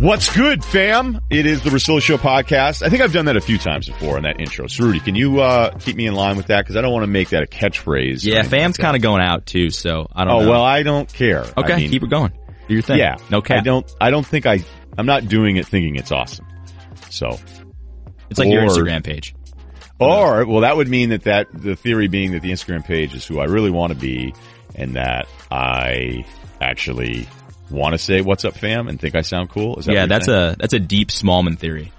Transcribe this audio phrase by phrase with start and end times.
[0.00, 1.20] What's good, fam?
[1.30, 2.82] It is the Russillo Show podcast.
[2.82, 4.66] I think I've done that a few times before in that intro.
[4.66, 6.62] So, Rudy, can you uh, keep me in line with that?
[6.62, 8.22] Because I don't want to make that a catchphrase.
[8.22, 10.50] Yeah, fam's kind of going out too, so I don't Oh know.
[10.50, 11.44] well, I don't care.
[11.56, 12.32] okay, I mean, keep it going.
[12.68, 12.98] Do your thing.
[12.98, 13.60] Yeah, no cap.
[13.60, 13.90] I don't.
[13.98, 14.62] I don't think I.
[14.98, 16.46] I'm not doing it thinking it's awesome.
[17.08, 17.38] So,
[18.28, 19.34] It's like your Instagram page.
[19.98, 23.24] or well, that would mean that that the theory being that the Instagram page is
[23.24, 24.34] who I really want to be,
[24.74, 26.26] and that I
[26.60, 27.26] actually
[27.70, 29.78] want to say "What's up, fam?" and think I sound cool.
[29.78, 30.52] Is that Yeah, that's saying?
[30.52, 31.92] a that's a deep Smallman theory,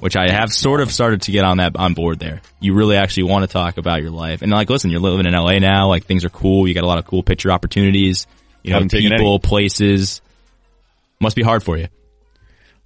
[0.00, 2.18] which I have sort of started to get on that on board.
[2.18, 5.26] There, you really actually want to talk about your life, and like, listen, you're living
[5.26, 5.88] in LA now.
[5.88, 6.66] Like, things are cool.
[6.68, 8.26] You got a lot of cool picture opportunities.
[8.62, 9.38] You know, people, any.
[9.40, 10.22] places.
[11.20, 11.88] Must be hard for you.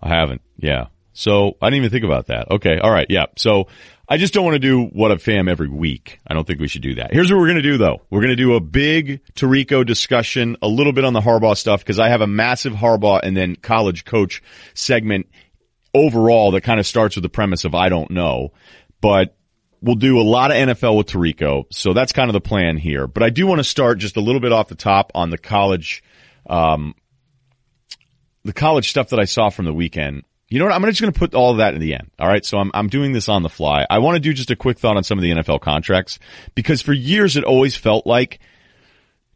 [0.02, 0.42] I haven't.
[0.58, 0.86] Yeah.
[1.12, 2.50] So I didn't even think about that.
[2.50, 2.78] Okay.
[2.78, 3.06] All right.
[3.08, 3.26] Yeah.
[3.36, 3.68] So
[4.10, 6.18] I just don't want to do what a fam every week.
[6.26, 7.12] I don't think we should do that.
[7.12, 8.00] Here's what we're going to do though.
[8.08, 11.80] We're going to do a big Tirico discussion, a little bit on the Harbaugh stuff
[11.80, 14.42] because I have a massive Harbaugh and then college coach
[14.72, 15.28] segment
[15.92, 18.52] overall that kind of starts with the premise of I don't know,
[19.02, 19.36] but
[19.82, 21.64] we'll do a lot of NFL with Tirico.
[21.70, 23.06] So that's kind of the plan here.
[23.06, 25.38] But I do want to start just a little bit off the top on the
[25.38, 26.02] college,
[26.48, 26.94] um,
[28.44, 30.24] the college stuff that I saw from the weekend.
[30.48, 30.74] You know what?
[30.74, 32.10] I'm just going to put all of that in the end.
[32.18, 32.44] All right.
[32.44, 33.86] So I'm, I'm doing this on the fly.
[33.88, 36.18] I want to do just a quick thought on some of the NFL contracts
[36.54, 38.40] because for years it always felt like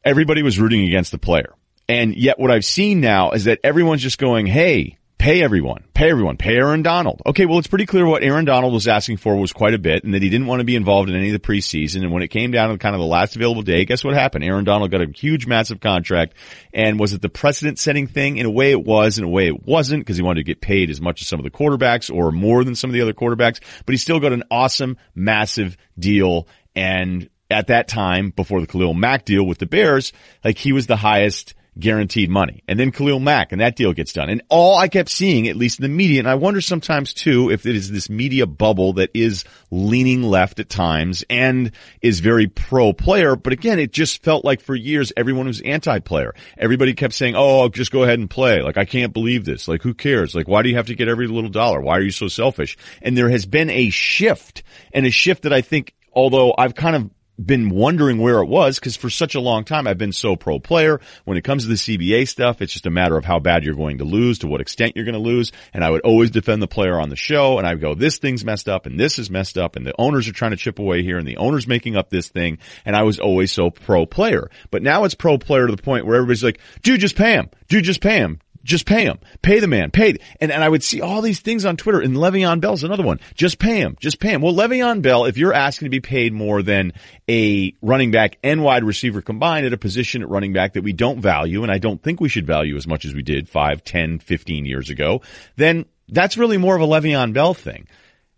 [0.04, 1.54] everybody was rooting against the player.
[1.88, 6.10] And yet what I've seen now is that everyone's just going, Hey, pay everyone, pay
[6.10, 7.22] everyone, pay Aaron Donald.
[7.24, 7.46] Okay.
[7.46, 10.14] Well, it's pretty clear what Aaron Donald was asking for was quite a bit and
[10.14, 12.02] that he didn't want to be involved in any of the preseason.
[12.02, 14.42] And when it came down to kind of the last available day, guess what happened?
[14.42, 16.34] Aaron Donald got a huge, massive contract.
[16.74, 18.36] And was it the precedent setting thing?
[18.36, 20.60] In a way it was, in a way it wasn't because he wanted to get
[20.60, 23.14] paid as much as some of the quarterbacks or more than some of the other
[23.14, 26.48] quarterbacks, but he still got an awesome, massive deal.
[26.74, 30.12] And at that time, before the Khalil Mack deal with the Bears,
[30.44, 32.62] like he was the highest guaranteed money.
[32.68, 34.28] And then Khalil Mack and that deal gets done.
[34.28, 37.50] And all I kept seeing, at least in the media, and I wonder sometimes too
[37.50, 42.46] if it is this media bubble that is leaning left at times and is very
[42.46, 43.36] pro player.
[43.36, 46.34] But again, it just felt like for years everyone was anti player.
[46.58, 48.60] Everybody kept saying, Oh, just go ahead and play.
[48.60, 49.68] Like, I can't believe this.
[49.68, 50.34] Like, who cares?
[50.34, 51.80] Like, why do you have to get every little dollar?
[51.80, 52.76] Why are you so selfish?
[53.00, 56.96] And there has been a shift and a shift that I think, although I've kind
[56.96, 57.10] of
[57.46, 60.58] been wondering where it was because for such a long time I've been so pro
[60.58, 61.00] player.
[61.24, 63.74] When it comes to the CBA stuff, it's just a matter of how bad you're
[63.74, 65.52] going to lose, to what extent you're going to lose.
[65.72, 68.44] And I would always defend the player on the show and I go, this thing's
[68.44, 71.02] messed up and this is messed up and the owners are trying to chip away
[71.02, 72.58] here and the owner's making up this thing.
[72.84, 74.50] And I was always so pro player.
[74.70, 77.50] But now it's pro player to the point where everybody's like, dude, just pay him.
[77.68, 78.40] Dude, just pay him.
[78.64, 79.18] Just pay him.
[79.42, 79.90] Pay the man.
[79.90, 80.16] Pay.
[80.40, 83.20] And, and I would see all these things on Twitter and Le'Veon Bell's another one.
[83.34, 83.96] Just pay him.
[84.00, 84.42] Just pay him.
[84.42, 86.92] Well, Le'Veon Bell, if you're asking to be paid more than
[87.28, 90.92] a running back and wide receiver combined at a position at running back that we
[90.92, 93.82] don't value, and I don't think we should value as much as we did 5,
[93.82, 95.22] 10, 15 years ago,
[95.56, 97.86] then that's really more of a Le'Veon Bell thing.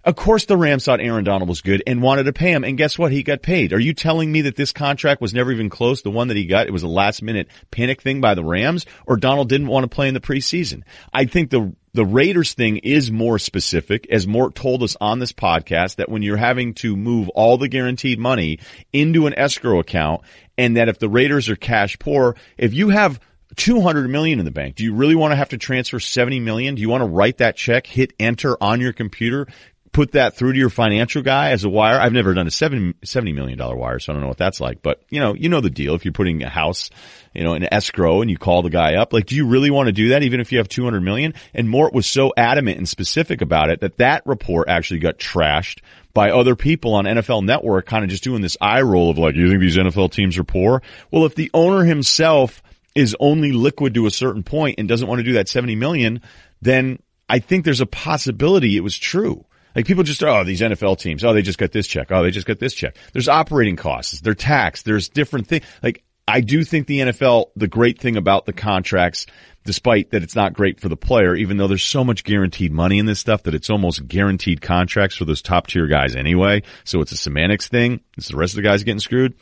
[0.05, 2.63] Of course the Rams thought Aaron Donald was good and wanted to pay him.
[2.63, 3.11] And guess what?
[3.11, 3.73] He got paid.
[3.73, 6.03] Are you telling me that this contract was never even close?
[6.03, 8.85] The one that he got, it was a last minute panic thing by the Rams
[9.07, 10.83] or Donald didn't want to play in the preseason.
[11.13, 15.33] I think the, the Raiders thing is more specific as Mort told us on this
[15.33, 18.59] podcast that when you're having to move all the guaranteed money
[18.93, 20.21] into an escrow account
[20.59, 23.21] and that if the Raiders are cash poor, if you have
[23.57, 24.75] 200 million in the bank.
[24.75, 26.75] Do you really want to have to transfer 70 million?
[26.75, 29.47] Do you want to write that check, hit enter on your computer,
[29.95, 31.99] put that through to your financial guy as a wire?
[31.99, 34.83] I've never done a seven, $70 million wire, so I don't know what that's like,
[34.83, 35.95] but you know, you know the deal.
[35.95, 36.91] If you're putting a house,
[37.33, 39.87] you know, in escrow and you call the guy up, like, do you really want
[39.87, 41.33] to do that even if you have 200 million?
[41.55, 45.81] And Mort was so adamant and specific about it that that report actually got trashed
[46.13, 49.37] by other people on NFL Network, kind of just doing this eye roll of like,
[49.37, 50.83] you think these NFL teams are poor?
[51.11, 52.63] Well, if the owner himself
[52.95, 56.21] is only liquid to a certain point and doesn't want to do that 70 million,
[56.63, 59.45] then I think there's a possibility it was true.
[59.75, 62.11] Like people just, oh, these NFL teams, oh, they just got this check.
[62.11, 62.97] Oh, they just got this check.
[63.13, 64.21] There's operating costs.
[64.21, 64.85] They're taxed.
[64.85, 65.65] There's different things.
[65.83, 69.27] Like I do think the NFL, the great thing about the contracts,
[69.65, 72.99] despite that it's not great for the player, even though there's so much guaranteed money
[72.99, 76.63] in this stuff that it's almost guaranteed contracts for those top tier guys anyway.
[76.85, 78.01] So it's a semantics thing.
[78.17, 79.35] It's the rest of the guys getting screwed.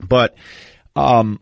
[0.00, 0.36] But,
[0.94, 1.40] um,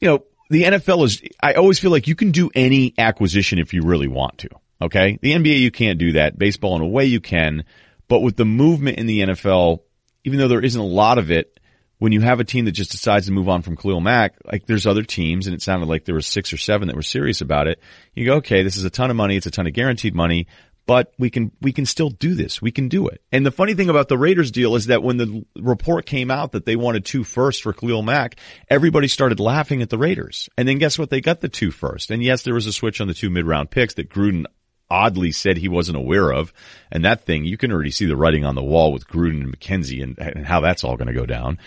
[0.00, 3.72] you know, the NFL is, I always feel like you can do any acquisition if
[3.72, 4.48] you really want to.
[4.80, 5.18] Okay.
[5.20, 6.38] The NBA, you can't do that.
[6.38, 7.64] Baseball, in a way, you can.
[8.08, 9.80] But with the movement in the NFL,
[10.24, 11.58] even though there isn't a lot of it,
[11.98, 14.66] when you have a team that just decides to move on from Khalil Mack, like
[14.66, 17.40] there's other teams, and it sounded like there were six or seven that were serious
[17.40, 17.80] about it.
[18.14, 19.36] You go, okay, this is a ton of money.
[19.36, 20.46] It's a ton of guaranteed money,
[20.86, 22.62] but we can, we can still do this.
[22.62, 23.20] We can do it.
[23.32, 26.52] And the funny thing about the Raiders deal is that when the report came out
[26.52, 28.36] that they wanted two first for Khalil Mack,
[28.70, 30.48] everybody started laughing at the Raiders.
[30.56, 31.10] And then guess what?
[31.10, 32.12] They got the two first.
[32.12, 34.44] And yes, there was a switch on the two mid round picks that Gruden
[34.90, 36.52] oddly said he wasn't aware of.
[36.90, 39.56] And that thing, you can already see the writing on the wall with Gruden and
[39.56, 41.58] McKenzie and, and how that's all going to go down.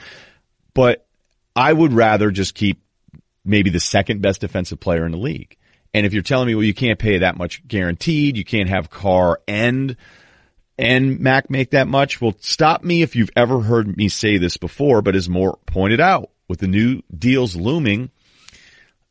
[0.73, 1.05] But
[1.55, 2.81] I would rather just keep
[3.43, 5.57] maybe the second best defensive player in the league.
[5.93, 8.89] And if you're telling me, well, you can't pay that much guaranteed, you can't have
[8.89, 9.97] Carr and
[10.77, 14.57] and Mack make that much, well, stop me if you've ever heard me say this
[14.57, 18.09] before, but as more pointed out, with the new deals looming,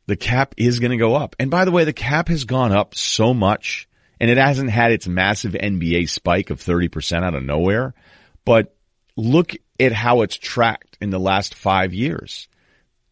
[0.05, 1.35] the cap is going to go up.
[1.39, 3.87] And by the way, the cap has gone up so much
[4.21, 7.93] and it hasn't had its massive NBA spike of 30% out of nowhere,
[8.45, 8.73] but
[9.17, 12.47] look at how it's tracked in the last five years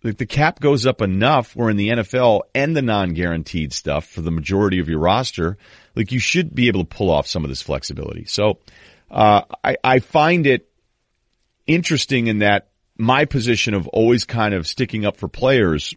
[0.03, 4.21] like the cap goes up enough where in the NFL and the non-guaranteed stuff for
[4.21, 5.57] the majority of your roster,
[5.95, 8.25] like you should be able to pull off some of this flexibility.
[8.25, 8.59] So,
[9.11, 10.69] uh, I, I find it
[11.67, 15.95] interesting in that my position of always kind of sticking up for players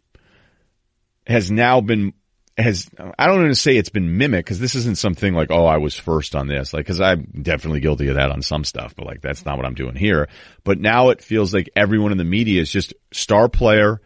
[1.27, 2.15] has now been
[2.59, 5.67] has I don't want to say it's been mimicked because this isn't something like oh
[5.67, 6.73] I was first on this.
[6.73, 9.67] Like because I'm definitely guilty of that on some stuff but like that's not what
[9.67, 10.29] I'm doing here.
[10.65, 14.01] But now it feels like everyone in the media is just star player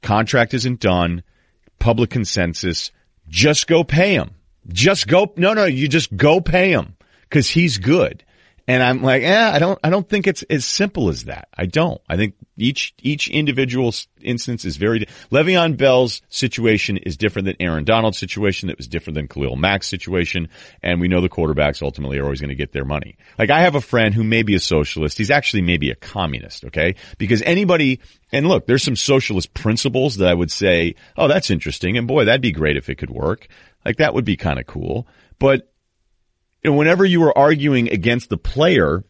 [0.00, 1.22] contract isn't done
[1.78, 2.90] public consensus
[3.28, 4.32] just go pay him.
[4.68, 6.96] Just go no no you just go pay him
[7.28, 8.24] because he's good
[8.68, 11.48] and I'm like, yeah, I don't, I don't think it's as simple as that.
[11.56, 12.00] I don't.
[12.08, 17.84] I think each, each individual instance is very, Le'Veon Bell's situation is different than Aaron
[17.84, 18.68] Donald's situation.
[18.68, 20.48] That was different than Khalil Mack's situation.
[20.82, 23.16] And we know the quarterbacks ultimately are always going to get their money.
[23.38, 25.18] Like I have a friend who may be a socialist.
[25.18, 26.64] He's actually maybe a communist.
[26.66, 26.94] Okay.
[27.18, 28.00] Because anybody,
[28.30, 31.98] and look, there's some socialist principles that I would say, oh, that's interesting.
[31.98, 33.48] And boy, that'd be great if it could work.
[33.84, 35.08] Like that would be kind of cool.
[35.38, 35.71] But
[36.64, 39.04] and whenever you were arguing against the player,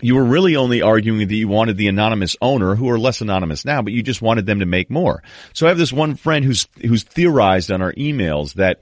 [0.00, 3.64] you were really only arguing that you wanted the anonymous owner, who are less anonymous
[3.64, 5.22] now, but you just wanted them to make more.
[5.52, 8.80] So I have this one friend who's who's theorized on our emails that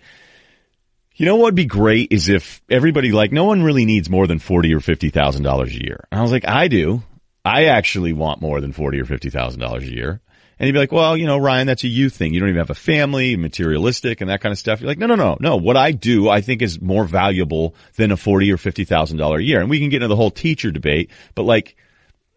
[1.14, 4.26] you know what would be great is if everybody like no one really needs more
[4.26, 6.04] than forty or fifty thousand dollars a year.
[6.10, 7.02] And I was like, I do.
[7.44, 10.20] I actually want more than forty or fifty thousand dollars a year.
[10.62, 12.32] And he'd be like, well, you know, Ryan, that's a you thing.
[12.32, 14.80] You don't even have a family, materialistic and that kind of stuff.
[14.80, 15.56] You're like, no, no, no, no.
[15.56, 19.38] What I do, I think is more valuable than a forty or fifty thousand dollar
[19.38, 19.60] a year.
[19.60, 21.74] And we can get into the whole teacher debate, but like,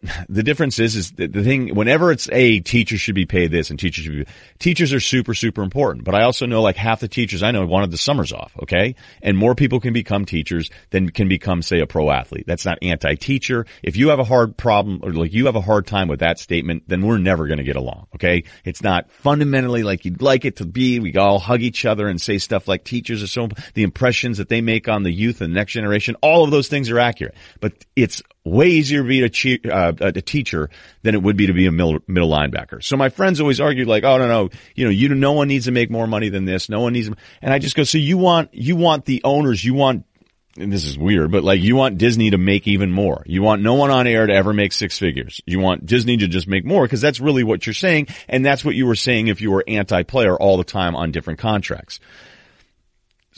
[0.28, 3.78] the difference is, is the thing, whenever it's a teacher should be paid this and
[3.78, 6.04] teachers should be, teachers are super, super important.
[6.04, 8.52] But I also know like half the teachers I know wanted the summers off.
[8.62, 8.94] Okay.
[9.22, 12.44] And more people can become teachers than can become, say, a pro athlete.
[12.46, 13.66] That's not anti-teacher.
[13.82, 16.38] If you have a hard problem or like you have a hard time with that
[16.38, 18.06] statement, then we're never going to get along.
[18.14, 18.44] Okay.
[18.64, 21.00] It's not fundamentally like you'd like it to be.
[21.00, 24.48] We all hug each other and say stuff like teachers are so, the impressions that
[24.48, 27.34] they make on the youth and the next generation, all of those things are accurate.
[27.60, 30.70] But it's way easier to be a, che- uh, a teacher
[31.02, 32.82] than it would be to be a middle, middle linebacker.
[32.82, 35.66] So my friends always argued like, oh no, no, you know, you, no one needs
[35.66, 36.68] to make more money than this.
[36.68, 37.10] No one needs,
[37.42, 40.04] and I just go, so you want, you want the owners, you want,
[40.58, 43.22] and this is weird, but like you want Disney to make even more.
[43.26, 45.42] You want no one on air to ever make six figures.
[45.44, 48.08] You want Disney to just make more because that's really what you're saying.
[48.26, 51.40] And that's what you were saying if you were anti-player all the time on different
[51.40, 52.00] contracts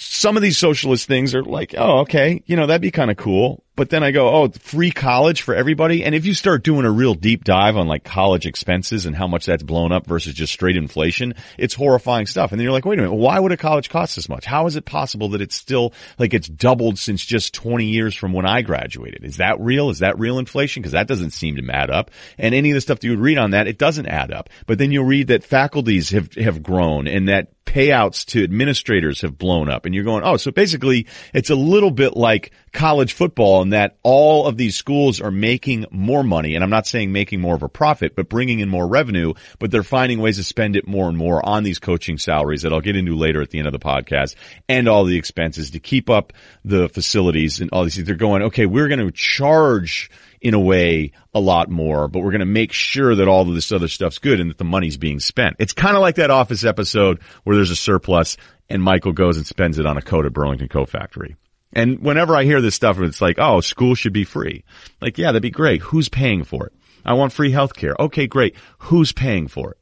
[0.00, 3.16] some of these socialist things are like, oh, okay, you know, that'd be kind of
[3.16, 3.64] cool.
[3.78, 6.02] But then I go, oh, free college for everybody.
[6.02, 9.28] And if you start doing a real deep dive on like college expenses and how
[9.28, 12.50] much that's blown up versus just straight inflation, it's horrifying stuff.
[12.50, 14.44] And then you're like, wait a minute, why would a college cost this much?
[14.44, 18.32] How is it possible that it's still like it's doubled since just 20 years from
[18.32, 19.22] when I graduated?
[19.22, 19.90] Is that real?
[19.90, 20.82] Is that real inflation?
[20.82, 22.10] Because that doesn't seem to add up.
[22.36, 24.50] And any of the stuff that you would read on that, it doesn't add up.
[24.66, 29.36] But then you'll read that faculties have, have grown and that payouts to administrators have
[29.36, 33.62] blown up and you're going, oh, so basically it's a little bit like college football
[33.62, 36.54] and that all of these schools are making more money.
[36.54, 39.70] And I'm not saying making more of a profit, but bringing in more revenue, but
[39.70, 42.80] they're finding ways to spend it more and more on these coaching salaries that I'll
[42.80, 44.34] get into later at the end of the podcast
[44.68, 46.32] and all the expenses to keep up
[46.64, 47.96] the facilities and all these.
[47.96, 48.06] Things.
[48.06, 50.10] They're going, okay, we're going to charge
[50.40, 53.54] in a way a lot more, but we're going to make sure that all of
[53.54, 55.56] this other stuff's good and that the money's being spent.
[55.58, 58.36] It's kind of like that office episode where there's a surplus
[58.68, 61.36] and Michael goes and spends it on a coat at Burlington Coat Factory.
[61.72, 64.64] And whenever I hear this stuff, it's like, oh, school should be free.
[65.00, 65.82] Like, yeah, that'd be great.
[65.82, 66.72] Who's paying for it?
[67.04, 67.94] I want free healthcare.
[67.98, 68.56] Okay, great.
[68.78, 69.78] Who's paying for it?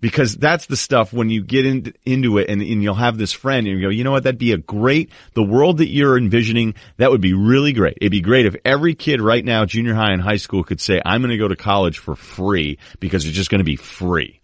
[0.00, 3.32] because that's the stuff when you get in, into it and, and, you'll have this
[3.32, 6.16] friend and you go, you know what, that'd be a great, the world that you're
[6.16, 7.98] envisioning, that would be really great.
[8.00, 11.00] It'd be great if every kid right now, junior high and high school could say,
[11.04, 14.40] I'm going to go to college for free because it's just going to be free.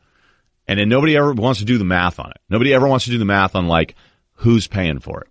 [0.68, 2.38] And then nobody ever wants to do the math on it.
[2.50, 3.94] Nobody ever wants to do the math on like,
[4.34, 5.28] who's paying for it?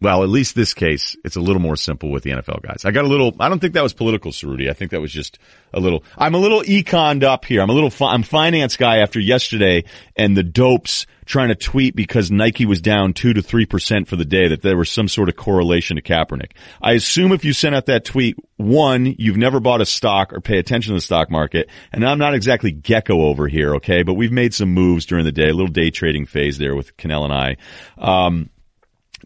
[0.00, 2.84] Well, at least this case, it's a little more simple with the NFL guys.
[2.84, 4.70] I got a little, I don't think that was political, Cerruti.
[4.70, 5.40] I think that was just
[5.74, 7.60] a little, I'm a little econed up here.
[7.60, 12.30] I'm a little, I'm finance guy after yesterday and the dopes trying to tweet because
[12.30, 15.28] Nike was down two to three percent for the day that there was some sort
[15.28, 16.52] of correlation to Kaepernick.
[16.80, 20.40] I assume if you sent out that tweet, one, you've never bought a stock or
[20.40, 21.68] pay attention to the stock market.
[21.92, 24.04] And I'm not exactly Gekko over here, okay?
[24.04, 26.96] But we've made some moves during the day, a little day trading phase there with
[26.96, 27.56] Kanell and I.
[27.98, 28.50] Um,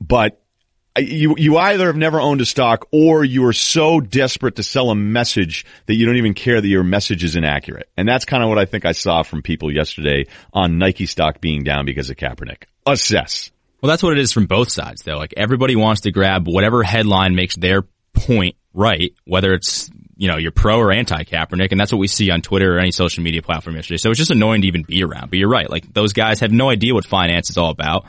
[0.01, 0.42] but
[0.99, 4.91] you you either have never owned a stock or you are so desperate to sell
[4.91, 7.89] a message that you don't even care that your message is inaccurate.
[7.97, 11.41] And that's kind of what I think I saw from people yesterday on Nike stock
[11.41, 12.65] being down because of Kaepernick.
[12.87, 13.51] Assess.
[13.81, 15.17] Well, that's what it is from both sides though.
[15.17, 17.83] Like everybody wants to grab whatever headline makes their
[18.13, 22.07] point right, whether it's you know, you're pro or anti Kaepernick, and that's what we
[22.07, 23.97] see on Twitter or any social media platform yesterday.
[23.97, 25.31] So it's just annoying to even be around.
[25.31, 25.69] But you're right.
[25.69, 28.07] Like those guys have no idea what finance is all about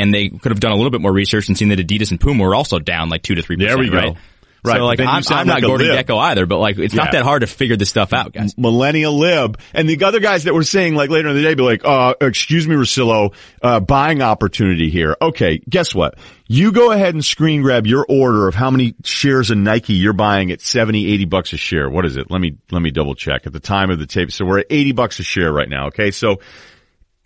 [0.00, 2.20] and they could have done a little bit more research and seen that Adidas and
[2.20, 3.70] Puma were also down like two to three percent.
[3.70, 3.96] There we go.
[3.96, 4.16] Right?
[4.64, 4.78] Right.
[4.78, 5.86] So like I'm, I'm not like Gordon.
[5.86, 7.04] Gekko either, but like it's Yeah.
[7.04, 8.58] not that hard to figure this stuff out, guys.
[8.58, 9.60] millennial lib.
[9.72, 12.14] And the other guys that were saying like later in the day be like, uh,
[12.20, 15.16] excuse me, Russillo, uh, buying opportunity here.
[15.22, 16.18] Okay, guess what?
[16.48, 20.12] You go ahead and screen grab your order of how many shares of Nike you're
[20.12, 21.88] buying at 70, 80 bucks a share.
[21.88, 22.28] What is it?
[22.28, 24.32] Let me, let me double check at the time of the tape.
[24.32, 25.88] So we're at 80 bucks a share right now.
[25.88, 26.10] Okay.
[26.10, 26.40] So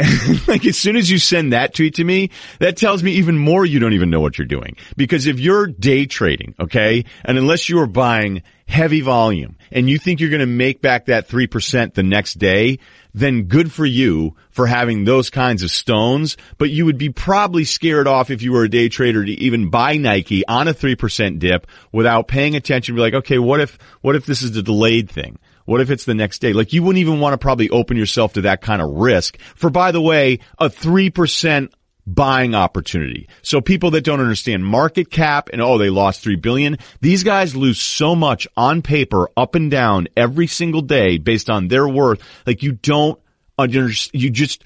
[0.47, 3.65] like as soon as you send that tweet to me, that tells me even more
[3.65, 4.77] you don't even know what you're doing.
[4.97, 9.99] Because if you're day trading, okay, and unless you are buying heavy volume and you
[9.99, 12.79] think you're going to make back that 3% the next day,
[13.13, 16.37] then good for you for having those kinds of stones.
[16.57, 19.71] But you would be probably scared off if you were a day trader to even
[19.71, 22.95] buy Nike on a 3% dip without paying attention.
[22.95, 25.39] Be like, okay, what if, what if this is the delayed thing?
[25.71, 26.53] What if it's the next day?
[26.53, 29.71] Like you wouldn't even want to probably open yourself to that kind of risk for,
[29.71, 31.73] by the way, a 3%
[32.05, 33.29] buying opportunity.
[33.43, 36.79] So people that don't understand market cap and oh, they lost 3 billion.
[37.01, 41.69] These guys lose so much on paper up and down every single day based on
[41.69, 42.21] their worth.
[42.49, 43.21] Like you don't
[43.57, 44.65] understand, you just,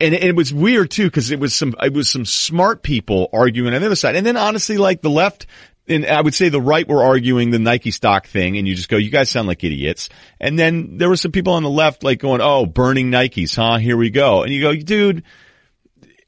[0.00, 3.30] and it, it was weird too because it was some it was some smart people
[3.32, 5.46] arguing on the other side, and then honestly, like the left.
[5.88, 8.88] And I would say the right were arguing the Nike stock thing, and you just
[8.88, 10.08] go, "You guys sound like idiots."
[10.40, 13.78] And then there were some people on the left like going, "Oh, burning Nikes, huh?
[13.78, 15.22] Here we go." And you go, "Dude,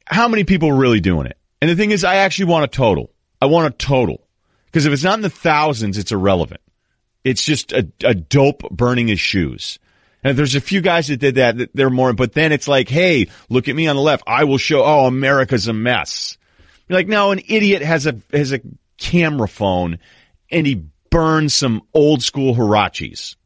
[0.06, 2.68] how many people are really doing it?" And the thing is, I actually want a
[2.68, 3.10] total.
[3.40, 4.26] I want a total
[4.66, 6.60] because if it's not in the thousands, it's irrelevant.
[7.24, 9.78] It's just a, a dope burning his shoes.
[10.24, 12.88] And there's a few guys that did that, that they're more, but then it's like,
[12.88, 14.24] hey, look at me on the left.
[14.26, 16.38] I will show, oh, America's a mess.
[16.88, 18.60] You're like, no, an idiot has a, has a
[18.98, 19.98] camera phone
[20.50, 23.36] and he burned some old school Huaraches.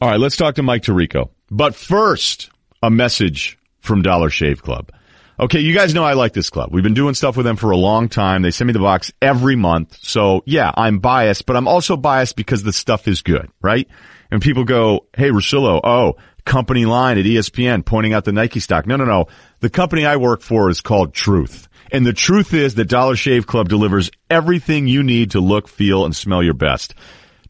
[0.00, 1.30] All right, let's talk to Mike Tirico.
[1.50, 2.50] But first,
[2.82, 4.90] a message from Dollar Shave Club.
[5.38, 6.68] Okay, you guys know I like this club.
[6.70, 8.42] We've been doing stuff with them for a long time.
[8.42, 9.98] They send me the box every month.
[10.02, 13.88] So yeah, I'm biased, but I'm also biased because the stuff is good, right?
[14.30, 18.86] And people go, Hey, Russillo, oh, company line at ESPN pointing out the Nike stock.
[18.86, 19.28] No, no, no.
[19.60, 21.69] The company I work for is called Truth.
[21.92, 26.04] And the truth is that Dollar Shave Club delivers everything you need to look, feel,
[26.04, 26.94] and smell your best.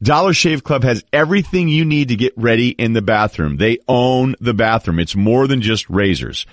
[0.03, 3.59] Dollar Shave Club has everything you need to get ready in the bathroom.
[3.59, 4.99] They own the bathroom.
[4.99, 6.47] It's more than just razors.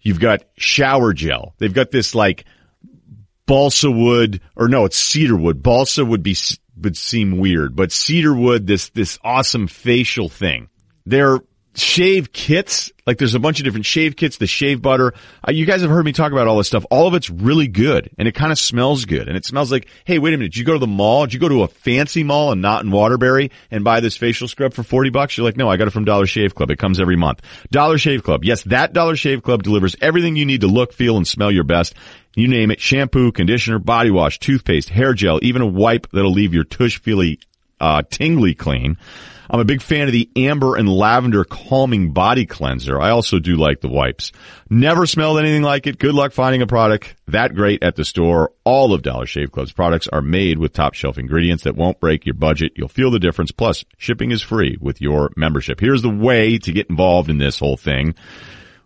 [0.00, 1.54] You've got shower gel.
[1.58, 2.46] They've got this like
[3.46, 5.62] balsa wood, or no, it's cedar wood.
[5.62, 6.36] Balsa would be,
[6.80, 10.70] would seem weird, but cedar wood, this, this awesome facial thing.
[11.04, 11.40] They're
[11.76, 12.92] shave kits.
[13.06, 15.12] Like there's a bunch of different shave kits, the shave butter.
[15.46, 16.86] Uh, you guys have heard me talk about all this stuff.
[16.90, 19.28] All of it's really good and it kind of smells good.
[19.28, 20.52] And it smells like, hey, wait a minute.
[20.52, 21.26] Did you go to the mall?
[21.26, 24.48] Did you go to a fancy mall and not in Waterbury and buy this facial
[24.48, 25.36] scrub for 40 bucks?
[25.36, 26.70] You're like, no, I got it from Dollar Shave Club.
[26.70, 27.42] It comes every month.
[27.70, 28.44] Dollar Shave Club.
[28.44, 31.64] Yes, that Dollar Shave Club delivers everything you need to look, feel, and smell your
[31.64, 31.94] best.
[32.34, 32.80] You name it.
[32.80, 37.38] Shampoo, conditioner, body wash, toothpaste, hair gel, even a wipe that'll leave your tush feely,
[37.80, 38.96] uh, tingly clean.
[39.54, 43.00] I'm a big fan of the amber and lavender calming body cleanser.
[43.00, 44.32] I also do like the wipes.
[44.68, 46.00] Never smelled anything like it.
[46.00, 48.50] Good luck finding a product that great at the store.
[48.64, 52.26] All of Dollar Shave Club's products are made with top shelf ingredients that won't break
[52.26, 52.72] your budget.
[52.74, 53.52] You'll feel the difference.
[53.52, 55.78] Plus, shipping is free with your membership.
[55.78, 58.16] Here's the way to get involved in this whole thing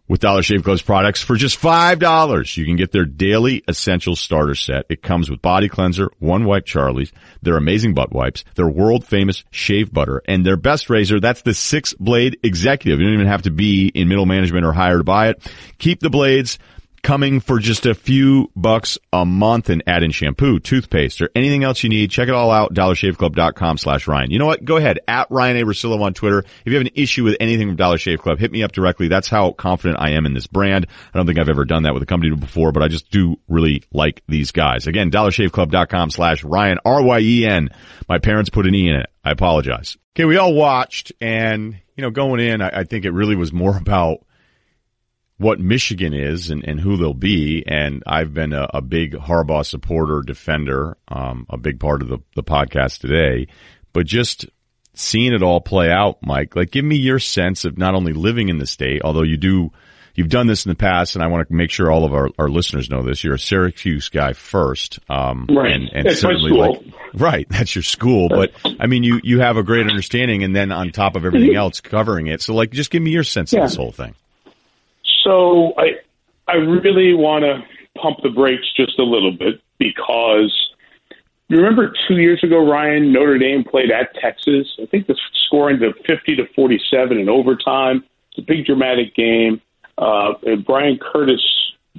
[0.09, 2.57] with Dollar Shave Club's products for just $5.
[2.57, 4.87] You can get their daily essential starter set.
[4.89, 7.13] It comes with body cleanser, one wipe Charlie's,
[7.43, 11.21] their amazing butt wipes, their world famous shave butter, and their best razor.
[11.21, 12.99] That's the six blade executive.
[12.99, 15.53] You don't even have to be in middle management or hire to buy it.
[15.79, 16.59] Keep the blades
[17.03, 21.65] coming for just a few bucks a month and add in shampoo, toothpaste, or anything
[21.65, 22.11] else you need.
[22.11, 24.31] Check it all out, dollarshaveclub.com slash Ryan.
[24.31, 24.65] You know what?
[24.65, 25.65] Go ahead, at Ryan A.
[25.65, 26.41] Russillo on Twitter.
[26.41, 29.09] If you have an issue with anything from Dollar Shave Club, hit me up directly.
[29.09, 30.87] That's how confident I am in this brand.
[31.13, 33.37] I don't think I've ever done that with a company before, but I just do
[33.49, 34.87] really like these guys.
[34.87, 37.71] Again, dollarshaveclub.com slash Ryan, R-Y-E-N.
[38.09, 39.07] My parents put an E in it.
[39.25, 39.97] I apologize.
[40.17, 43.53] Okay, we all watched and, you know, going in, I, I think it really was
[43.53, 44.25] more about
[45.39, 47.65] what Michigan is and, and who they'll be.
[47.67, 52.19] And I've been a, a big Harbaugh supporter, defender, um, a big part of the,
[52.35, 53.47] the podcast today.
[53.93, 54.47] But just
[54.95, 58.49] seeing it all play out, Mike, like give me your sense of not only living
[58.49, 59.71] in the state, although you do,
[60.15, 62.29] you've done this in the past, and I want to make sure all of our,
[62.37, 63.23] our listeners know this.
[63.23, 65.71] You're a Syracuse guy first, um, right?
[65.73, 66.81] And, and that's certainly like,
[67.15, 68.29] right, that's your school.
[68.29, 71.55] But I mean, you you have a great understanding, and then on top of everything
[71.55, 72.43] else, covering it.
[72.43, 73.61] So, like, just give me your sense Yeah.
[73.63, 74.17] of this whole thing.
[75.29, 75.97] So I
[76.51, 77.61] I really want to
[78.01, 80.51] pump the brakes just a little bit because
[81.49, 84.67] you remember two years ago, Ryan Notre Dame played at Texas.
[84.83, 85.17] I think the
[85.47, 88.05] score ended up fifty to forty seven in overtime.
[88.31, 89.61] It's a big dramatic game.
[89.99, 91.43] Uh, and Bryan Curtis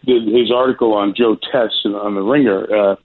[0.05, 2.95] did his article on Joe Tess and on the Ringer, uh,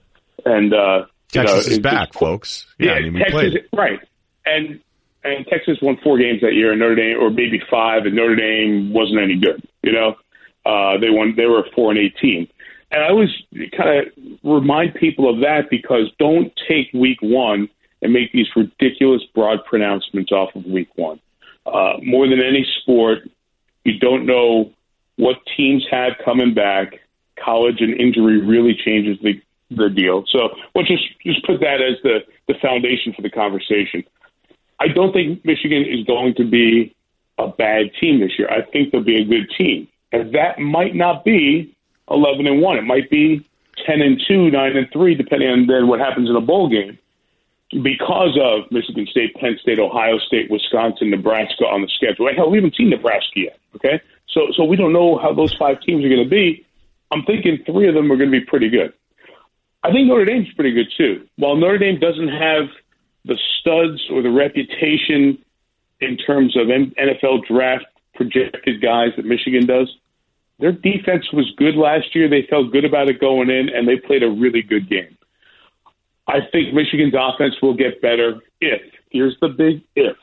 [0.45, 2.65] and uh, you know, Texas is back, just- folks.
[2.79, 3.63] Yeah, I mean, we Texas, played.
[3.73, 3.99] right,
[4.45, 4.79] and
[5.25, 8.35] and Texas won four games that year, and Notre Dame, or maybe five, and Notre
[8.35, 9.61] Dame wasn't any good.
[9.83, 10.15] You know,
[10.65, 11.35] uh, they won.
[11.35, 12.47] They were four and eighteen,
[12.91, 13.29] and I always
[13.75, 14.13] kind of
[14.43, 17.69] remind people of that because don't take week one
[18.01, 21.19] and make these ridiculous broad pronouncements off of week one.
[21.65, 23.27] Uh, more than any sport,
[23.83, 24.71] you don't know
[25.15, 26.99] what teams have coming back.
[27.43, 29.41] College and injury really changes the
[29.71, 30.23] the deal.
[30.29, 34.03] So, we'll just just put that as the the foundation for the conversation.
[34.79, 36.95] I don't think Michigan is going to be
[37.37, 38.49] a bad team this year.
[38.49, 41.75] I think they'll be a good team, and that might not be
[42.09, 42.77] eleven and one.
[42.77, 43.45] It might be
[43.85, 46.97] ten and two, nine and three, depending on then what happens in a bowl game.
[47.71, 52.29] Because of Michigan State, Penn State, Ohio State, Wisconsin, Nebraska on the schedule.
[52.33, 53.57] Hell, we haven't seen Nebraska yet.
[53.75, 56.65] Okay, so so we don't know how those five teams are going to be.
[57.11, 58.93] I'm thinking three of them are going to be pretty good.
[59.83, 61.27] I think Notre Dame's pretty good too.
[61.37, 62.69] While Notre Dame doesn't have
[63.25, 65.43] the studs or the reputation
[65.99, 69.93] in terms of NFL draft projected guys that Michigan does,
[70.59, 72.29] their defense was good last year.
[72.29, 75.17] They felt good about it going in, and they played a really good game.
[76.27, 80.17] I think Michigan's offense will get better if, here's the big if,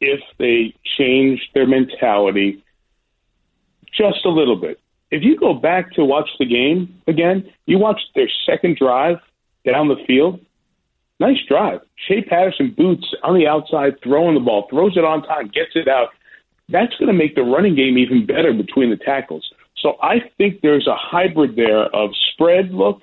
[0.00, 2.62] if they change their mentality
[3.92, 4.80] just a little bit.
[5.10, 9.18] If you go back to watch the game again, you watch their second drive
[9.64, 10.40] down the field.
[11.24, 11.80] Nice drive.
[12.06, 15.88] Shea Patterson boots on the outside, throwing the ball, throws it on time, gets it
[15.88, 16.08] out.
[16.68, 19.50] That's going to make the running game even better between the tackles.
[19.80, 23.00] So I think there's a hybrid there of spread look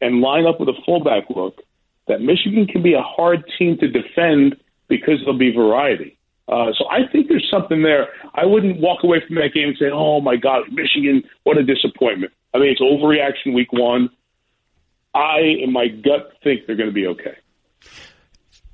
[0.00, 1.60] and line up with a fullback look
[2.06, 4.56] that Michigan can be a hard team to defend
[4.88, 6.16] because there'll be variety.
[6.48, 8.08] Uh, so I think there's something there.
[8.32, 11.62] I wouldn't walk away from that game and say, "Oh my God, Michigan, what a
[11.62, 14.08] disappointment." I mean, it's overreaction week one.
[15.14, 17.36] I, in my gut, think they're going to be okay.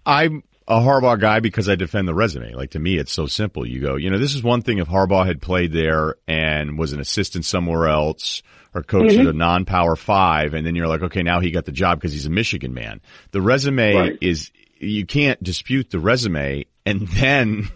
[0.07, 2.55] I'm a Harbaugh guy because I defend the resume.
[2.55, 3.67] Like to me, it's so simple.
[3.67, 6.93] You go, you know, this is one thing if Harbaugh had played there and was
[6.93, 8.43] an assistant somewhere else
[8.75, 9.29] or coached mm-hmm.
[9.29, 12.13] at a non-power five, and then you're like, okay, now he got the job because
[12.13, 13.01] he's a Michigan man.
[13.31, 14.19] The resume Right.
[14.21, 17.69] is you can't dispute the resume, and then.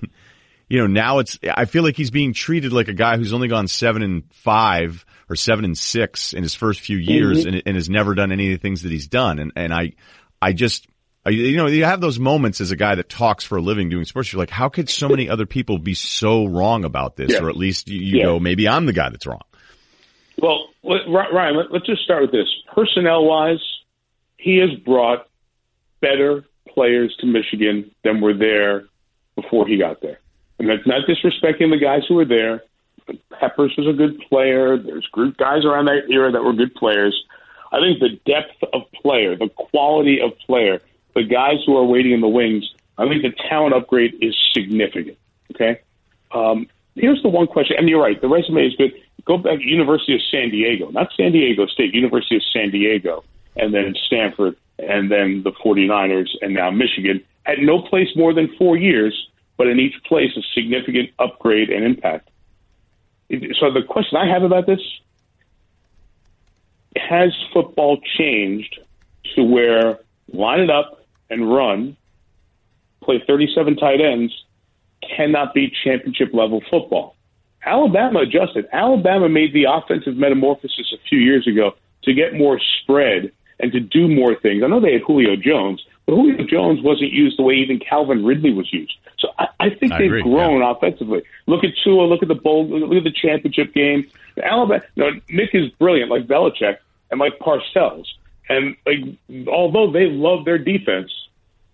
[0.71, 3.49] You know, now it's, I feel like he's being treated like a guy who's only
[3.49, 7.55] gone seven and five or seven and six in his first few years mm-hmm.
[7.55, 9.39] and, and has never done any of the things that he's done.
[9.39, 9.93] And, and I,
[10.43, 10.87] I just,
[11.27, 13.89] Uh, you know, you have those moments as a guy that talks for a living
[13.89, 14.33] doing sports.
[14.33, 17.33] You're like, how could so many other people be so wrong about this?
[17.33, 17.43] Yeah.
[17.43, 18.25] Or at least you, you Yeah.
[18.25, 19.43] go, maybe I'm the guy that's wrong.
[20.41, 22.47] Well, Ryan, let, let's just start with this.
[22.75, 23.59] Personnel wise,
[24.37, 25.27] he has brought
[26.01, 28.85] better players to Michigan than were there
[29.35, 30.21] before he got there.
[30.61, 32.63] And that's not disrespecting the guys who were there.
[33.41, 34.77] Peppers was a good player.
[34.79, 37.21] There's group guys around that era that were good players.
[37.73, 40.81] I think the depth of player, the quality of player,
[41.19, 45.19] the guys who are waiting in the wings, I think the talent upgrade is significant.
[45.53, 45.81] Okay.
[46.31, 48.21] Um, here's the one question, and you're right.
[48.21, 48.93] The resume is good.
[49.25, 53.25] Go back to University of San Diego, not San Diego State, University of San Diego,
[53.57, 57.25] and then Stanford, and then the 49ers, and now Michigan.
[57.47, 61.85] At no place more than four years, but in each place a significant upgrade and
[61.85, 62.31] impact.
[63.59, 64.81] So the question I have about this
[66.97, 68.79] has football changed
[69.35, 69.99] to where
[70.33, 70.98] line it up
[71.31, 71.97] and run,
[73.03, 74.33] play 37 tight ends,
[75.17, 77.15] cannot be championship level football?
[77.65, 78.67] Alabama adjusted.
[78.73, 83.81] Alabama made the offensive metamorphosis a few years ago to get more spread and to
[83.81, 84.63] do more things.
[84.63, 88.25] I know they had Julio Jones, but Julio Jones wasn't used the way even Calvin
[88.25, 88.95] Ridley was used.
[89.19, 90.71] So I, I think I they've agree, grown yeah.
[90.71, 91.23] offensively.
[91.47, 92.03] Look at Tua.
[92.03, 92.69] Look at the bowl.
[92.69, 94.09] Look at the championship game.
[94.43, 94.83] Alabama.
[94.97, 96.77] No, Nick is brilliant, like Belichick
[97.11, 98.07] and like Parcells.
[98.49, 101.11] And like, although they love their defense,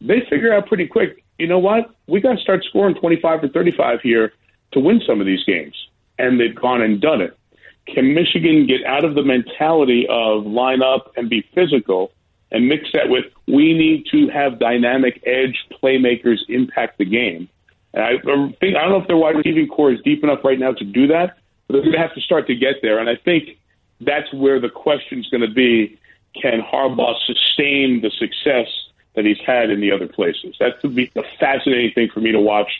[0.00, 1.24] they figure out pretty quick.
[1.38, 1.90] You know what?
[2.06, 4.32] We got to start scoring twenty five or thirty five here
[4.72, 5.74] to win some of these games,
[6.18, 7.36] and they've gone and done it.
[7.86, 12.12] Can Michigan get out of the mentality of line up and be physical
[12.50, 17.48] and mix that with we need to have dynamic edge playmakers impact the game?
[17.92, 18.10] And I
[18.60, 20.84] think I don't know if their wide receiving core is deep enough right now to
[20.84, 22.98] do that, but they're going to have to start to get there.
[22.98, 23.58] And I think
[24.00, 25.98] that's where the question is going to be:
[26.40, 28.66] Can Harbaugh sustain the success
[29.14, 30.56] that he's had in the other places?
[30.58, 32.70] That's the, be a fascinating thing for me to watch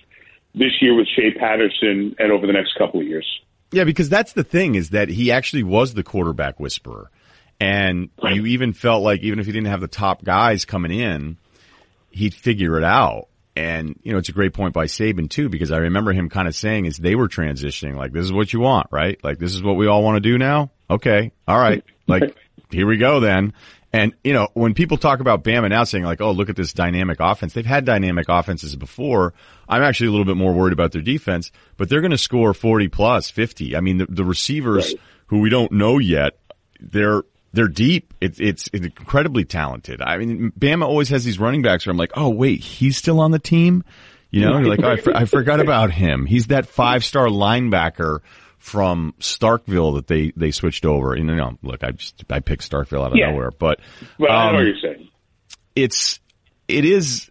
[0.55, 3.27] this year with Shea Patterson and over the next couple of years.
[3.73, 7.11] Yeah, because that's the thing is that he actually was the quarterback whisperer.
[7.61, 8.35] And Right.
[8.35, 11.37] you even felt like even if he didn't have the top guys coming in,
[12.11, 13.29] he'd figure it out.
[13.57, 16.49] And, you know, it's a great point by Saban too, because I remember him kind
[16.49, 19.19] of saying as they were transitioning, like, this is what you want, right?
[19.23, 20.71] Like, this is what we all want to do now.
[20.91, 21.33] Okay.
[21.47, 21.85] All right.
[22.07, 22.37] Like,
[22.75, 23.53] here we go then.
[23.93, 26.73] And, you know, when people talk about Bama now saying like, oh, look at this
[26.73, 29.35] dynamic offense, they've had dynamic offenses before.
[29.69, 32.53] I'm actually a little bit more worried about their defense, but they're going to score
[32.55, 33.77] 40 plus 50.
[33.77, 35.01] I mean, the, the receivers Right.
[35.29, 36.37] who we don't know yet,
[36.81, 38.13] they're, they're deep.
[38.21, 40.03] It's, it's incredibly talented.
[40.03, 43.21] I mean, Bama always has these running backs where I'm like, oh, wait, he's still
[43.21, 43.85] on the team?
[44.33, 46.27] You know, you're like, oh, I, for- I forgot about him.
[46.27, 48.19] He's that five star linebacker
[48.65, 51.13] from Starkville that they, they switched over.
[51.13, 53.31] And, you know, look, I just, I picked Starkville out of Yeah.
[53.31, 53.79] nowhere, but,
[54.19, 55.09] But I know um, what you're saying.
[55.77, 56.19] it's
[56.67, 57.31] it is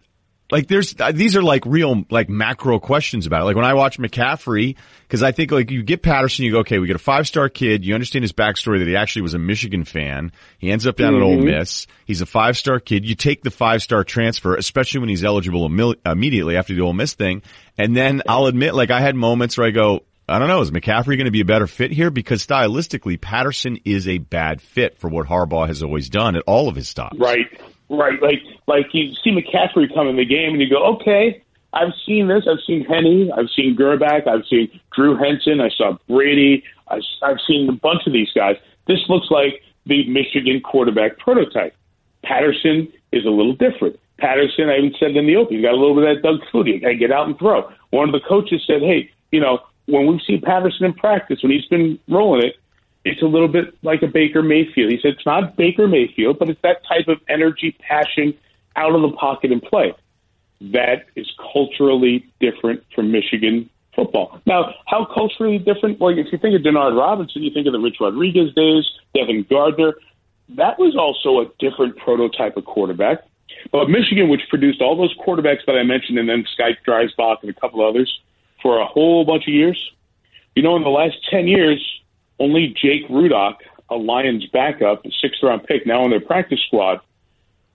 [0.52, 3.44] like there's uh, these are like real like macro questions about it.
[3.46, 6.78] Like when I watch McCaffrey, because I think like you get Patterson, you go, okay,
[6.78, 7.84] we get a five star kid.
[7.84, 10.30] You understand his backstory that he actually was a Michigan fan.
[10.58, 11.88] He ends up down at Ole Miss.
[12.04, 13.04] He's a five star kid.
[13.04, 16.92] You take the five star transfer, especially when he's eligible imme- immediately after the Ole
[16.92, 17.42] Miss thing.
[17.76, 20.04] And then I'll admit, like I had moments where I go.
[20.28, 20.60] I don't know.
[20.60, 22.10] Is McCaffrey going to be a better fit here?
[22.10, 26.68] Because stylistically, Patterson is a bad fit for what Harbaugh has always done at all
[26.68, 27.18] of his stops.
[27.18, 27.46] Right,
[27.90, 28.20] right.
[28.22, 31.42] Like like you see McCaffrey come in the game and you go, okay,
[31.74, 32.44] I've seen this.
[32.50, 33.30] I've seen Henne.
[33.36, 34.26] I've seen Grbac.
[34.26, 35.60] I've seen Drew Henson.
[35.60, 36.64] I saw Brady.
[36.88, 38.56] I've seen a bunch of these guys.
[38.86, 41.74] This looks like the Michigan quarterback prototype.
[42.22, 43.98] Patterson is a little different.
[44.18, 46.40] Patterson, I even said in the open, he's got a little bit of that Doug
[46.52, 46.80] Flutie.
[46.80, 47.70] Got to get out and throw.
[47.90, 51.52] One of the coaches said, hey, you know, when we see Patterson in practice, when
[51.52, 52.56] he's been rolling it,
[53.04, 54.90] it's a little bit like a Baker Mayfield.
[54.90, 58.34] He said it's not Baker Mayfield, but it's that type of energy, passion,
[58.76, 59.94] out of the pocket and play.
[60.60, 64.40] That is culturally different from Michigan football.
[64.46, 66.00] Now, how culturally different?
[66.00, 69.46] Well, if you think of Denard Robinson, you think of the Rich Rodriguez days, Devin
[69.50, 69.94] Gardner.
[70.50, 73.18] That was also a different prototype of quarterback.
[73.70, 77.50] But Michigan, which produced all those quarterbacks that I mentioned, and then Scott Dreisbach and
[77.50, 78.20] a couple others
[78.64, 79.78] for a whole bunch of years,
[80.56, 81.78] you know, in the last 10 years,
[82.40, 83.56] only Jake Rudock,
[83.90, 86.98] a Lions backup, a sixth round pick, now on their practice squad,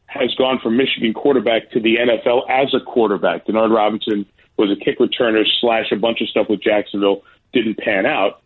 [0.08, 3.46] has gone from Michigan quarterback to the NFL as a quarterback.
[3.46, 4.26] Denard Robinson
[4.58, 7.24] was a kick returner slash a bunch of stuff with Jacksonville,
[7.54, 8.42] didn't pan out.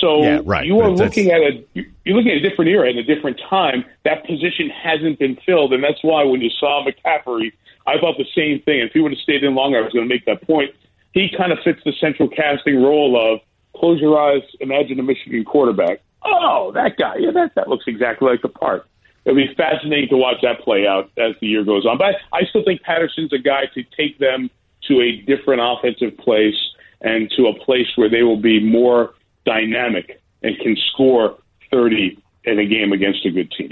[0.00, 0.66] So Yeah, right.
[0.66, 1.64] you are That's- looking at a
[2.04, 3.84] you're looking at a different era and a different time.
[4.04, 7.52] That position hasn't been filled, and that's why when you saw McCaffrey,
[7.86, 8.80] I thought the same thing.
[8.80, 10.72] If he would have stayed in longer, I was going to make that point.
[11.16, 13.40] He kind of fits the central casting role of
[13.74, 16.02] close your eyes, imagine a Michigan quarterback.
[16.22, 18.86] Oh, that guy, yeah, that that looks exactly like the part.
[19.24, 21.96] It'll be fascinating to watch that play out as the year goes on.
[21.96, 24.50] But I still think Patterson's a guy to take them
[24.88, 26.54] to a different offensive place
[27.00, 29.14] and to a place where they will be more
[29.46, 31.38] dynamic and can score
[31.70, 33.70] 30 in a game against a good team.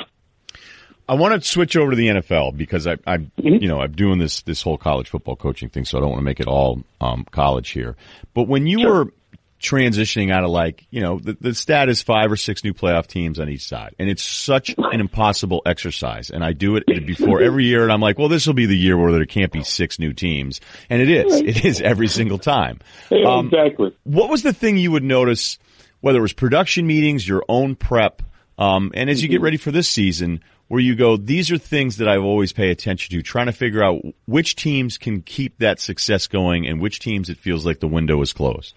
[1.08, 3.62] I want to switch over to the NFL because I, I'm, Mm-hmm.
[3.62, 6.20] you know, I'm doing this this whole college football coaching thing, so I don't want
[6.20, 7.94] to make it all um, college here.
[8.32, 9.12] But when you were
[9.60, 13.06] transitioning out of like, you know, the, the stat is five or six new playoff
[13.06, 16.30] teams on each side, and it's such an impossible exercise.
[16.30, 18.76] And I do it before every year, and I'm like, well, this will be the
[18.76, 21.40] year where there can't be six new teams, and it is.
[21.40, 22.80] It is every single time.
[23.26, 23.94] Um, exactly.
[24.04, 25.58] what was the thing you would notice,
[26.00, 28.22] whether it was production meetings, your own prep,
[28.58, 30.40] um, and as you get ready for this season,
[30.74, 33.80] where you go, these are things that I've always pay attention to, trying to figure
[33.80, 37.86] out which teams can keep that success going and which teams it feels like the
[37.86, 38.74] window is closed.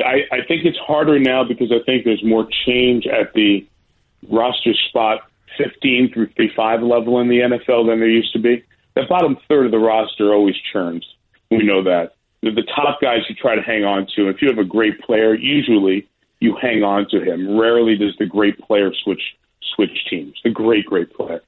[0.00, 3.64] I, I think it's harder now because I think there's more change at the
[4.28, 5.20] roster spot
[5.58, 8.64] 15 through 35 level in the NFL than there used to be.
[8.96, 11.06] The bottom third of the roster always churns.
[11.52, 12.16] We know that.
[12.42, 14.28] the, the top guys you try to hang on to.
[14.28, 16.08] If you have a great player, usually
[16.40, 17.56] you hang on to him.
[17.56, 19.22] Rarely does the great player switch
[19.74, 20.40] switch teams.
[20.44, 21.40] The great great player.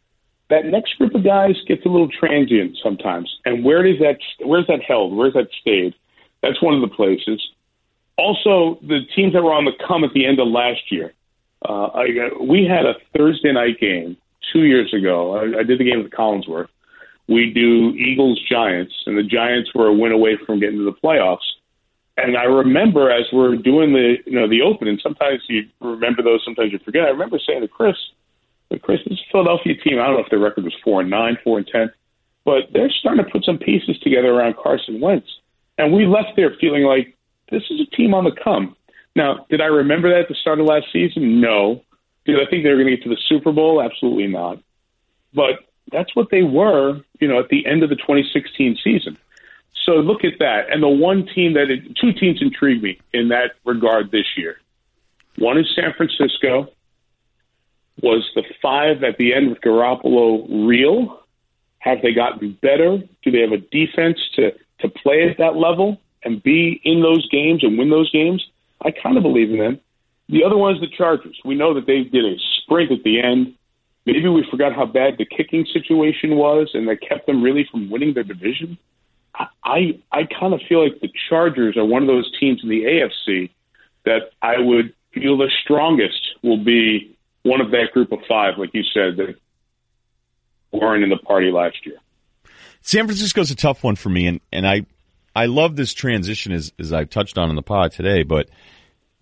[0.50, 3.34] That next group of guys gets a little transient sometimes.
[3.44, 5.14] And where does that where's that held?
[5.14, 5.94] Where's that stayed?
[6.42, 7.42] That's one of the places.
[8.16, 11.12] Also, the teams that were on the come at the end of last year.
[11.66, 12.06] Uh, I,
[12.40, 14.16] we had a Thursday night game
[14.52, 15.36] two years ago.
[15.36, 16.68] I, I did the game with Collinsworth.
[17.26, 20.92] We do Eagles Giants, and the Giants were a win away from getting to the
[20.92, 21.38] playoffs.
[22.24, 26.42] And I remember as we're doing the you know the opening, sometimes you remember those,
[26.42, 27.04] sometimes you forget.
[27.04, 27.96] I remember saying to Chris,
[28.80, 31.58] Chris, this Philadelphia team, I don't know if their record was four and nine, four
[31.58, 31.92] and ten,
[32.44, 35.28] but they're starting to put some pieces together around Carson Wentz.
[35.76, 37.14] And we left there feeling like
[37.50, 38.74] this is a team on the come.
[39.14, 41.42] Now, did I remember that at the start of last season?
[41.42, 41.82] No.
[42.24, 43.82] Did I think they were going to get to the Super Bowl?
[43.82, 44.58] Absolutely not.
[45.34, 45.60] But
[45.92, 49.18] that's what they were, you know, at the end of the 2016 season.
[49.84, 50.70] So look at that.
[50.70, 54.56] And the one team that, it, two teams intrigue me in that regard this year.
[55.36, 56.68] One is San Francisco.
[58.02, 61.20] Was the five at the end with Garoppolo real?
[61.78, 62.98] Have they gotten better?
[63.22, 67.28] Do they have a defense to, to play at that level and be in those
[67.28, 68.44] games and win those games?
[68.82, 69.80] I kind of believe in them.
[70.28, 71.38] The other one is the Chargers.
[71.44, 73.54] We know that they did a sprint at the end.
[74.06, 77.90] Maybe we forgot how bad the kicking situation was, and that kept them really from
[77.90, 78.78] winning their division.
[79.34, 82.84] I I kind of feel like the Chargers are one of those teams in the
[82.84, 83.50] AFC
[84.04, 88.70] that I would feel the strongest will be one of that group of five, like
[88.74, 89.34] you said, that
[90.72, 91.96] weren't in the party last year.
[92.80, 94.86] San Francisco's a tough one for me, and, and I
[95.34, 98.48] I love this transition as as I've touched on in the pod today, but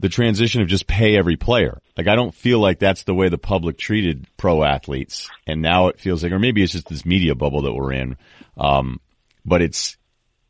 [0.01, 1.81] the transition of just pay every player.
[1.97, 5.89] Like I don't feel like that's the way the public treated pro athletes, and now
[5.89, 8.17] it feels like, or maybe it's just this media bubble that we're in.
[8.57, 9.01] Um,
[9.45, 9.97] but it's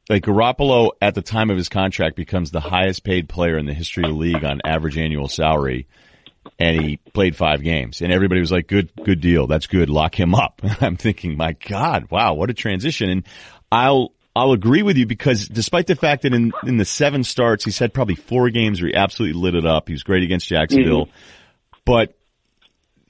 [0.09, 3.75] like Garoppolo at the time of his contract becomes the highest paid player in the
[3.75, 5.87] history of the league on average annual salary.
[6.59, 9.47] And he played five games and everybody was like, good, good deal.
[9.47, 9.89] That's good.
[9.89, 10.61] Lock him up.
[10.81, 13.11] I'm thinking, my God, wow, what a transition.
[13.11, 13.25] And
[13.71, 17.65] I'll, I'll agree with you because despite the fact that in, in the seven starts,
[17.65, 19.89] he's had probably four games where he absolutely lit it up.
[19.89, 21.07] He was great against Jacksonville.
[21.07, 21.81] Mm-hmm.
[21.85, 22.15] But,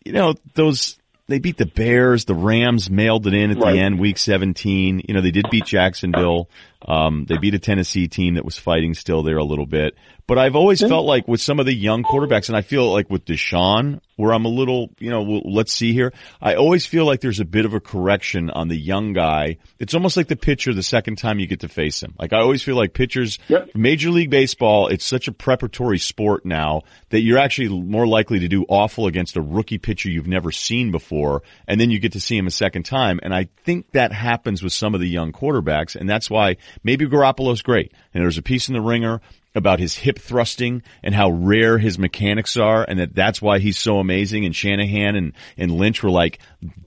[0.04, 2.26] you know, those, they beat the Bears.
[2.26, 3.72] The Rams mailed it in at right.
[3.72, 5.02] the end, week 17.
[5.06, 6.50] You know, they did beat Jacksonville.
[6.86, 9.94] Um, they beat a Tennessee team that was fighting still there a little bit.
[10.26, 13.10] But I've always felt like with some of the young quarterbacks, and I feel like
[13.10, 16.12] with Deshaun, where I'm a little, you know, well, let's see here.
[16.40, 19.58] I always feel like there's a bit of a correction on the young guy.
[19.80, 22.14] It's almost like the pitcher the second time you get to face him.
[22.18, 23.70] Like I always feel like pitchers, yep.
[23.74, 28.48] Major League Baseball, it's such a preparatory sport now that you're actually more likely to
[28.48, 32.20] do awful against a rookie pitcher you've never seen before, and then you get to
[32.20, 33.18] see him a second time.
[33.22, 37.06] And I think that happens with some of the young quarterbacks, and that's why maybe
[37.06, 37.92] Garoppolo's great.
[38.12, 39.20] And there's a piece in the ringer
[39.54, 43.78] about his hip thrusting and how rare his mechanics are and that that's why he's
[43.78, 44.44] so amazing.
[44.44, 46.38] And Shanahan and, and Lynch were like,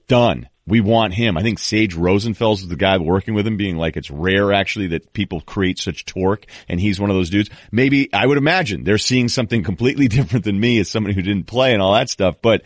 [0.08, 0.48] done.
[0.68, 1.36] We want him.
[1.36, 4.88] I think Sage Rosenfels is the guy working with him being like, it's rare actually
[4.88, 7.50] that people create such torque and he's one of those dudes.
[7.70, 11.46] Maybe I would imagine they're seeing something completely different than me as somebody who didn't
[11.46, 12.38] play and all that stuff.
[12.42, 12.62] But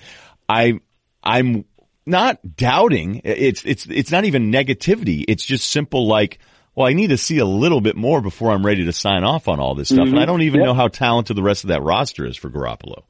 [0.48, 0.80] I,
[1.22, 1.66] I'm
[2.06, 3.20] not doubting.
[3.22, 5.26] It's, it's, it's not even negativity.
[5.28, 6.38] It's just simple like,
[6.80, 9.48] well, I need to see a little bit more before I'm ready to sign off
[9.48, 10.06] on all this stuff.
[10.06, 10.14] Mm-hmm.
[10.14, 10.68] And I don't even yep.
[10.68, 13.02] know how talented the rest of that roster is for Garoppolo.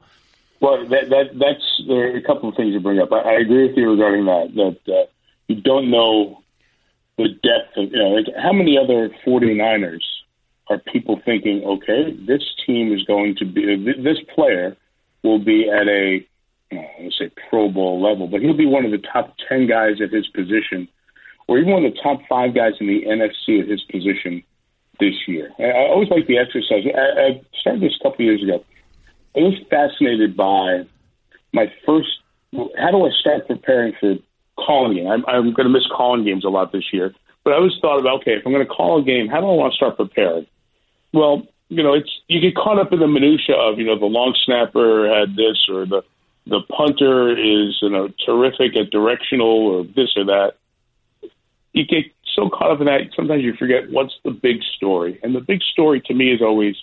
[0.61, 3.13] Well, that, that that's there are a couple of things you bring up.
[3.13, 4.51] I, I agree with you regarding that.
[4.57, 5.07] That uh,
[5.47, 6.43] you don't know
[7.17, 10.03] the depth of you know like how many other 49ers
[10.69, 14.77] are people thinking, okay, this team is going to be this player
[15.23, 16.27] will be at a
[17.01, 20.11] let's say Pro Bowl level, but he'll be one of the top ten guys at
[20.11, 20.89] his position
[21.51, 24.45] or even one of the top five guys in the NFC at his position
[25.01, 25.51] this year.
[25.59, 26.85] I always like the exercise.
[26.95, 28.65] I, I started this a couple years ago.
[29.35, 30.87] I was fascinated by
[31.53, 32.09] my first.
[32.55, 34.15] How do I start preparing for
[34.65, 35.09] calling game?
[35.09, 37.99] I'm, I'm going to miss calling games a lot this year, but I always thought
[37.99, 39.97] about okay, if I'm going to call a game, how do I want to start
[39.97, 40.47] preparing?
[41.13, 44.07] Well, you know, it's you get caught up in the minutia of you know the
[44.07, 46.03] long snapper had this or the
[46.47, 50.55] the punter is you know terrific at directional or this or that
[51.73, 52.05] you get
[52.35, 55.19] so caught up in that sometimes you forget what's the big story.
[55.23, 56.77] And the big story to me is always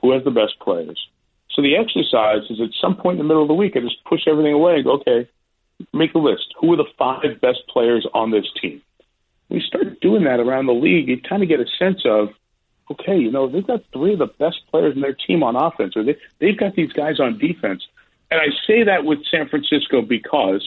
[0.00, 0.98] who has the best players.
[1.50, 4.04] So the exercise is at some point in the middle of the week, I just
[4.04, 5.28] push everything away and go, okay,
[5.92, 6.54] make a list.
[6.60, 8.82] Who are the five best players on this team?
[9.48, 12.28] You start doing that around the league, you kind of get a sense of,
[12.90, 15.96] okay, you know, they've got three of the best players in their team on offense,
[15.96, 17.82] or they, they've got these guys on defense.
[18.30, 20.64] And I say that with San Francisco because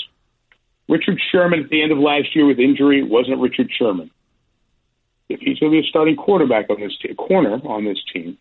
[0.90, 4.12] Richard Sherman at the end of last year with injury wasn't Richard Sherman.
[5.30, 8.38] if he's going to be a starting quarterback on this team, corner on this team,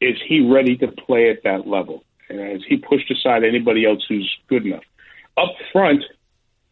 [0.00, 2.04] is he ready to play at that level?
[2.28, 4.84] And has he pushed aside anybody else who's good enough?
[5.36, 6.04] Up front,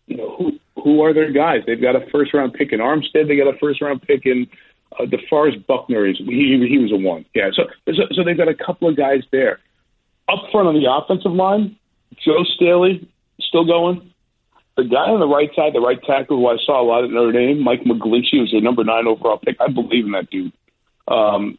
[0.07, 1.62] you know, who who are their guys?
[1.66, 3.29] They've got a first round pick in Armstead.
[3.29, 4.49] They got a first round pick in
[4.99, 6.07] uh, DeForest Buckner.
[6.07, 7.25] Is he, he was a one?
[7.35, 7.51] Yeah.
[7.53, 9.61] So, so so they've got a couple of guys there.
[10.29, 11.77] Up front on the offensive line,
[12.25, 13.09] Joe Staley
[13.40, 14.12] still going.
[14.81, 17.11] The guy on the right side, the right tackle, who I saw a lot at
[17.11, 19.61] Notre Dame, Mike McGlinchey, was a number nine overall pick.
[19.61, 20.55] I believe in that dude.
[21.07, 21.59] Um,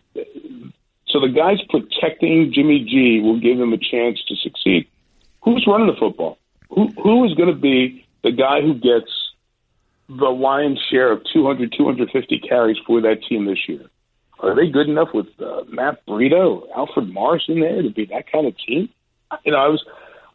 [1.05, 4.87] so the guys protecting Jimmy G will give him a chance to succeed.
[5.43, 6.39] Who's running the football?
[6.71, 9.11] Who who is going to be the guy who gets
[10.09, 13.85] the lion's share of 200, 250 carries for that team this year?
[14.39, 18.31] Are they good enough with uh, Matt Breida Alfred Morris in there to be that
[18.31, 18.89] kind of team?
[19.43, 19.85] You know, I was.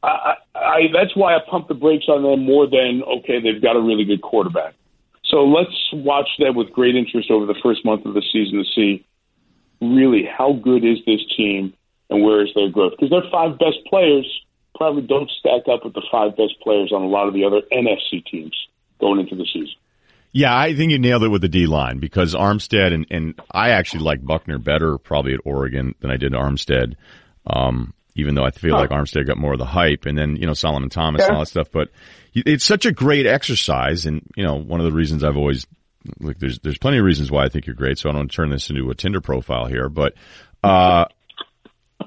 [0.07, 3.77] I, I, that's why I pump the brakes on them more than okay, they've got
[3.77, 4.75] a really good quarterback.
[5.25, 8.65] So let's watch them with great interest over the first month of the season to
[8.75, 9.05] see
[9.81, 11.75] really how good is this team
[12.09, 12.93] and where is their growth?
[12.93, 14.27] Because their five best players
[14.77, 17.63] probably don't stack up with the five best players on a lot of the other
[17.73, 18.55] NFC teams
[19.01, 19.75] going into the season.
[20.33, 23.71] Yeah, I think you nailed it with the D line because Armstead and, and I
[23.71, 26.95] actually like Buckner better probably at Oregon than I did Armstead.
[27.47, 28.81] Um, even though I feel huh.
[28.81, 31.27] like Armstead got more of the hype and then, you know, Solomon Thomas yeah.
[31.27, 31.89] and all that stuff, but
[32.35, 34.07] it's such a great exercise.
[34.07, 35.67] And, you know, one of the reasons I've always
[36.21, 37.99] Look, there's there's plenty of reasons why I think you're great.
[37.99, 40.15] So I don't to turn this into a Tinder profile here, but
[40.63, 41.07] uh,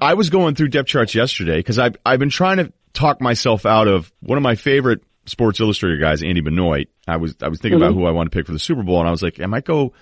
[0.00, 3.66] I was going through depth charts yesterday because I've I've been trying to talk myself
[3.66, 6.88] out of one of my favorite Sports Illustrated guys, Andy Benoit.
[7.06, 7.88] I was I was thinking mm-hmm.
[7.88, 9.46] about who I want to pick for the Super Bowl, and I was like, I
[9.46, 9.92] might go,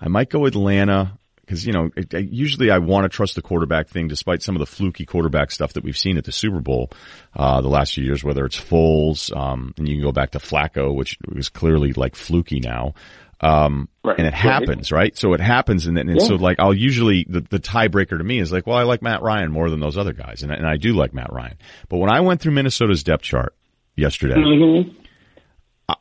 [0.00, 3.42] I might go Atlanta because you know it, it, usually I want to trust the
[3.42, 6.60] quarterback thing, despite some of the fluky quarterback stuff that we've seen at the Super
[6.60, 6.90] Bowl
[7.34, 8.24] uh, the last few years.
[8.24, 12.16] Whether it's Foles, um, and you can go back to Flacco, which was clearly like
[12.16, 12.94] fluky now.
[13.38, 14.18] Um, right.
[14.18, 14.98] and it happens, right?
[14.98, 15.16] right?
[15.16, 16.26] So it happens, and then and yeah.
[16.26, 19.22] so like I'll usually the the tiebreaker to me is like, well, I like Matt
[19.22, 21.56] Ryan more than those other guys, and and I do like Matt Ryan.
[21.88, 23.54] But when I went through Minnesota's depth chart
[23.94, 24.90] yesterday, mm-hmm.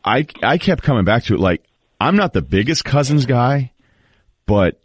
[0.03, 1.39] I I kept coming back to it.
[1.39, 1.63] Like
[1.99, 3.73] I'm not the biggest Cousins guy,
[4.45, 4.79] but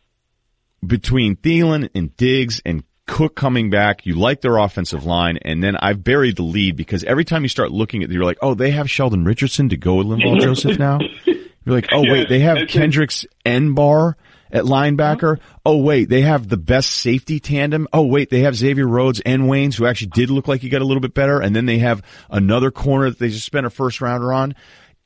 [0.85, 5.77] between Thielen and Diggs and Cook coming back, you like their offensive line, and then
[5.77, 8.55] I've buried the lead because every time you start looking at, it, you're like, oh,
[8.55, 11.01] they have Sheldon Richardson to go with Linval Joseph now.
[11.27, 14.15] You're like, oh wait, they have Kendricks Nbar
[14.53, 15.39] at linebacker.
[15.65, 17.89] Oh wait, they have the best safety tandem.
[17.93, 20.81] Oh wait, they have Xavier Rhodes and Waynes, who actually did look like he got
[20.81, 21.41] a little bit better.
[21.41, 24.55] And then they have another corner that they just spent a first rounder on.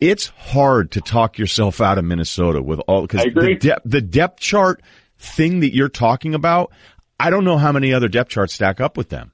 [0.00, 4.40] It's hard to talk yourself out of Minnesota with all because the depth the depth
[4.40, 4.82] chart
[5.24, 6.70] thing that you're talking about.
[7.18, 9.32] I don't know how many other depth charts stack up with them.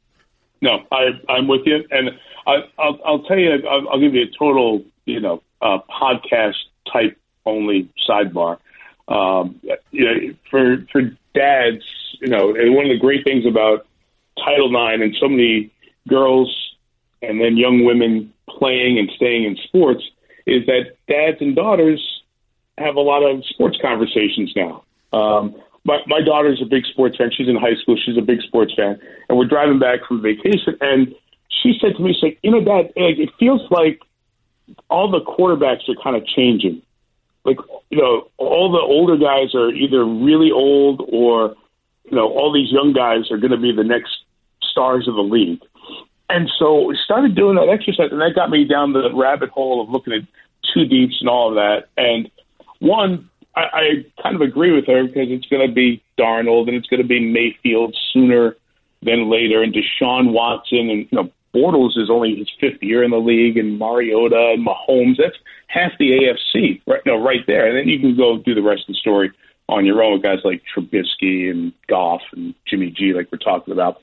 [0.61, 2.11] No, I, I'm with you, and
[2.47, 6.57] I, will I'll tell you, I'll, I'll give you a total, you know, uh, podcast
[6.93, 8.59] type only sidebar.
[9.09, 11.03] Um, you know, for for
[11.35, 11.83] dads,
[12.21, 13.87] you know, and one of the great things about
[14.45, 15.73] Title IX and so many
[16.09, 16.55] girls
[17.23, 20.03] and then young women playing and staying in sports
[20.47, 22.23] is that dads and daughters
[22.79, 24.85] have a lot of sports conversations now.
[25.13, 27.31] Um, my, my daughter's a big sports fan.
[27.37, 27.97] She's in high school.
[27.97, 30.77] She's a big sports fan, and we're driving back from vacation.
[30.81, 31.15] And
[31.63, 34.01] she said to me, "She's like, you know, Dad, it feels like
[34.89, 36.83] all the quarterbacks are kind of changing.
[37.45, 37.57] Like,
[37.89, 41.57] you know, all the older guys are either really old or,
[42.05, 44.11] you know, all these young guys are going to be the next
[44.61, 45.61] stars of the league.
[46.29, 49.83] And so we started doing that exercise, and that got me down the rabbit hole
[49.83, 50.23] of looking at
[50.73, 51.89] two deeps and all of that.
[51.97, 52.31] And
[52.79, 56.77] one, I, I kind of agree with her because it's going to be Darnold and
[56.77, 58.57] it's going to be Mayfield sooner
[59.03, 63.11] than later, and Deshaun Watson and you know Bortles is only his fifth year in
[63.11, 65.17] the league, and Mariota and Mahomes.
[65.19, 65.37] That's
[65.67, 67.01] half the AFC, right?
[67.05, 67.67] No, right there.
[67.67, 69.33] And then you can go do the rest of the story
[69.69, 73.73] on your own with guys like Trubisky and Goff and Jimmy G, like we're talking
[73.73, 74.03] about.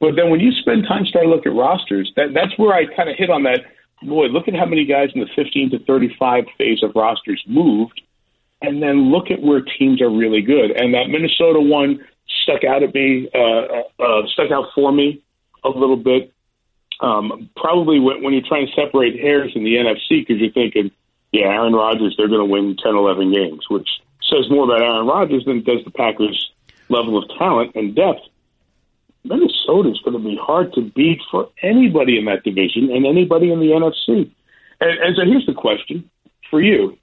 [0.00, 2.86] But then when you spend time starting to look at rosters, that that's where I
[2.94, 3.60] kind of hit on that.
[4.02, 8.02] Boy, look at how many guys in the 15 to 35 phase of rosters moved,
[8.66, 10.70] and then look at where teams are really good.
[10.70, 12.04] And that Minnesota one
[12.42, 15.22] stuck out at me, uh, uh, uh stuck out for me
[15.62, 16.34] a little bit
[17.00, 20.90] um, probably when, when you're trying to separate hairs in the NFC because you're thinking,
[21.32, 23.88] yeah, Aaron Rodgers, they're going to win 10, 11 games, which
[24.22, 26.50] says more about Aaron Rodgers than does the Packers'
[26.88, 28.20] level of talent and depth.
[29.24, 33.50] Minnesota is going to be hard to beat for anybody in that division and anybody
[33.50, 34.30] in the NFC.
[34.80, 36.08] And, and so here's the question
[36.50, 36.98] for you.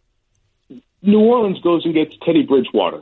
[1.02, 3.02] New Orleans goes and gets Teddy Bridgewater,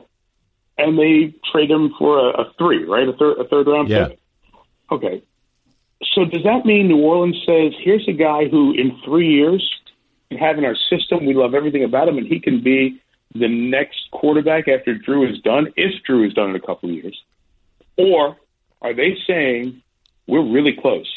[0.78, 3.08] and they trade him for a, a three, right?
[3.08, 4.08] A third, a third round yeah.
[4.08, 4.18] pick.
[4.90, 5.22] Okay.
[6.14, 9.62] So does that mean New Orleans says, here's a guy who in three years
[10.30, 13.00] we have in our system, we love everything about him, and he can be
[13.34, 16.94] the next quarterback after Drew is done, if Drew is done in a couple of
[16.94, 17.22] years?
[17.96, 18.36] Or
[18.80, 19.82] are they saying
[20.26, 21.12] we're really close?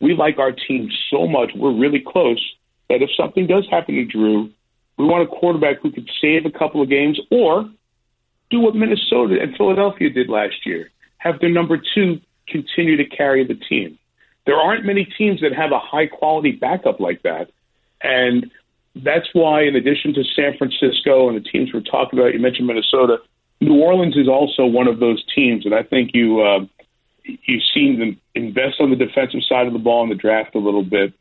[0.00, 2.54] We like our team so much, we're really close
[2.88, 4.50] that if something does happen to Drew,
[4.98, 7.70] we want a quarterback who could save a couple of games or
[8.50, 13.46] do what Minnesota and Philadelphia did last year have their number two continue to carry
[13.46, 13.98] the team.
[14.46, 17.50] There aren't many teams that have a high quality backup like that.
[18.00, 18.50] And
[18.96, 22.66] that's why, in addition to San Francisco and the teams we're talking about, you mentioned
[22.66, 23.18] Minnesota,
[23.60, 25.66] New Orleans is also one of those teams.
[25.66, 26.60] And I think you, uh,
[27.24, 30.58] you've seen them invest on the defensive side of the ball in the draft a
[30.58, 31.12] little bit.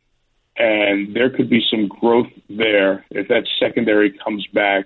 [0.58, 4.86] And there could be some growth there if that secondary comes back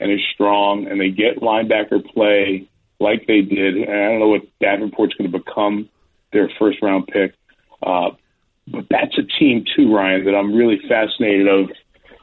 [0.00, 2.68] and is strong and they get linebacker play
[2.98, 3.76] like they did.
[3.76, 5.88] And I don't know what Davenport's going to become
[6.32, 7.34] their first round pick.
[7.82, 8.10] Uh,
[8.66, 11.70] but that's a team too, Ryan, that I'm really fascinated of.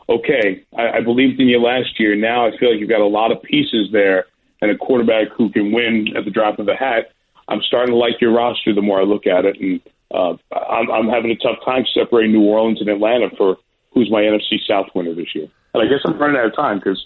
[0.10, 2.16] Okay, I, I believed in you last year.
[2.16, 4.26] Now I feel like you've got a lot of pieces there
[4.62, 7.12] and a quarterback who can win at the drop of a hat.
[7.48, 9.80] I'm starting to like your roster the more I look at it, and
[10.14, 13.58] uh, I'm, I'm having a tough time separating New Orleans and Atlanta for
[13.94, 15.48] who's my NFC South winner this year.
[15.74, 17.04] And I guess I'm running out of time because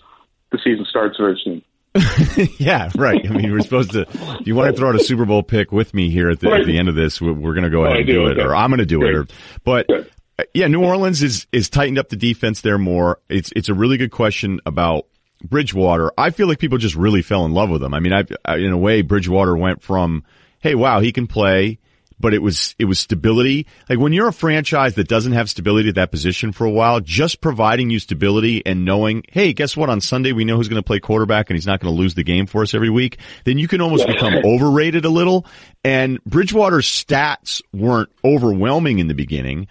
[0.51, 1.61] the season starts very soon.
[2.59, 3.21] yeah, right.
[3.29, 4.01] I mean, we're supposed to.
[4.01, 6.51] If you want to throw out a Super Bowl pick with me here at the,
[6.51, 8.55] at the end of this, we're, we're going to go ahead and do, it, or
[8.55, 9.13] I'm going to do Great.
[9.13, 9.17] it.
[9.17, 9.27] Or,
[9.63, 10.11] but Good.
[10.55, 13.19] yeah, New Orleans is is tightened up the defense there more.
[13.29, 15.05] It's it's a really good question about
[15.43, 16.11] Bridgewater.
[16.17, 17.93] I feel like people just really fell in love with him.
[17.93, 20.23] I mean, I, I in a way, Bridgewater went from,
[20.61, 21.77] hey, wow, he can play
[22.23, 23.67] but it was it was stability.
[23.89, 27.01] Like when you're a franchise that doesn't have stability at that position for a while,
[27.01, 29.89] just providing you stability and knowing, hey, guess what?
[29.89, 32.15] On Sunday we know who's going to play quarterback and he's not going to lose
[32.15, 33.17] the game for us every week.
[33.43, 35.45] Then you can almost become overrated a little.
[35.83, 39.67] And Bridgewater's stats weren't overwhelming in the beginning.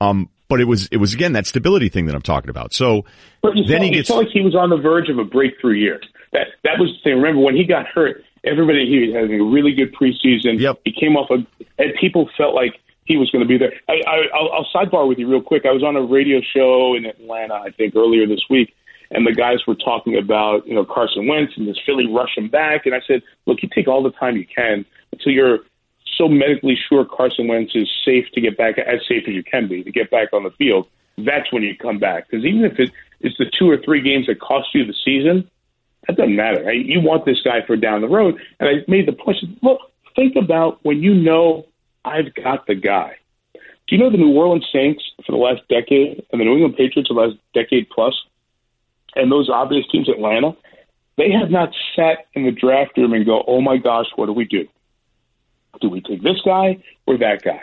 [0.00, 2.72] Um, but it was it was again that stability thing that I'm talking about.
[2.72, 3.04] So
[3.42, 4.10] then he gets.
[4.10, 6.00] Felt like he was on the verge of a breakthrough year.
[6.32, 7.16] That that was the thing.
[7.16, 10.58] Remember when he got hurt, everybody he was having a really good preseason.
[10.60, 10.80] Yep.
[10.84, 11.44] He came off a,
[11.78, 13.72] and people felt like he was going to be there.
[13.88, 15.64] I, I, I'll, I'll sidebar with you real quick.
[15.66, 18.74] I was on a radio show in Atlanta, I think, earlier this week,
[19.10, 22.48] and the guys were talking about you know Carson Wentz and this Philly rush him
[22.48, 22.86] back.
[22.86, 25.60] And I said, look, you take all the time you can until you're
[26.16, 29.68] so medically sure Carson Wentz is safe to get back, as safe as you can
[29.68, 30.88] be to get back on the field.
[31.18, 32.90] That's when you come back because even if it
[33.20, 35.48] is the two or three games that cost you the season,
[36.06, 36.62] that doesn't matter.
[36.64, 36.84] Right?
[36.84, 38.40] You want this guy for down the road.
[38.60, 39.38] And I made the point.
[39.62, 39.80] Look,
[40.14, 41.66] think about when you know
[42.04, 43.16] I've got the guy.
[43.54, 46.76] Do you know the New Orleans Saints for the last decade and the New England
[46.76, 48.14] Patriots for the last decade plus,
[49.14, 50.56] and those obvious teams, Atlanta,
[51.16, 54.32] they have not sat in the draft room and go, "Oh my gosh, what do
[54.32, 54.66] we do?
[55.80, 57.62] Do we take this guy or that guy?"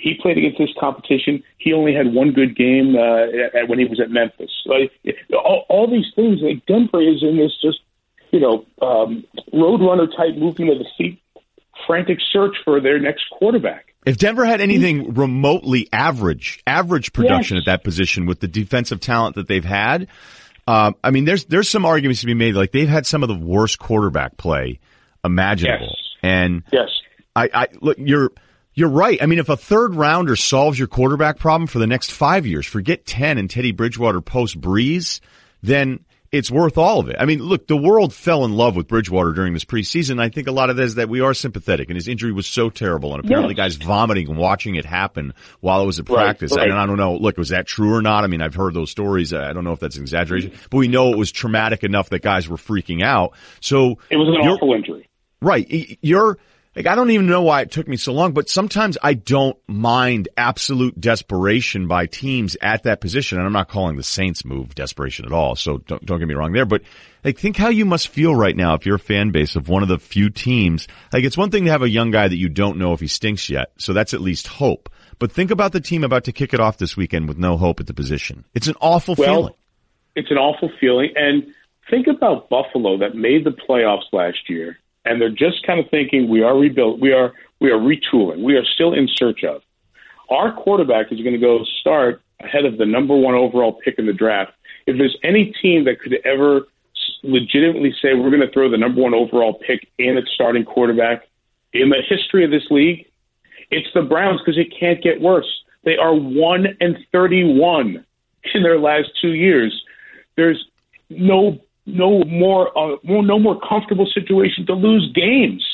[0.00, 1.42] He played against this competition.
[1.58, 4.50] He only had one good game uh, when he was at Memphis.
[4.64, 4.92] Like
[5.32, 7.80] all, all these things, like Denver is in this just
[8.30, 11.20] you know um, roadrunner type movement of the feet,
[11.86, 13.94] frantic search for their next quarterback.
[14.06, 17.62] If Denver had anything remotely average, average production yes.
[17.62, 20.08] at that position with the defensive talent that they've had,
[20.66, 22.54] uh, I mean, there's there's some arguments to be made.
[22.54, 24.80] Like they've had some of the worst quarterback play
[25.22, 26.16] imaginable, yes.
[26.22, 26.88] and yes,
[27.36, 28.30] I, I look you're
[28.74, 29.20] you're right.
[29.22, 32.66] I mean, if a third rounder solves your quarterback problem for the next five years,
[32.66, 35.20] forget 10 and Teddy Bridgewater post Brees,
[35.62, 37.16] then it's worth all of it.
[37.18, 40.20] I mean, look, the world fell in love with Bridgewater during this preseason.
[40.20, 42.46] I think a lot of that is that we are sympathetic and his injury was
[42.46, 43.76] so terrible and apparently yes.
[43.76, 46.52] guys vomiting and watching it happen while it was at practice.
[46.52, 46.70] Right, right.
[46.70, 48.22] And I don't know, look, was that true or not?
[48.22, 49.34] I mean, I've heard those stories.
[49.34, 52.22] I don't know if that's an exaggeration, but we know it was traumatic enough that
[52.22, 53.32] guys were freaking out.
[53.60, 55.08] So it was an awful injury.
[55.42, 55.98] Right.
[56.00, 56.38] You're,
[56.76, 59.58] like, I don't even know why it took me so long, but sometimes I don't
[59.66, 63.38] mind absolute desperation by teams at that position.
[63.38, 65.56] And I'm not calling the Saints move desperation at all.
[65.56, 66.82] So don't, don't get me wrong there, but
[67.24, 69.82] like think how you must feel right now if you're a fan base of one
[69.82, 70.86] of the few teams.
[71.12, 73.08] Like it's one thing to have a young guy that you don't know if he
[73.08, 73.72] stinks yet.
[73.78, 74.88] So that's at least hope.
[75.18, 77.80] But think about the team about to kick it off this weekend with no hope
[77.80, 78.44] at the position.
[78.54, 79.54] It's an awful well, feeling.
[80.14, 81.12] It's an awful feeling.
[81.16, 81.48] And
[81.90, 86.28] think about Buffalo that made the playoffs last year and they're just kind of thinking
[86.28, 89.62] we are rebuilt, we are we are retooling, we are still in search of.
[90.30, 94.06] Our quarterback is going to go start ahead of the number one overall pick in
[94.06, 94.52] the draft.
[94.86, 96.66] If there's any team that could ever
[97.22, 101.26] legitimately say we're going to throw the number one overall pick in its starting quarterback
[101.72, 103.06] in the history of this league,
[103.70, 105.48] it's the Browns because it can't get worse.
[105.84, 108.04] They are one and thirty-one
[108.54, 109.84] in their last two years.
[110.36, 110.64] There's
[111.08, 111.58] no
[111.94, 115.64] no more, uh, more no more comfortable situation to lose games.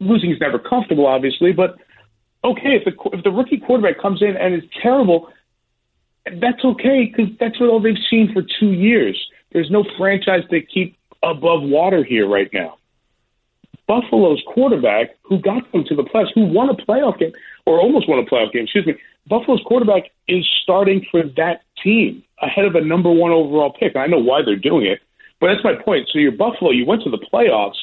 [0.00, 1.76] Losing is never comfortable, obviously, but
[2.42, 5.28] okay if the if the rookie quarterback comes in and is terrible,
[6.24, 9.18] that's okay because that's what all they've seen for two years.
[9.52, 12.76] There's no franchise that keep above water here right now.
[13.86, 17.32] Buffalo's quarterback, who got them to the playoffs, who won a playoff game
[17.66, 18.94] or almost won a playoff game, excuse me,
[19.26, 23.96] Buffalo's quarterback is starting for that team ahead of a number one overall pick.
[23.96, 25.00] I know why they're doing it,
[25.40, 26.08] but that's my point.
[26.12, 27.78] So you're Buffalo, you went to the playoffs,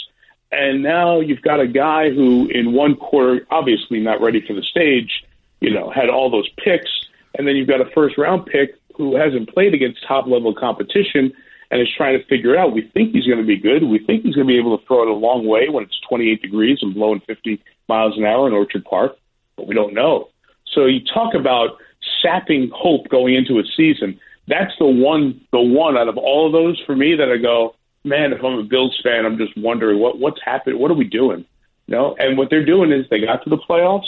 [0.52, 4.62] and now you've got a guy who, in one quarter, obviously not ready for the
[4.62, 5.24] stage,
[5.60, 6.90] you know, had all those picks,
[7.38, 11.34] and then you've got a first round pick who hasn't played against top level competition
[11.70, 12.74] and is trying to figure out.
[12.74, 13.84] We think he's going to be good.
[13.84, 16.00] We think he's going to be able to throw it a long way when it's
[16.08, 19.18] 28 degrees and blowing 50 miles an hour in Orchard Park,
[19.56, 20.30] but we don't know.
[20.74, 21.78] So you talk about
[22.22, 24.20] sapping hope going into a season.
[24.48, 27.76] That's the one, the one out of all of those for me that I go,
[28.04, 28.32] man.
[28.32, 30.80] If I'm a Bills fan, I'm just wondering what what's happening.
[30.80, 31.46] What are we doing?
[31.88, 34.08] You know, and what they're doing is they got to the playoffs.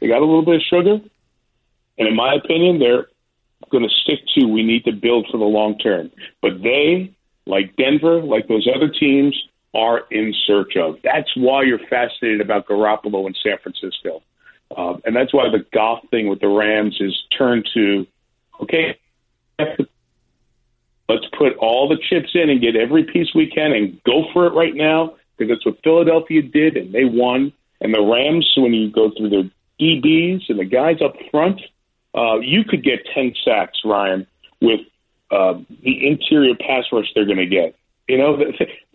[0.00, 1.00] They got a little bit of sugar,
[1.98, 3.08] and in my opinion, they're
[3.70, 6.10] going to stick to we need to build for the long term.
[6.42, 7.14] But they,
[7.46, 9.36] like Denver, like those other teams,
[9.74, 10.96] are in search of.
[11.02, 14.22] That's why you're fascinated about Garoppolo in San Francisco.
[14.76, 18.06] Um, and that's why the Goff thing with the Rams is turned to,
[18.60, 18.98] okay,
[21.08, 24.46] let's put all the chips in and get every piece we can and go for
[24.46, 27.52] it right now because that's what Philadelphia did and they won.
[27.80, 29.50] And the Rams, when you go through their
[29.80, 31.60] DBs and the guys up front,
[32.14, 34.26] uh, you could get 10 sacks, Ryan,
[34.60, 34.80] with
[35.30, 37.74] uh, the interior pass rush they're going to get.
[38.08, 38.36] You know,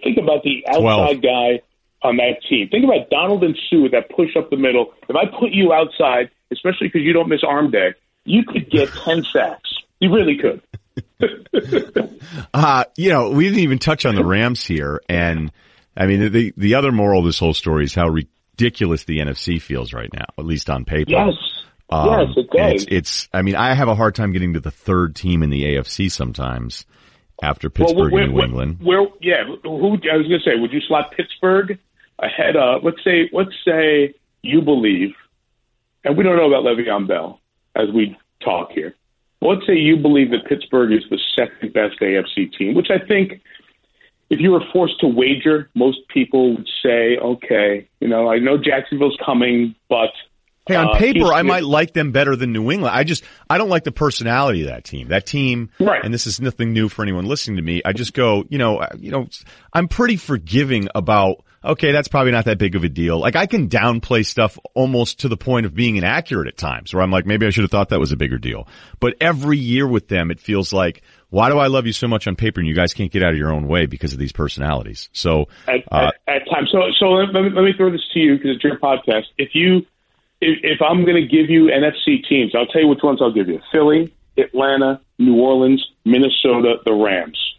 [0.04, 1.22] think about the outside 12.
[1.22, 1.62] guy
[2.02, 2.70] on that team.
[2.70, 4.94] Think about Donald and Suh with that push up the middle.
[5.10, 7.94] If I put you outside, especially because you don't miss arm day,
[8.26, 9.74] you could get 10 sacks.
[10.00, 10.62] You really could.
[12.54, 15.02] uh, you know, we didn't even touch on the Rams here.
[15.10, 15.52] And
[15.96, 19.62] I mean, the, the other moral of this whole story is how ridiculous the NFC
[19.62, 21.12] feels right now, at least on paper.
[21.12, 21.34] Yes.
[21.90, 22.84] Um, yes, it does.
[22.84, 25.50] It's, it's, I mean, I have a hard time getting to the third team in
[25.50, 26.86] the AFC sometimes
[27.44, 28.80] after Pittsburgh well, and New England.
[28.82, 31.78] Where, yeah, who, I was going to say, would you slot Pittsburgh
[32.20, 35.14] ahead of, let's say, let's say you believe,
[36.04, 37.40] and we don't know about Le'Veon Bell
[37.76, 38.96] as we talk here.
[39.48, 43.42] Let's say you believe that Pittsburgh is the second best AFC team, which I think
[44.30, 48.58] if you were forced to wager, most people would say, okay, you know, I know
[48.58, 50.10] Jacksonville's coming, but
[50.68, 52.96] Hey, on uh, paper, I might like them better than New England.
[52.96, 55.10] I just, I don't like the personality of that team.
[55.10, 56.04] That team, right.
[56.04, 57.84] and this is nothing new for anyone listening to me.
[57.86, 59.28] I just go, you know, you know,
[59.74, 63.20] I'm pretty forgiving about, okay, that's probably not that big of a deal.
[63.20, 67.04] Like I can downplay stuff almost to the point of being inaccurate at times where
[67.04, 68.68] I'm like, maybe I should have thought that was a bigger deal.
[69.00, 72.28] But every year with them, it feels like, why do I love you so much
[72.28, 74.32] on paper and you guys can't get out of your own way because of these
[74.32, 75.10] personalities?
[75.12, 78.20] So, at, uh, at, at times, so, so let me, let me throw this to
[78.20, 79.26] you because it's your podcast.
[79.38, 79.86] If you,
[80.40, 83.34] if, if I'm going to give you NFC teams, I'll tell you which ones I'll
[83.34, 87.55] give you: Philly, Atlanta, New Orleans, Minnesota, the Rams.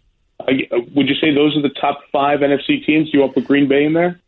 [0.47, 0.51] Uh,
[0.95, 3.11] would you say those are the top five NFC teams?
[3.11, 4.19] Do you want to put Green Bay in there?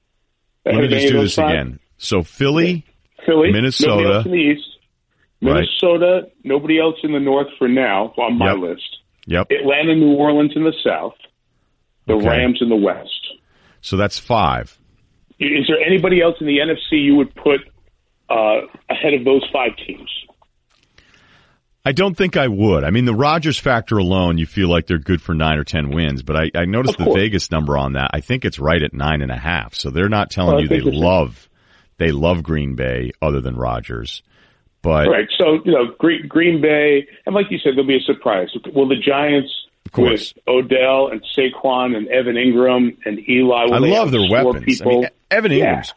[0.65, 1.49] Let me just do this five?
[1.49, 1.79] again.
[1.97, 2.85] So Philly,
[3.25, 4.67] Philly, Minnesota, in the East,
[5.41, 6.33] Minnesota, right.
[6.43, 8.57] nobody else in the North for now on my yep.
[8.57, 8.97] list.
[9.25, 9.51] Yep.
[9.51, 11.15] Atlanta, New Orleans in the South,
[12.07, 12.27] the okay.
[12.27, 13.09] Rams in the West.
[13.81, 14.77] So that's five.
[15.39, 17.61] Is there anybody else in the NFC you would put
[18.29, 20.09] uh, ahead of those five teams.
[21.89, 22.83] I don't think I would.
[22.83, 25.89] I mean, the Rodgers factor alone, you feel like they're good for nine or ten
[25.89, 28.11] wins, but I, I noticed the Vegas number on that.
[28.13, 29.73] I think it's right at nine and a half.
[29.73, 31.49] So they're not telling well, you they love
[31.97, 34.21] they love Green Bay other than Rodgers.
[34.83, 38.01] But right, so you know Green, Green Bay, and like you said, there'll be a
[38.01, 38.49] surprise.
[38.71, 39.51] Will the Giants
[39.91, 43.65] of with Odell and Saquon and Evan Engram and Eli?
[43.65, 44.63] Will I love their weapons.
[44.63, 44.91] People?
[44.91, 45.93] I mean, Evan Engram's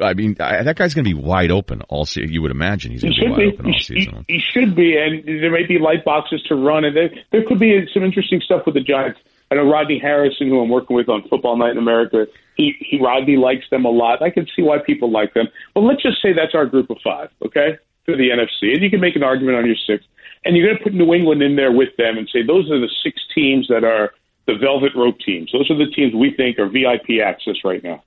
[0.00, 2.32] I mean, I, that guy's going to be wide open all season.
[2.32, 3.46] You would imagine he's going to be wide be.
[3.48, 4.24] open all he, season.
[4.28, 7.44] He, he, should be, and there may be light boxes to run, and there, there
[7.46, 9.20] could be some interesting stuff with the Giants.
[9.50, 12.26] I know Rodney Harrison, who I'm working with on Football Night in America.
[12.56, 14.22] He, he Rodney likes them a lot.
[14.22, 15.48] I can see why people like them.
[15.74, 18.90] But let's just say that's our group of five, okay, for the NFC, and you
[18.90, 20.04] can make an argument on your six.
[20.44, 22.78] And you're going to put New England in there with them and say those are
[22.78, 24.12] the six teams that are
[24.46, 25.50] the velvet rope teams.
[25.52, 28.02] Those are the teams we think are VIP access right now.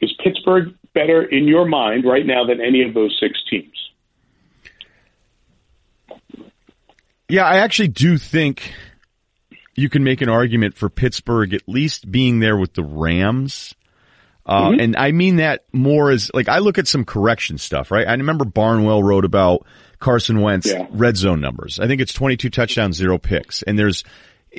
[0.00, 3.90] Is Pittsburgh better in your mind right now than any of those six teams?
[7.28, 8.72] Yeah, I actually do think
[9.76, 13.74] you can make an argument for Pittsburgh at least being there with the Rams.
[14.44, 14.80] Uh, mm-hmm.
[14.80, 18.06] and I mean that more as like I look at some correction stuff, right?
[18.06, 19.66] I remember Barnwell wrote about
[20.00, 20.86] Carson Wentz yeah.
[20.90, 21.78] red zone numbers.
[21.78, 23.62] I think it's 22 touchdowns, zero picks.
[23.62, 24.02] And there's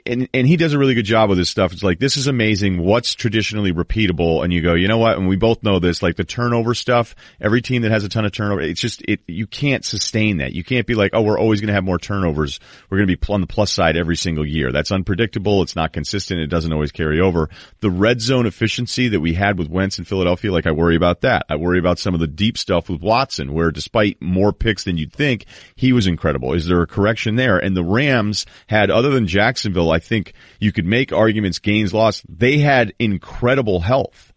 [0.05, 1.73] and and he does a really good job with this stuff.
[1.73, 2.81] It's like this is amazing.
[2.81, 4.43] What's traditionally repeatable?
[4.43, 5.17] And you go, you know what?
[5.17, 6.01] And we both know this.
[6.01, 7.15] Like the turnover stuff.
[7.41, 9.21] Every team that has a ton of turnover, it's just it.
[9.27, 10.53] You can't sustain that.
[10.53, 12.59] You can't be like, oh, we're always going to have more turnovers.
[12.89, 14.71] We're going to be on the plus side every single year.
[14.71, 15.61] That's unpredictable.
[15.61, 16.39] It's not consistent.
[16.39, 17.49] It doesn't always carry over.
[17.81, 21.21] The red zone efficiency that we had with Wentz in Philadelphia, like I worry about
[21.21, 21.45] that.
[21.49, 24.97] I worry about some of the deep stuff with Watson, where despite more picks than
[24.97, 26.53] you'd think, he was incredible.
[26.53, 27.57] Is there a correction there?
[27.57, 32.21] And the Rams had, other than Jacksonville I think you could make arguments gains loss.
[32.29, 34.33] They had incredible health.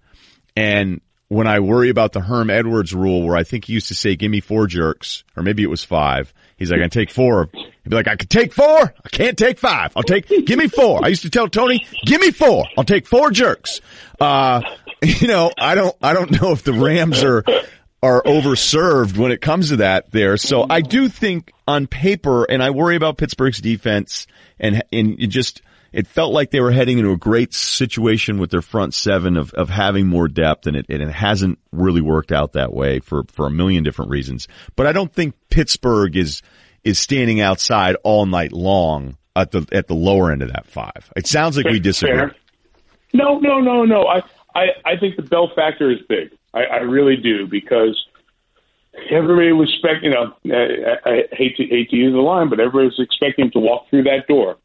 [0.57, 3.95] And when I worry about the Herm Edwards rule where I think he used to
[3.95, 6.33] say, give me four jerks, or maybe it was five.
[6.57, 7.51] He's like, I can take four.
[7.53, 8.95] He'd be like, I can take four.
[9.05, 9.93] I can't take five.
[9.97, 11.05] I'll take, give me four.
[11.05, 12.67] I used to tell Tony, give me four.
[12.79, 13.81] I'll take four jerks.
[14.21, 14.63] Uh,
[15.03, 17.43] you know, I don't, I don't know if the Rams are,
[18.05, 20.37] are overserved when it comes to that there.
[20.37, 24.27] So I do think on paper, and I worry about Pittsburgh's defense
[24.61, 28.51] and, and it just, it felt like they were heading into a great situation with
[28.51, 32.31] their front seven of, of having more depth and it, and it hasn't really worked
[32.31, 34.49] out that way for, for a million different reasons.
[34.77, 36.43] But I don't think Pittsburgh is,
[36.83, 41.11] is standing outside all night long at the, at the lower end of that five.
[41.17, 42.19] It sounds like we disagree.
[42.19, 42.37] Fair.
[43.15, 44.03] No, no, no, no.
[44.03, 44.21] I,
[44.55, 46.37] I, I think the Bell factor is big.
[46.55, 48.01] I, I really do because
[49.11, 50.13] everybody was expecting.
[50.13, 50.35] You know,
[51.05, 53.59] I, I hate to hate to use the line, but everybody was expecting him to
[53.59, 54.57] walk through that door.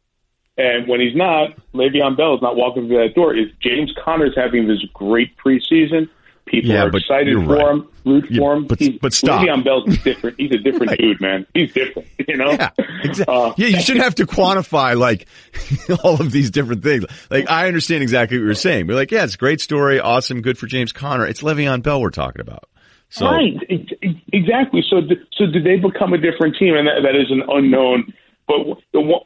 [0.56, 3.34] And when he's not, Le'Veon Bell is not walking through that door.
[3.34, 6.08] Is James Conner's having this great preseason?
[6.50, 7.70] People Yeah, are but excited you're for right.
[7.74, 8.66] him, root Yeah, for him.
[8.66, 9.46] but- He's- but stop.
[9.46, 10.36] Le'Veon Bell's different.
[10.40, 11.46] He's a different dude, man.
[11.54, 12.08] He's different.
[12.28, 12.50] You know.
[12.52, 12.70] Yeah,
[13.02, 13.34] exactly.
[13.34, 15.26] Uh, yeah, you shouldn't have to quantify like
[16.04, 17.04] all of these different things.
[17.30, 18.86] Like I understand exactly what you're saying.
[18.86, 21.26] We're like, yeah, it's a great story, awesome, good for James Conner.
[21.26, 22.64] It's Le'Veon Bell we're talking about.
[23.08, 24.84] So Right, ex- ex- exactly.
[24.88, 25.00] So,
[25.32, 26.76] so do they become a different team?
[26.76, 28.12] And that, that is an unknown.
[28.46, 28.58] But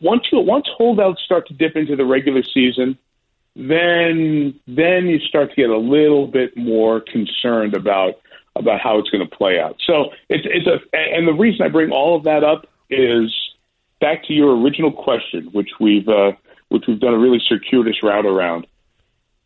[0.01, 2.97] once you, once holdouts start to dip into the regular season,
[3.57, 8.15] then then you start to get a little bit more concerned about
[8.57, 9.77] about how it's going to play out.
[9.87, 13.33] So it's it's a and the reason I bring all of that up is
[14.01, 16.33] back to your original question, which we've uh,
[16.69, 18.67] which we've done a really circuitous route around.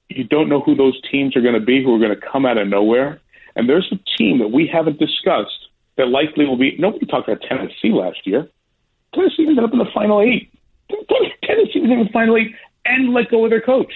[0.09, 2.47] You don't know who those teams are going to be who are going to come
[2.47, 3.21] out of nowhere.
[3.57, 6.77] And there's a team that we haven't discussed that likely will be.
[6.79, 8.49] Nobody talked about Tennessee last year.
[9.15, 10.51] Tennessee ended up in the final eight.
[10.89, 12.55] Tennessee was in the final eight
[12.89, 13.93] and let go of their coach.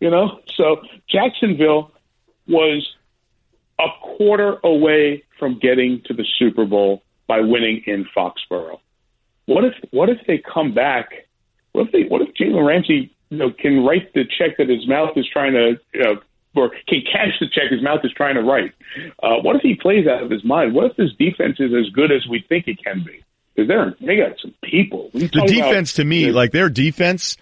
[0.00, 1.90] You know, so Jacksonville
[2.46, 2.86] was
[3.78, 8.78] a quarter away from getting to the Super Bowl by winning in Foxborough.
[9.46, 11.10] What if what if they come back?
[11.72, 14.86] What if they what if Jalen Ramsey you know can write the check that his
[14.86, 16.20] mouth is trying to you know
[16.54, 18.72] or can cash the check his mouth is trying to write?
[19.22, 20.74] Uh, what if he plays out of his mind?
[20.74, 23.22] What if this defense is as good as we think it can be?
[23.54, 25.10] Because they're they got some people.
[25.12, 27.36] The talk about- defense to me, like their defense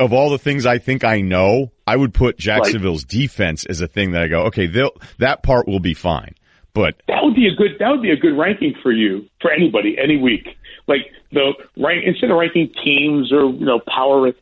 [0.00, 3.86] of all the things I think I know, I would put Jacksonville's defense as a
[3.86, 6.34] thing that I go, okay, they'll, that part will be fine.
[6.72, 9.50] But that would be a good that would be a good ranking for you for
[9.50, 10.46] anybody any week.
[10.86, 14.32] Like the rank instead of ranking teams or you know power,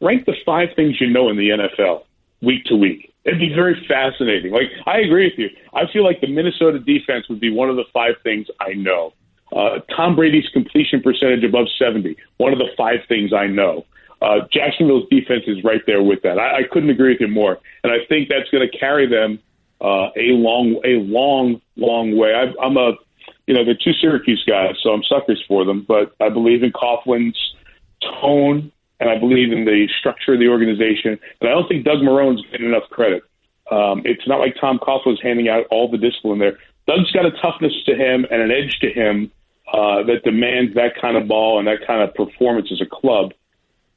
[0.00, 2.04] rank the five things you know in the NFL
[2.42, 3.12] week to week.
[3.24, 4.52] It'd be very fascinating.
[4.52, 5.48] Like I agree with you.
[5.72, 9.14] I feel like the Minnesota defense would be one of the five things I know.
[9.50, 13.86] Uh, Tom Brady's completion percentage above seventy, one of the five things I know.
[14.22, 16.38] Uh, Jacksonville's defense is right there with that.
[16.38, 19.40] I, I couldn't agree with you more, and I think that's going to carry them
[19.80, 22.32] uh, a long, a long, long way.
[22.34, 22.92] I, I'm a,
[23.46, 25.84] you know, they're two Syracuse guys, so I'm suckers for them.
[25.86, 27.36] But I believe in Coughlin's
[28.20, 28.70] tone,
[29.00, 31.18] and I believe in the structure of the organization.
[31.40, 33.24] And I don't think Doug Marrone's getting enough credit.
[33.72, 36.58] Um, it's not like Tom Coughlin's handing out all the discipline there.
[36.86, 39.32] Doug's got a toughness to him and an edge to him
[39.72, 43.32] uh, that demands that kind of ball and that kind of performance as a club.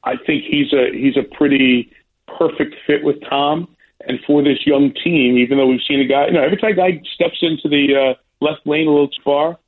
[0.06, 1.92] I think he's a he's a pretty
[2.38, 3.68] perfect fit with Tom
[4.06, 5.36] and for this young team.
[5.36, 7.94] Even though we've seen a guy, you know, every time a guy steps into the
[7.94, 9.58] uh, left lane a little too far,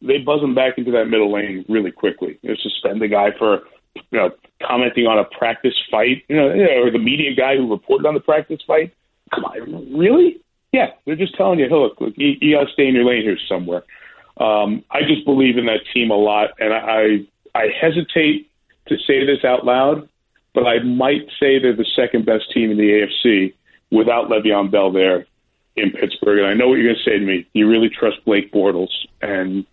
[0.00, 2.38] they buzz him back into that middle lane really quickly.
[2.42, 3.62] You know, suspend the guy for
[3.94, 4.30] you know
[4.62, 8.20] commenting on a practice fight, you know, or the media guy who reported on the
[8.20, 8.94] practice fight.
[9.34, 10.40] Come on, really?
[10.72, 13.04] Yeah, they're just telling you, hey, look, look, you, you got to stay in your
[13.04, 13.82] lane here somewhere.
[14.38, 18.48] Um, I just believe in that team a lot, and I I hesitate
[18.86, 20.08] to say this out loud,
[20.54, 23.54] but I might say they're the second best team in the AFC
[23.90, 25.26] without Le'Veon Bell there
[25.76, 26.38] in Pittsburgh.
[26.38, 27.46] And I know what you're going to say to me.
[27.52, 29.66] You really trust Blake Bortles, and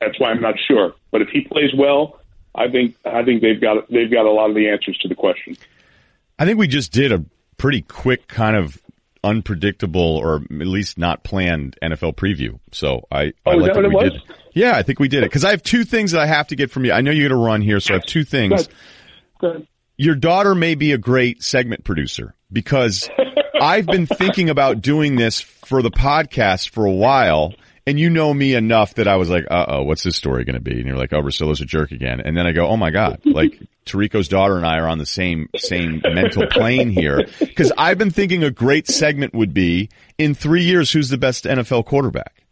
[0.00, 0.94] that's why I'm not sure.
[1.10, 2.20] But if he plays well,
[2.54, 5.14] I think I think they've got they've got a lot of the answers to the
[5.14, 5.56] question.
[6.38, 7.24] I think we just did a
[7.56, 8.80] pretty quick kind of
[9.22, 12.58] unpredictable or at least not planned NFL preview.
[12.72, 14.22] So I, Oh, I like that what we it did.
[14.54, 16.56] Yeah, I think we did it because I have two things that I have to
[16.56, 16.92] get from you.
[16.92, 18.66] I know you're going to run here, so I have two things.
[18.66, 18.74] Good.
[19.40, 19.68] Good.
[19.96, 23.10] your daughter may be a great segment producer because
[23.60, 27.52] I've been thinking about doing this for the podcast for a while.
[27.86, 30.54] And you know me enough that I was like, uh oh, what's this story going
[30.54, 30.78] to be?
[30.78, 32.20] And you're like, oh, Russillo's a jerk again.
[32.20, 35.04] And then I go, oh my God, like Tirico's daughter and I are on the
[35.04, 37.26] same, same mental plane here.
[37.54, 41.44] Cause I've been thinking a great segment would be in three years, who's the best
[41.44, 42.44] NFL quarterback?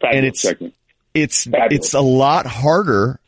[0.00, 0.74] And it's, segment.
[1.14, 1.68] It's, Fabulous.
[1.70, 3.20] it's a lot harder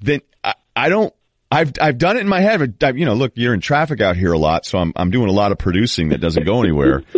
[0.00, 1.14] than I, I don't,
[1.52, 2.78] I've I've done it in my head.
[2.78, 5.28] But, you know, look, you're in traffic out here a lot, so I'm I'm doing
[5.28, 7.02] a lot of producing that doesn't go anywhere.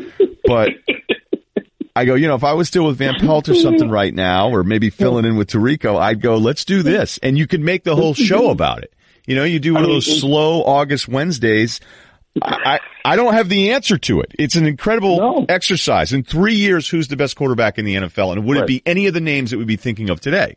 [0.44, 0.70] But
[1.94, 4.50] I go, you know, if I was still with Van Pelt or something right now,
[4.50, 7.84] or maybe filling in with Tirico, I'd go, let's do this, and you could make
[7.84, 8.92] the whole show about it.
[9.24, 11.80] You know, you do one of those slow August Wednesdays.
[12.40, 14.32] I, I I don't have the answer to it.
[14.38, 15.46] It's an incredible No.
[15.48, 16.12] exercise.
[16.12, 18.32] In three years, who's the best quarterback in the NFL?
[18.32, 20.56] And would it be any of the names that we'd be thinking of today?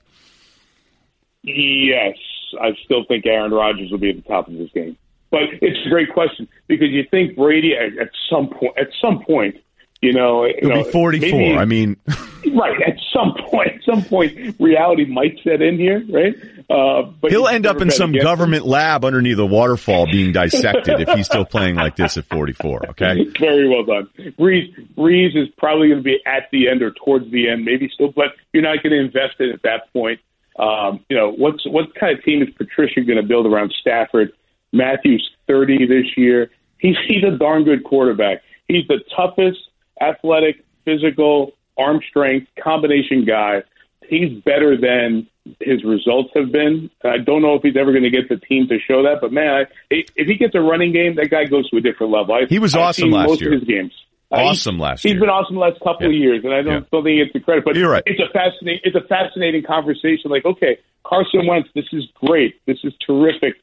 [1.43, 2.15] Yes,
[2.61, 4.97] I still think Aaron Rodgers will be at the top of this game.
[5.31, 9.23] But it's a great question because you think Brady at, at some point, at some
[9.25, 9.55] point,
[10.01, 11.29] you know, you He'll know, be 44.
[11.39, 11.97] maybe- I mean,
[12.53, 16.35] right at some point, at some point, reality might set in here, right?
[16.69, 18.29] Uh, but He'll end up in some against him.
[18.29, 22.89] government lab underneath a waterfall being dissected if he's still playing like this at 44.
[22.91, 23.25] Okay.
[23.39, 24.09] Very well done.
[24.39, 27.89] Brees, Brees is probably going to be at the end or towards the end, maybe
[27.93, 30.19] still, but you're not going to invest in it at that point.
[30.57, 34.31] Um, you know, what's what kind of team is Patricia going to build around Stafford?
[34.71, 36.49] Matthews 30 this year.
[36.79, 38.41] He's he's a darn good quarterback.
[38.67, 39.59] He's the toughest,
[40.01, 43.63] athletic, physical, arm strength combination guy.
[44.07, 45.27] He's better than
[45.59, 46.89] his results have been.
[47.03, 49.31] I don't know if he's ever going to get the team to show that, but
[49.31, 52.35] man, I, if he gets a running game, that guy goes to a different level.
[52.35, 53.53] I, He was awesome last most year.
[53.53, 53.93] Of his games.
[54.31, 55.15] Uh, Awesome last He's year.
[55.15, 56.79] He's been awesome the last couple of years, and I don't, Yeah.
[56.91, 57.63] don't think it's the credit.
[57.63, 58.03] But You're right.
[58.07, 60.31] it's a fascinating it's a fascinating conversation.
[60.31, 63.53] Like, okay, Carson Wentz, this is great, this is terrific.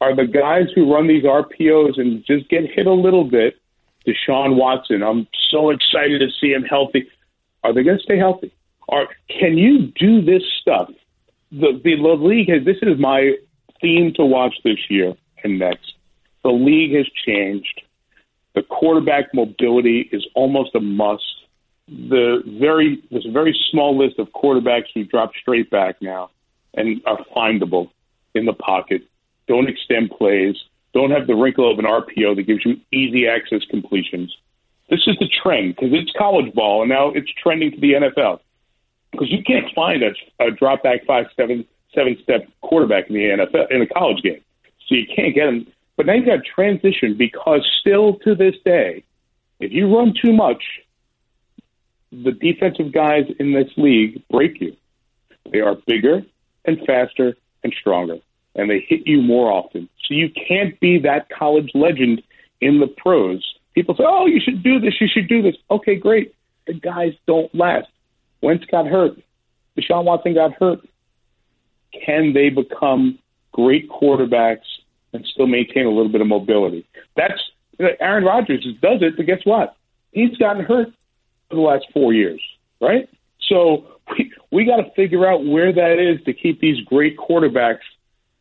[0.00, 3.56] Are the guys who run these RPOs and just get hit a little bit?
[4.06, 7.08] Deshaun Watson, I'm so excited to see him healthy.
[7.66, 8.52] Are they going to stay healthy?
[8.86, 10.88] Or can you do this stuff?
[11.50, 13.32] The, the league has this is my
[13.80, 15.94] theme to watch this year and next.
[16.44, 17.82] The league has changed.
[18.54, 21.24] The quarterback mobility is almost a must.
[21.88, 26.30] The very there's a very small list of quarterbacks who drop straight back now
[26.74, 27.90] and are findable
[28.34, 29.02] in the pocket.
[29.48, 30.54] Don't extend plays.
[30.94, 34.36] Don't have the wrinkle of an RPO that gives you easy access completions.
[34.88, 38.40] This is the trend because it's college ball and now it's trending to the NFL
[39.12, 40.12] because you can't find a,
[40.44, 44.42] a drop back five seven seven step quarterback in the NFL in a college game,
[44.86, 45.66] so you can't get him.
[45.96, 49.02] But now you got transition because still to this day,
[49.60, 50.62] if you run too much,
[52.12, 54.76] the defensive guys in this league break you.
[55.50, 56.22] They are bigger
[56.64, 58.18] and faster and stronger,
[58.54, 59.88] and they hit you more often.
[60.04, 62.22] So you can't be that college legend
[62.60, 63.44] in the pros.
[63.76, 64.94] People say, "Oh, you should do this.
[65.00, 66.34] You should do this." Okay, great.
[66.66, 67.88] The guys don't last.
[68.40, 69.12] Wentz got hurt.
[69.78, 70.80] Deshaun Watson got hurt.
[71.92, 73.18] Can they become
[73.52, 74.64] great quarterbacks
[75.12, 76.86] and still maintain a little bit of mobility?
[77.16, 77.40] That's
[78.00, 79.76] Aaron Rodgers does it, but guess what?
[80.12, 80.88] He's gotten hurt
[81.50, 82.40] for the last four years,
[82.80, 83.08] right?
[83.48, 83.86] So
[84.18, 87.84] we we got to figure out where that is to keep these great quarterbacks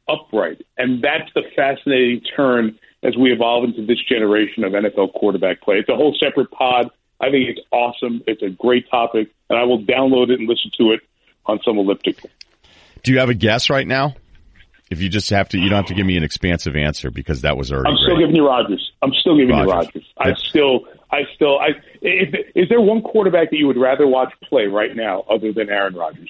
[0.07, 5.61] upright, and that's the fascinating turn as we evolve into this generation of NFL quarterback
[5.61, 5.75] play.
[5.75, 6.89] It's a whole separate pod.
[7.21, 8.23] I think it's awesome.
[8.25, 11.01] It's a great topic, and I will download it and listen to it
[11.45, 12.29] on some elliptical.
[13.03, 14.15] Do you have a guess right now?
[14.89, 17.41] If you just have to, you don't have to give me an expansive answer because
[17.41, 18.23] that was already I'm still great.
[18.23, 18.91] giving you Rodgers.
[19.01, 20.03] I'm still giving you Rodgers.
[20.17, 20.37] Rodgers.
[20.43, 21.69] I still, I still, I.
[22.01, 25.69] If, is there one quarterback that you would rather watch play right now other than
[25.69, 26.29] Aaron Rodgers?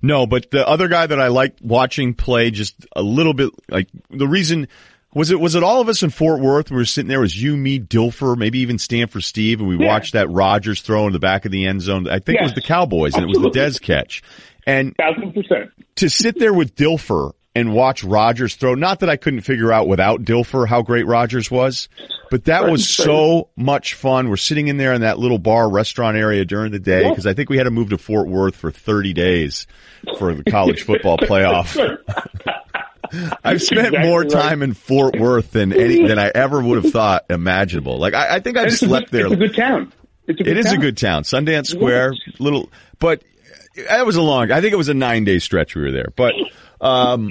[0.00, 3.88] No, but the other guy that I like watching play just a little bit like
[4.10, 4.68] the reason
[5.14, 6.70] was it was it all of us in Fort Worth?
[6.70, 7.18] We were sitting there.
[7.18, 9.86] It was you, me, Dilfer, maybe even Stanford Steve, and we Yeah.
[9.86, 12.08] watched that Rodgers throw in the back of the end zone.
[12.08, 13.78] I think it was the Cowboys, and it was the Absolutely.
[13.78, 14.22] Dez catch.
[14.66, 15.70] And Thousand percent.
[15.96, 19.86] to sit there with Dilfer and watch Rodgers throw, not that I couldn't figure out
[19.86, 21.88] without Dilfer how great Rodgers was,
[22.30, 24.28] but that was so much fun.
[24.28, 27.34] We're sitting in there in that little bar restaurant area during the day because I
[27.34, 29.66] think we had to move to Fort Worth for 30 days
[30.18, 31.76] for the college football playoff.
[33.44, 34.30] I've spent Exactly more right.
[34.30, 37.98] time in Fort Worth than any, than I ever would have thought imaginable.
[37.98, 39.26] Like I, I think I've slept good, there.
[39.26, 39.92] It's a good town.
[40.26, 40.80] It's a good It is a town.
[40.80, 41.22] good town.
[41.24, 43.22] Sundance Square, little, but
[43.88, 46.12] that was a long, I think it was a nine day stretch we were there,
[46.16, 46.32] but,
[46.80, 47.30] um,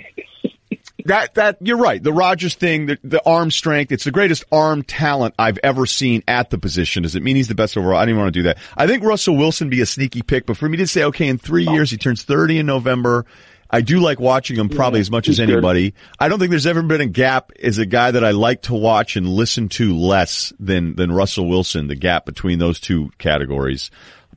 [1.05, 2.01] that, that, you're right.
[2.01, 6.23] The Rodgers thing, the, the arm strength, it's the greatest arm talent I've ever seen
[6.29, 7.03] at the position.
[7.03, 7.97] Does it mean he's the best overall?
[7.99, 8.57] I didn't want to do that.
[8.77, 11.37] I think Russell Wilson be a sneaky pick, but for me to say, okay, in
[11.37, 13.25] three years, he turns 30 in November.
[13.73, 15.53] I do like watching him probably as much as he's good.
[15.53, 15.95] anybody.
[16.19, 18.75] I don't think there's ever been a gap as a guy that I like to
[18.75, 23.89] watch and listen to less than, than Russell Wilson, the gap between those two categories.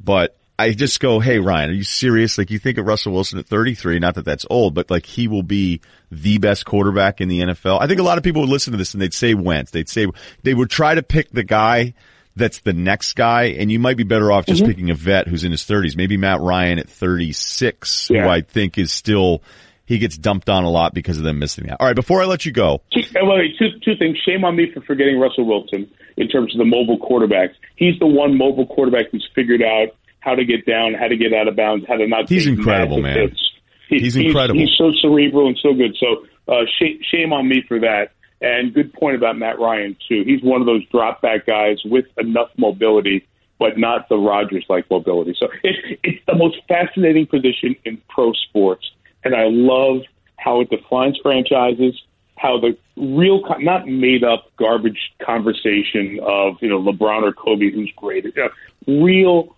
[0.03, 2.39] But I just go, hey Ryan, are you serious?
[2.39, 5.29] Like you think of Russell Wilson at 33, not that that's old, but like he
[5.29, 7.79] will be the best quarterback in the NFL.
[7.81, 9.71] I think a lot of people would listen to this and they'd say Wentz.
[9.71, 10.07] They'd say,
[10.45, 11.93] they would try to pick the guy
[12.37, 15.43] that's the next guy, and you might be better off just picking a vet who's
[15.45, 15.97] in his 30s.
[15.97, 19.43] Maybe Matt Ryan at 36, who I think is still,
[19.85, 21.79] he gets dumped on a lot because of them missing that.
[21.81, 24.19] All right, before I let you go, Two, wait, two, two things.
[24.27, 27.55] Shame on me for forgetting Russell Wilson in terms of the mobile quarterbacks.
[27.77, 29.89] He's the one mobile quarterback who's figured out
[30.21, 32.29] how to get down, how to get out of bounds, how to not.
[32.29, 33.17] He's take incredible, man.
[33.29, 33.43] hits.
[33.89, 34.59] He- He's incredible.
[34.61, 35.97] He's, so cerebral and so good.
[36.01, 38.11] So uh, sh- shame on me for that.
[38.41, 40.23] And good point about Matt Ryan too.
[40.25, 43.27] He's one of those drop back guys with enough mobility,
[43.59, 45.35] but not the Rodgers like mobility.
[45.39, 48.91] So it's it's the most fascinating position in pro sports,
[49.25, 50.03] and I love
[50.37, 51.95] how it defines franchises.
[52.37, 57.91] How the real, not made up garbage conversation of you know LeBron or Kobe, who's
[57.97, 58.25] great.
[58.25, 59.57] You know, real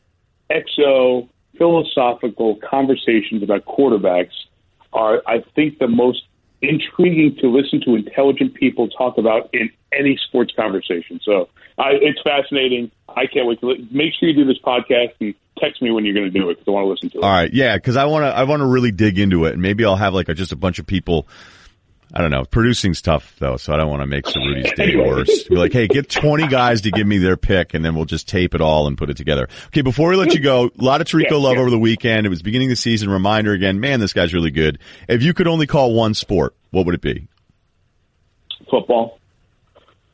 [0.51, 4.33] exo philosophical conversations about quarterbacks
[4.93, 6.23] are, I think, the most
[6.61, 11.21] intriguing to listen to intelligent people talk about in any sports conversation.
[11.23, 11.49] So
[11.79, 12.91] I, it's fascinating.
[13.09, 16.05] I can't wait to li- make sure you do this podcast and text me when
[16.05, 17.25] you're going to do it because I want to listen to it.
[17.25, 19.63] all right, yeah, because I want to, I want to really dig into it, and
[19.63, 21.27] maybe I'll have like a, just a bunch of people.
[22.13, 22.45] I don't know.
[22.45, 25.45] Producing's tough though, so I don't want to make Cerruti's day worse.
[25.45, 28.27] Be like, hey, get 20 guys to give me their pick and then we'll just
[28.29, 29.49] tape it all and put it together.
[29.67, 31.61] Okay, before we let you go, a lot of Tirico Yeah, love yeah.
[31.61, 32.25] over the weekend.
[32.27, 33.11] It was beginning of the season.
[33.11, 34.79] Reminder again, man, this guy's really good.
[35.07, 37.29] If you could only call one sport, what would it be?
[38.71, 39.19] Football.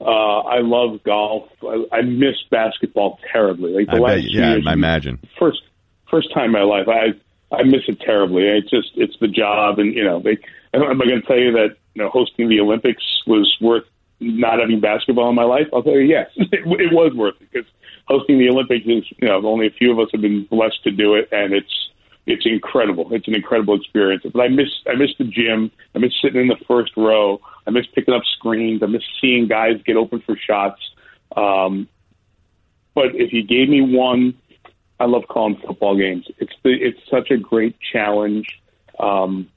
[0.01, 0.05] Uh,
[0.41, 1.49] I love golf.
[1.63, 3.73] I, I miss basketball terribly.
[3.73, 5.21] Like the I last bet, yeah, years, I imagine.
[5.39, 5.63] first
[6.11, 6.89] first time in my life.
[6.89, 8.43] I I miss it terribly.
[8.49, 10.37] It's just it's the job, and you know, they,
[10.75, 13.85] am I going to tell you that you know hosting the Olympics was worth
[14.21, 15.67] not having basketball in my life?
[15.73, 17.71] I'll tell you yes, it, it was worth it because
[18.07, 20.91] hosting the Olympics is you know only a few of us have been blessed to
[20.91, 21.91] do it, and it's
[22.27, 23.13] it's incredible.
[23.13, 24.25] It's an incredible experience.
[24.31, 25.71] But I miss I miss the gym.
[25.95, 27.41] I miss sitting in the first row.
[27.67, 28.83] I miss picking up screens.
[28.83, 30.81] I miss seeing guys get open for shots.
[31.37, 31.89] Um,
[32.95, 34.35] but if you gave me one,
[35.01, 36.27] I love calling football games.
[36.39, 38.47] It's the, it's such a great challenge.
[38.99, 39.51] Um,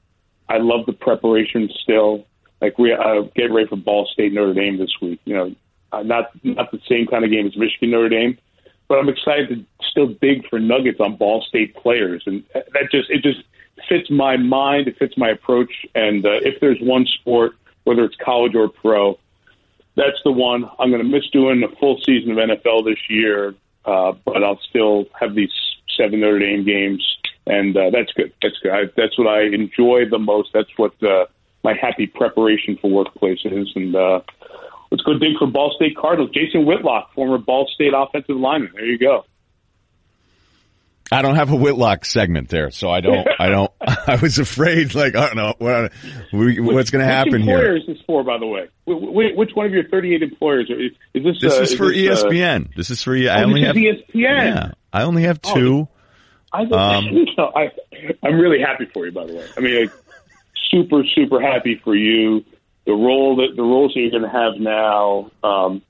[0.48, 2.26] I love the preparation still.
[2.60, 5.20] Like we uh, get ready for Ball State Notre Dame this week.
[5.24, 5.54] You know,
[5.92, 8.38] uh, not not the same kind of game as Michigan Notre Dame,
[8.88, 13.10] but I'm excited to still dig for nuggets on Ball State players, and that just
[13.10, 13.42] it just
[13.88, 14.88] fits my mind.
[14.88, 15.86] It fits my approach.
[15.94, 17.52] And uh, if there's one sport,
[17.84, 19.18] whether it's college or pro,
[19.96, 20.68] that's the one.
[20.78, 24.60] I'm going to miss doing a full season of NFL this year, uh, but I'll
[24.68, 25.52] still have these
[25.96, 27.17] seven Notre Dame games,
[27.48, 28.32] and uh, that's good.
[28.42, 28.72] That's good.
[28.72, 30.50] I, that's what I enjoy the most.
[30.54, 31.26] That's what uh,
[31.64, 33.68] my happy preparation for workplace is.
[33.74, 34.20] And uh,
[34.90, 36.30] let's go dig for Ball State Cardinals.
[36.32, 38.72] Jason Whitlock, former Ball State offensive lineman.
[38.74, 39.24] There you go.
[41.10, 44.94] I don't have a Whitlock segment there, so I don't, I don't, I was afraid,
[44.94, 45.92] like, I don't know, what,
[46.34, 47.56] we- what's going to happen which here.
[47.56, 48.66] employer is this for, by the way?
[48.86, 49.00] Wh-
[49.32, 51.36] wh- Which one of your 38 employers is, is this?
[51.40, 52.74] This uh, is for this, uh, ESPN.
[52.76, 54.12] This is for, I oh, only have, is ESPN.
[54.14, 55.88] yeah, I only have Oh, two.
[56.52, 57.70] I, Um, no, I,
[58.22, 59.46] I'm really happy for you, by the way.
[59.56, 59.92] I mean, like,
[60.70, 62.44] super, super happy for you.
[62.86, 65.82] The role that the roles that you're going to have now, um,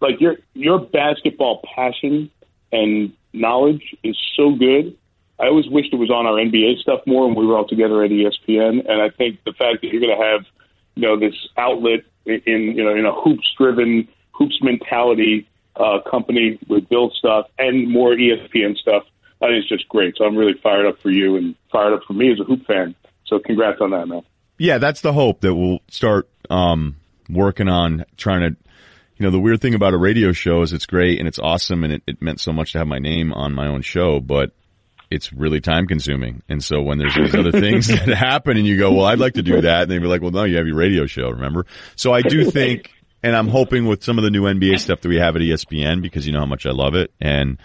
[0.00, 2.30] like your your basketball passion
[2.72, 4.96] and knowledge is so good.
[5.38, 8.02] I always wished it was on our NBA stuff more when we were all together
[8.02, 8.88] at ESPN.
[8.88, 10.46] And I think the fact that you're going to have,
[10.94, 12.42] you know, this outlet in,
[12.76, 18.14] you know in a hoops driven hoops mentality uh, company with Bill stuff and more
[18.14, 19.04] ESPN stuff,
[19.40, 20.14] that is just great.
[20.16, 22.66] So I'm really fired up for you and fired up for me as a hoop
[22.66, 22.94] fan.
[23.26, 24.22] So congrats on that, man.
[24.58, 26.96] Yeah, that's the hope that we'll start um,
[27.28, 28.56] working on trying to.
[29.18, 31.84] You know, the weird thing about a radio show is it's great and it's awesome
[31.84, 34.52] and it, it meant so much to have my name on my own show, but
[35.10, 36.42] it's really time consuming.
[36.50, 39.32] And so when there's these other things that happen and you go, well, I'd like
[39.34, 39.82] to do that.
[39.82, 41.64] And they'd be like, well, no, you have your radio show, remember?
[41.94, 42.90] So I do think,
[43.22, 46.02] and I'm hoping with some of the new NBA stuff that we have at ESPN
[46.02, 47.10] because you know how much I love it.
[47.18, 47.56] And,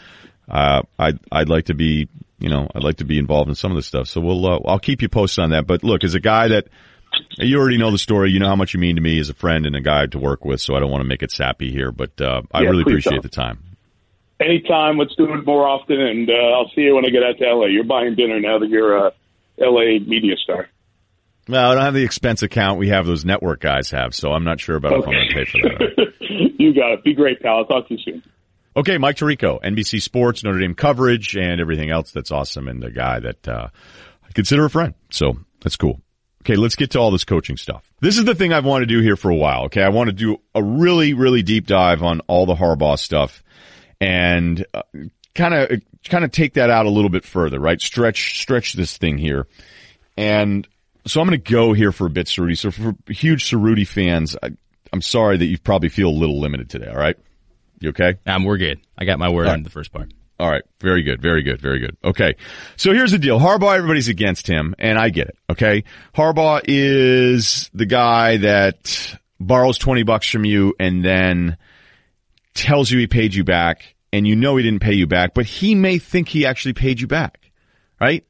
[0.50, 2.08] uh, I'd, I'd like to be,
[2.40, 4.08] you know, I'd like to be involved in some of this stuff.
[4.08, 5.68] So we'll, uh, I'll keep you posted on that.
[5.68, 6.68] But look, as a guy that,
[7.38, 8.32] you already know the story.
[8.32, 10.18] You know how much you mean to me as a friend and a guy to
[10.20, 10.62] work with.
[10.62, 13.14] So I don't want to make it sappy here, but, uh, I Yeah, really appreciate
[13.14, 13.24] don't.
[13.24, 13.60] the time.
[14.40, 17.38] Anytime, let's do it more often, and uh, I'll see you when I get out
[17.38, 17.66] to LA.
[17.68, 19.12] You're buying dinner now that you're a
[19.60, 20.68] LA media star.
[21.48, 24.44] Well, I don't have the expense account we have those network guys have, so I'm
[24.44, 26.14] not sure about if I'm going to pay for that.
[26.60, 27.04] you got it.
[27.04, 27.58] Be great, pal.
[27.58, 28.24] I'll talk to you soon.
[28.76, 32.92] Okay, Mike Tirico, NBC Sports, Notre Dame coverage, and everything else that's awesome, and the
[32.92, 33.68] guy that uh,
[34.24, 34.94] I consider a friend.
[35.10, 36.02] So That's cool.
[36.42, 37.84] Okay, let's get to all this coaching stuff.
[38.00, 39.66] This is the thing I've wanted to do here for a while.
[39.66, 43.44] Okay, I want to do a really, really deep dive on all the Harbaugh stuff
[44.00, 44.66] and
[45.36, 47.80] kind of, kind of take that out a little bit further, right?
[47.80, 49.46] Stretch, stretch this thing here.
[50.18, 50.68] And
[51.06, 52.58] so I'm going to go here for a bit, Cerruti.
[52.58, 54.50] So for huge Cerruti fans, I,
[54.92, 56.88] am sorry that you probably feel a little limited today.
[56.88, 57.18] All right.
[57.82, 58.18] You okay?
[58.26, 58.80] Um, we're good.
[58.98, 60.14] I got my word All on the first part.
[60.40, 60.64] All right.
[60.80, 61.22] Very good.
[61.22, 61.62] Very good.
[61.62, 61.98] Very good.
[62.04, 62.36] Okay.
[62.76, 63.40] So here's the deal.
[63.40, 65.38] Harbaugh, everybody's against him and I get it.
[65.52, 65.84] Okay.
[66.16, 71.58] Harbaugh is the guy that borrows 20 bucks from you and then
[72.56, 75.46] tells you he paid you back and you know he didn't pay you back, but
[75.46, 77.52] he may think he actually paid you back.
[78.00, 78.26] Right?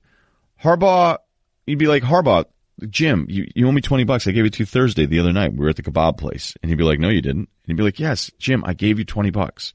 [0.62, 1.18] Harbaugh,
[1.66, 2.45] you'd be like, Harbaugh,
[2.89, 4.27] Jim, you, you owe me 20 bucks.
[4.27, 5.53] I gave it to you Thursday the other night.
[5.53, 6.55] We were at the kebab place.
[6.61, 7.49] And he'd be like, no, you didn't.
[7.49, 9.73] And he'd be like, yes, Jim, I gave you 20 bucks.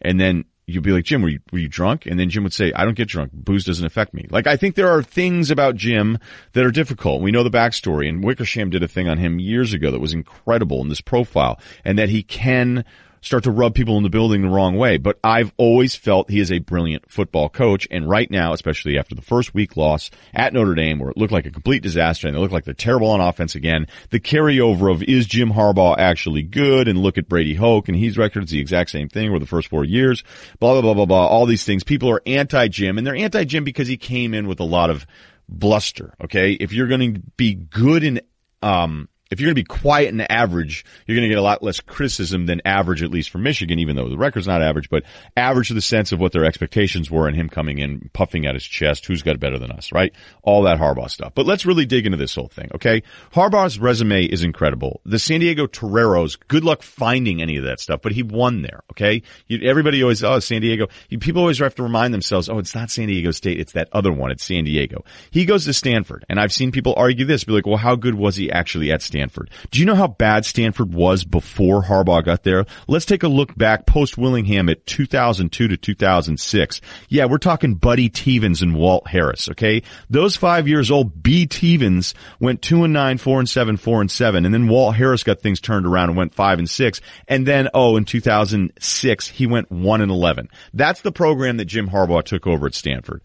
[0.00, 2.06] And then you'd be like, Jim, were you, were you drunk?
[2.06, 3.32] And then Jim would say, I don't get drunk.
[3.32, 4.26] Booze doesn't affect me.
[4.30, 6.18] Like, I think there are things about Jim
[6.52, 7.22] that are difficult.
[7.22, 10.12] We know the backstory and Wickersham did a thing on him years ago that was
[10.12, 12.84] incredible in this profile and that he can
[13.26, 14.98] start to rub people in the building the wrong way.
[14.98, 17.88] But I've always felt he is a brilliant football coach.
[17.90, 21.32] And right now, especially after the first week loss at Notre Dame, where it looked
[21.32, 24.90] like a complete disaster and they look like they're terrible on offense again, the carryover
[24.92, 26.86] of is Jim Harbaugh actually good?
[26.86, 29.46] And look at Brady Hoke and his record is the exact same thing over the
[29.46, 30.22] first four years,
[30.60, 31.26] blah, blah, blah, blah, blah.
[31.26, 31.82] All these things.
[31.82, 35.04] People are anti-Jim and they're anti-Jim because he came in with a lot of
[35.48, 36.14] bluster.
[36.22, 36.52] Okay.
[36.52, 38.20] If you're going to be good in,
[38.62, 41.62] um, if you're going to be quiet and average, you're going to get a lot
[41.62, 45.02] less criticism than average, at least for Michigan, even though the record's not average, but
[45.36, 48.54] average to the sense of what their expectations were and him coming in, puffing at
[48.54, 50.12] his chest, who's got better than us, right?
[50.42, 51.32] All that Harbaugh stuff.
[51.34, 53.02] But let's really dig into this whole thing, okay?
[53.32, 55.00] Harbaugh's resume is incredible.
[55.04, 58.84] The San Diego Toreros, good luck finding any of that stuff, but he won there,
[58.92, 59.22] okay?
[59.48, 60.86] You, everybody always, oh, San Diego.
[61.08, 63.88] You, people always have to remind themselves, oh, it's not San Diego State, it's that
[63.92, 65.04] other one, it's San Diego.
[65.32, 68.14] He goes to Stanford, and I've seen people argue this, be like, well, how good
[68.14, 69.15] was he actually at Stanford?
[69.16, 69.50] Stanford.
[69.70, 72.66] Do you know how bad Stanford was before Harbaugh got there?
[72.86, 76.80] Let's take a look back post Willingham at 2002 to 2006.
[77.08, 79.82] Yeah, we're talking Buddy Teevens and Walt Harris, okay?
[80.10, 81.46] Those five years old, B.
[81.46, 85.24] Teevens went two and nine, four and seven, four and seven, and then Walt Harris
[85.24, 89.46] got things turned around and went five and six, and then, oh, in 2006, he
[89.46, 90.50] went one and 11.
[90.74, 93.22] That's the program that Jim Harbaugh took over at Stanford.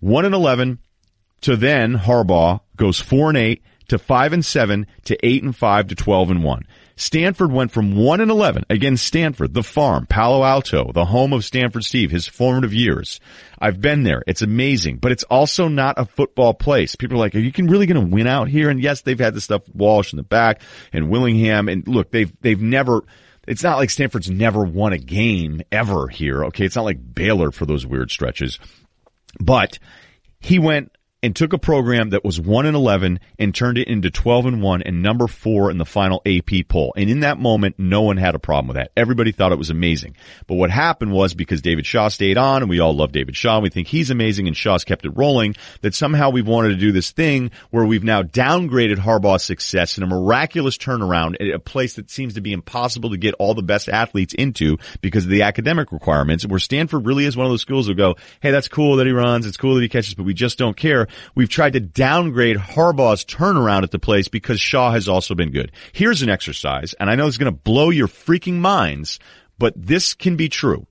[0.00, 0.80] One and 11
[1.42, 5.88] to then Harbaugh goes four and eight, to 5 and 7 to 8 and 5
[5.88, 6.66] to 12 and 1.
[6.98, 11.44] Stanford went from 1 and 11 against Stanford, the farm, Palo Alto, the home of
[11.44, 13.20] Stanford Steve, his formative years.
[13.56, 14.24] I've been there.
[14.26, 16.96] It's amazing, but it's also not a football place.
[16.96, 18.68] People are like, are you can really going to win out here?
[18.68, 20.60] And yes, they've had the stuff Walsh in the back
[20.92, 21.68] and Willingham.
[21.68, 23.04] And look, they've, they've never,
[23.46, 26.46] it's not like Stanford's never won a game ever here.
[26.46, 26.64] Okay.
[26.64, 28.58] It's not like Baylor for those weird stretches,
[29.38, 29.78] but
[30.40, 30.90] he went
[31.22, 34.62] and took a program that was 1 and 11 and turned it into 12 and
[34.62, 36.92] 1 and number 4 in the final AP poll.
[36.96, 38.92] And in that moment, no one had a problem with that.
[38.96, 40.14] Everybody thought it was amazing.
[40.46, 43.56] But what happened was because David Shaw stayed on and we all love David Shaw
[43.56, 46.76] and we think he's amazing and Shaw's kept it rolling that somehow we've wanted to
[46.76, 51.58] do this thing where we've now downgraded Harbaugh's success in a miraculous turnaround at a
[51.58, 55.30] place that seems to be impossible to get all the best athletes into because of
[55.30, 58.68] the academic requirements where Stanford really is one of those schools that go, Hey, that's
[58.68, 59.46] cool that he runs.
[59.46, 61.07] It's cool that he catches, but we just don't care.
[61.34, 65.70] We've tried to downgrade Harbaugh's turnaround at the place because Shaw has also been good.
[65.92, 69.20] Here's an exercise, and I know it's going to blow your freaking minds,
[69.58, 70.87] but this can be true.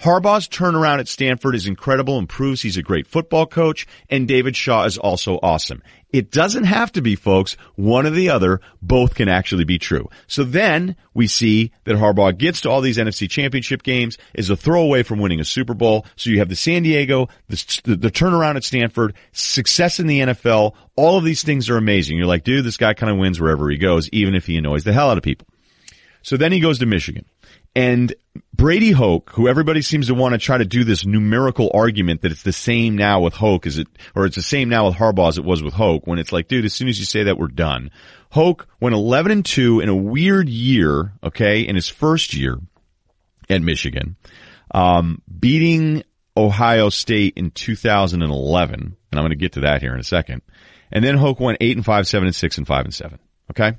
[0.00, 4.54] Harbaugh's turnaround at Stanford is incredible and proves he's a great football coach, and David
[4.54, 5.82] Shaw is also awesome.
[6.10, 8.60] It doesn't have to be, folks, one or the other.
[8.80, 10.08] Both can actually be true.
[10.26, 14.56] So then we see that Harbaugh gets to all these NFC championship games, is a
[14.56, 16.06] throwaway from winning a Super Bowl.
[16.14, 20.74] So you have the San Diego, the, the, turnaround at Stanford, success in the NFL.
[20.94, 22.16] All of these things are amazing.
[22.16, 24.84] You're like, dude, this guy kind of wins wherever he goes, even if he annoys
[24.84, 25.46] the hell out of people.
[26.22, 27.24] So then he goes to Michigan.
[27.76, 28.14] And
[28.54, 32.32] Brady Hoke, who everybody seems to want to try to do this numerical argument that
[32.32, 35.28] it's the same now with Hoke as it, or it's the same now with Harbaugh
[35.28, 37.36] as it was with Hoke, when it's like, dude, as soon as you say that,
[37.36, 37.90] we're done.
[38.30, 42.58] Hoke went 11 and 2 in a weird year, okay, in his first year
[43.50, 44.16] at Michigan,
[44.70, 46.02] um, beating
[46.34, 50.40] Ohio State in 2011, and I'm going to get to that here in a second.
[50.90, 53.18] And then Hoke went 8 and 5, 7 and 6, and 5 and 7,
[53.50, 53.76] okay?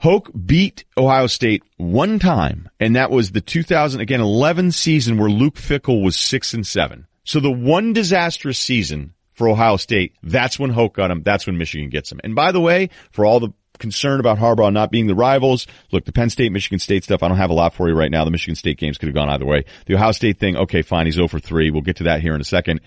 [0.00, 5.28] Hoke beat Ohio State one time, and that was the 2000 again 11 season where
[5.28, 7.06] Luke Fickell was six and seven.
[7.24, 11.22] So the one disastrous season for Ohio State, that's when Hoke got him.
[11.22, 12.20] That's when Michigan gets him.
[12.24, 16.06] And by the way, for all the concern about Harbaugh not being the rivals, look,
[16.06, 18.24] the Penn State, Michigan State stuff, I don't have a lot for you right now.
[18.24, 19.64] The Michigan State games could have gone either way.
[19.84, 21.70] The Ohio State thing, okay, fine, he's oh over 3.
[21.70, 22.80] We'll get to that here in a second.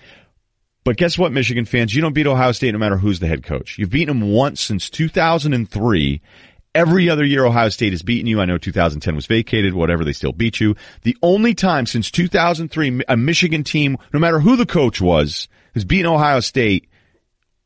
[0.82, 1.94] But guess what, Michigan fans?
[1.94, 3.78] You don't beat Ohio State no matter who's the head coach.
[3.78, 6.20] You've beaten them once since 2003.
[6.74, 8.40] Every other year Ohio State has beaten you.
[8.40, 10.74] I know 2010 was vacated, whatever, they still beat you.
[11.02, 15.84] The only time since 2003 a Michigan team, no matter who the coach was, has
[15.84, 16.88] beaten Ohio State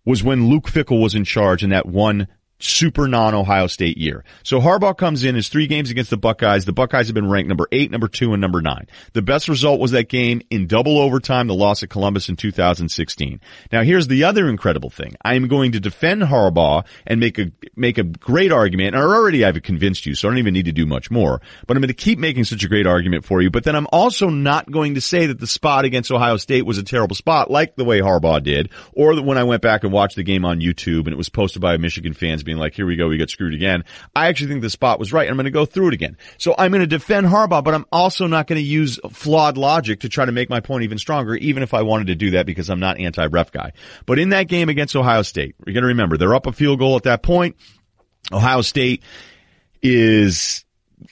[0.05, 2.29] was when Luke Fickell was in charge in that one
[2.59, 4.25] super non-Ohio State year.
[4.43, 6.65] So Harbaugh comes in his three games against the Buckeyes.
[6.65, 8.87] The Buckeyes have been ranked number eight, number two, and number nine.
[9.13, 13.41] The best result was that game in double overtime, the loss at Columbus in 2016.
[13.73, 15.15] Now here's the other incredible thing.
[15.23, 18.95] I am going to defend Harbaugh and make a, make a great argument.
[18.95, 21.77] And already I've convinced you, so I don't even need to do much more, but
[21.77, 23.51] I'm going to keep making such a great argument for you.
[23.51, 26.79] But then I'm also not going to say that the spot against Ohio State was
[26.79, 29.93] a terrible spot like the way Harbaugh did, or that when I went back and
[29.93, 32.75] watched the game on YouTube and it was posted by a Michigan fans being like,
[32.75, 33.85] here we go, we got screwed again.
[34.17, 35.29] I actually think the spot was right.
[35.29, 36.17] I'm going to go through it again.
[36.39, 40.01] So I'm going to defend Harbaugh, but I'm also not going to use flawed logic
[40.01, 42.47] to try to make my point even stronger, even if I wanted to do that
[42.47, 43.73] because I'm not anti-ref guy.
[44.07, 46.79] But in that game against Ohio State, you're going to remember they're up a field
[46.79, 47.57] goal at that point.
[48.33, 49.03] Ohio State
[49.83, 50.65] is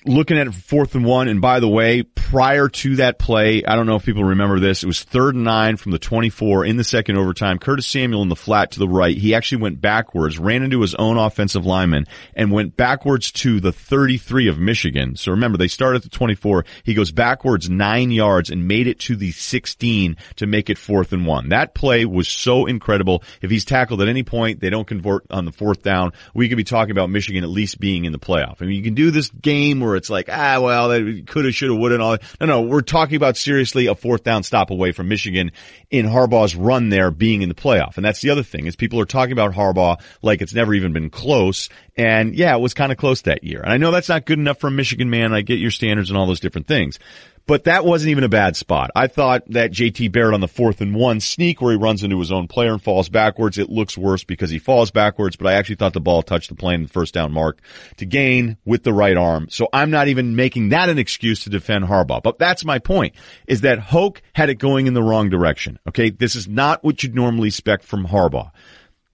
[0.04, 1.28] looking at it fourth and one.
[1.28, 4.82] And by the way, prior to that play, I don't know if people remember this.
[4.82, 7.58] It was third and nine from the 24 in the second overtime.
[7.58, 9.16] Curtis Samuel in the flat to the right.
[9.16, 13.72] He actually went backwards, ran into his own offensive lineman and went backwards to the
[13.72, 15.16] 33 of Michigan.
[15.16, 16.64] So remember, they started at the 24.
[16.82, 21.12] He goes backwards nine yards and made it to the 16 to make it fourth
[21.12, 21.50] and one.
[21.50, 23.22] That play was so incredible.
[23.40, 26.12] If he's tackled at any point, they don't convert on the fourth down.
[26.34, 28.60] We could be talking about Michigan at least being in the playoff.
[28.60, 31.74] I mean, you can do this game where it's like, ah, well, they coulda, shoulda,
[31.74, 32.18] woulda, and all.
[32.40, 35.52] No, no, we're talking about seriously a fourth down stop away from Michigan
[35.90, 37.96] in Harbaugh's run there being in the playoff.
[37.96, 40.92] And that's the other thing is people are talking about Harbaugh like it's never even
[40.92, 41.68] been close.
[41.96, 43.60] And yeah, it was kind of close that year.
[43.62, 45.32] And I know that's not good enough for a Michigan man.
[45.32, 46.98] I get your standards and all those different things.
[47.46, 48.90] But that wasn't even a bad spot.
[48.96, 52.18] I thought that JT Barrett on the fourth and one sneak where he runs into
[52.18, 53.56] his own player and falls backwards.
[53.56, 56.56] It looks worse because he falls backwards, but I actually thought the ball touched the
[56.56, 57.60] plane in the first down mark
[57.98, 59.46] to gain with the right arm.
[59.48, 62.22] So I'm not even making that an excuse to defend Harbaugh.
[62.22, 63.14] But that's my point
[63.46, 65.78] is that Hoke had it going in the wrong direction.
[65.86, 66.10] Okay.
[66.10, 68.50] This is not what you'd normally expect from Harbaugh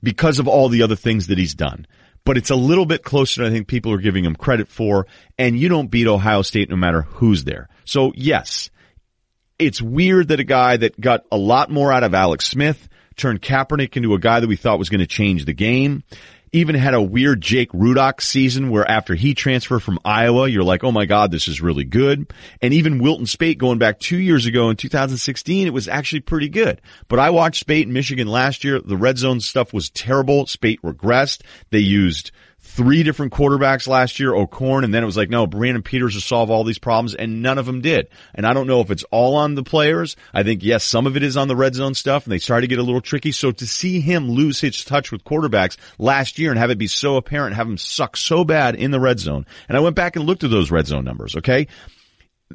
[0.02, 1.86] because of all the other things that he's done
[2.24, 5.06] but it's a little bit closer than I think people are giving him credit for.
[5.38, 7.68] And you don't beat Ohio State no matter who's there.
[7.84, 8.70] So yes,
[9.58, 13.42] it's weird that a guy that got a lot more out of Alex Smith turned
[13.42, 16.02] Kaepernick into a guy that we thought was going to change the game
[16.52, 20.84] even had a weird Jake Rudock season where after he transferred from Iowa, you're like,
[20.84, 22.30] oh my God, this is really good.
[22.60, 26.50] And even Wilton Speight going back two years ago in 2016, it was actually pretty
[26.50, 26.82] good.
[27.08, 28.80] But I watched Speight in Michigan last year.
[28.80, 30.46] The red zone stuff was terrible.
[30.46, 31.42] Speight regressed.
[31.70, 32.32] They used
[32.74, 36.22] three different quarterbacks last year, O'Korn, and then it was like, no, Brandon Peters will
[36.22, 38.08] solve all these problems, and none of them did.
[38.34, 40.16] And I don't know if it's all on the players.
[40.32, 42.62] I think, yes, some of it is on the red zone stuff, and they started
[42.62, 43.30] to get a little tricky.
[43.30, 46.86] So to see him lose his touch with quarterbacks last year and have it be
[46.86, 49.44] so apparent, have him suck so bad in the red zone.
[49.68, 51.68] And I went back and looked at those red zone numbers, okay?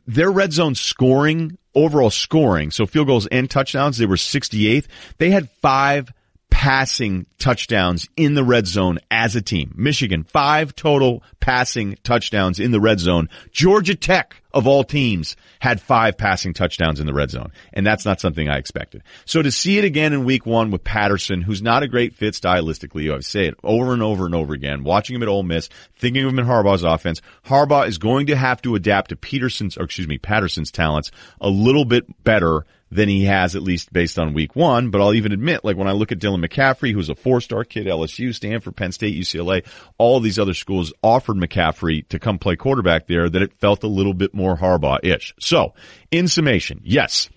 [0.07, 4.87] Their red zone scoring, overall scoring, so field goals and touchdowns, they were 68th.
[5.19, 6.11] They had five
[6.57, 9.71] passing touchdowns in the red zone as a team.
[9.77, 13.29] Michigan, five total passing touchdowns in the red zone.
[13.51, 17.51] Georgia Tech, of all teams, had five passing touchdowns in the red zone.
[17.73, 19.03] And that's not something I expected.
[19.25, 22.33] So to see it again in week one with Patterson, who's not a great fit
[22.33, 25.69] stylistically, I say it over and over and over again, watching him at Ole Miss,
[25.95, 29.77] thinking of him in Harbaugh's offense, Harbaugh is going to have to adapt to Peterson's,
[29.77, 34.17] or excuse me, Patterson's talents a little bit better than he has at least based
[34.17, 34.89] on week one.
[34.89, 37.87] But I'll even admit, like when I look at Dylan McCaffrey, who's a four-star kid,
[37.87, 39.65] LSU, Stanford, Penn State, UCLA,
[39.97, 43.87] all these other schools offered McCaffrey to come play quarterback there that it felt a
[43.87, 45.33] little bit more Harbaugh-ish.
[45.39, 45.73] So
[46.11, 47.29] in summation, yes.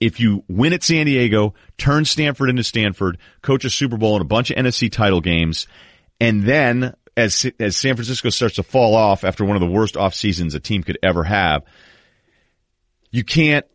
[0.00, 4.22] If you win at San Diego, turn Stanford into Stanford, coach a Super Bowl and
[4.22, 5.66] a bunch of NFC title games,
[6.20, 9.96] and then as as San Francisco starts to fall off after one of the worst
[9.96, 11.64] off seasons a team could ever have,
[13.10, 13.66] you can't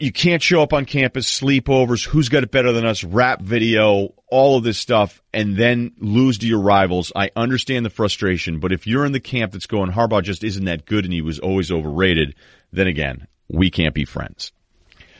[0.00, 4.14] you can't show up on campus, sleepovers, who's got it better than us, rap video,
[4.28, 7.12] all of this stuff, and then lose to your rivals.
[7.14, 10.64] I understand the frustration, but if you're in the camp that's going, Harbaugh just isn't
[10.64, 12.34] that good and he was always overrated,
[12.72, 14.52] then again, we can't be friends.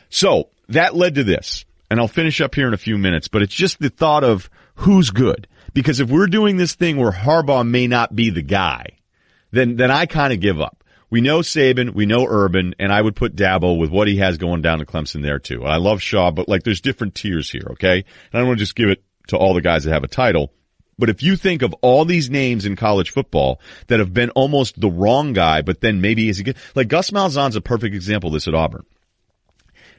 [0.09, 3.43] So that led to this, and I'll finish up here in a few minutes, but
[3.43, 5.47] it's just the thought of who's good.
[5.75, 8.87] Because if we're doing this thing where Harbaugh may not be the guy,
[9.51, 10.80] then, then I kind of give up
[11.11, 14.39] we know Saban, we know Urban, and I would put Dabo with what he has
[14.39, 15.65] going down to Clemson there too.
[15.65, 17.97] I love Shaw, but like there's different tiers here, okay?
[17.97, 20.09] And I don't want to just give it to all the guys that have a
[20.09, 20.53] title.
[20.99, 24.81] But if you think of all these names in college football that have been almost
[24.81, 26.57] the wrong guy, but then maybe is he good?
[26.75, 28.85] Like Gus Malzahn's a perfect example of this at Auburn.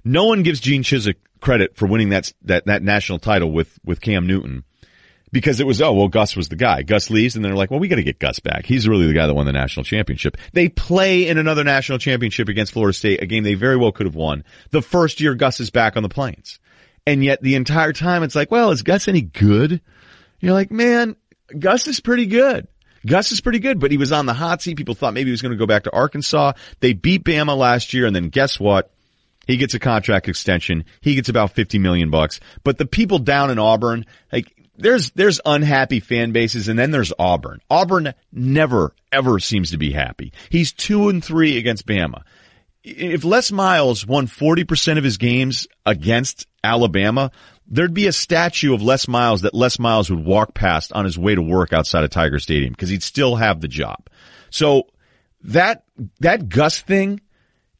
[0.03, 3.99] No one gives Gene Chizik credit for winning that, that, that national title with, with
[3.99, 4.63] Cam Newton
[5.31, 6.83] because it was, oh, well, Gus was the guy.
[6.83, 8.65] Gus leaves and they're like, well, we got to get Gus back.
[8.65, 10.37] He's really the guy that won the national championship.
[10.53, 14.05] They play in another national championship against Florida State, a game they very well could
[14.05, 16.59] have won the first year Gus is back on the plains.
[17.07, 19.81] And yet the entire time it's like, well, is Gus any good?
[20.39, 21.15] You're like, man,
[21.57, 22.67] Gus is pretty good.
[23.05, 24.77] Gus is pretty good, but he was on the hot seat.
[24.77, 26.53] People thought maybe he was going to go back to Arkansas.
[26.81, 28.91] They beat Bama last year and then guess what?
[29.47, 30.85] He gets a contract extension.
[31.01, 32.39] He gets about 50 million bucks.
[32.63, 37.13] But the people down in Auburn, like, there's, there's unhappy fan bases and then there's
[37.17, 37.61] Auburn.
[37.69, 40.33] Auburn never, ever seems to be happy.
[40.49, 42.23] He's two and three against Bama.
[42.83, 47.31] If Les Miles won 40% of his games against Alabama,
[47.67, 51.17] there'd be a statue of Les Miles that Les Miles would walk past on his
[51.17, 54.09] way to work outside of Tiger Stadium because he'd still have the job.
[54.49, 54.87] So
[55.43, 55.83] that,
[56.19, 57.21] that Gus thing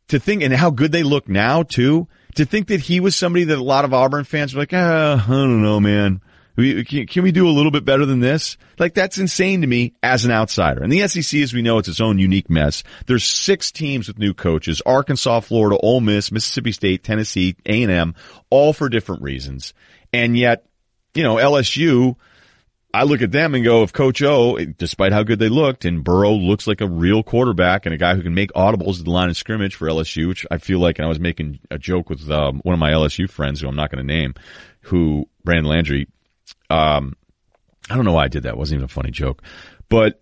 [0.10, 3.46] to think and how good they look now too, to think that he was somebody
[3.46, 6.22] that a lot of Auburn fans were like, ah, I don't know, man.
[6.56, 8.58] We, can, can we do a little bit better than this?
[8.78, 10.84] Like that's insane to me as an outsider.
[10.84, 12.84] And the SEC, as we know, it's its own unique mess.
[13.06, 17.92] There's six teams with new coaches: Arkansas, Florida, Ole Miss, Mississippi State, Tennessee, A and
[17.92, 18.16] M,
[18.50, 19.74] all for different reasons.
[20.12, 20.66] And yet,
[21.14, 22.16] you know, LSU.
[22.94, 26.04] I look at them and go, if Coach O, despite how good they looked, and
[26.04, 29.12] Burrow looks like a real quarterback and a guy who can make audibles at the
[29.12, 32.10] line of scrimmage for LSU, which I feel like, and I was making a joke
[32.10, 34.34] with um, one of my LSU friends who I'm not going to name,
[34.82, 36.10] who Brandon Landry
[36.72, 37.16] um,
[37.90, 38.54] I don't know why I did that.
[38.54, 39.42] It wasn't even a funny joke,
[39.90, 40.22] but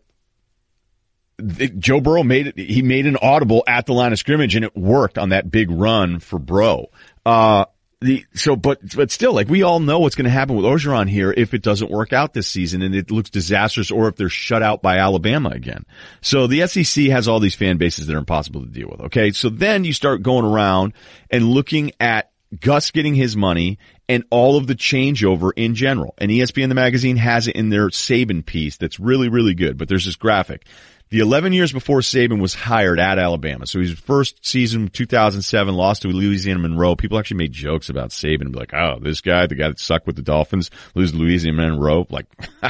[1.77, 2.57] Joe Burrow made it.
[2.57, 5.69] He made an audible at the line of scrimmage, and it worked on that big
[5.69, 6.87] run for Bro.
[7.25, 7.65] Uh,
[8.01, 11.09] the so, but but still, like we all know what's going to happen with Orgeron
[11.09, 14.29] here if it doesn't work out this season and it looks disastrous, or if they're
[14.29, 15.85] shut out by Alabama again.
[16.21, 19.01] So the SEC has all these fan bases that are impossible to deal with.
[19.01, 20.93] Okay, so then you start going around
[21.29, 26.15] and looking at Gus getting his money and all of the changeover in general.
[26.17, 29.77] And ESPN the magazine has it in their Saban piece that's really, really good.
[29.77, 30.65] But there's this graphic.
[31.09, 33.65] The 11 years before Saban was hired at Alabama.
[33.65, 36.95] So his first season, 2007, lost to Louisiana Monroe.
[36.95, 39.79] People actually made jokes about Saban and be like, oh, this guy, the guy that
[39.79, 42.05] sucked with the Dolphins, lose Louisiana Monroe.
[42.09, 42.25] Like,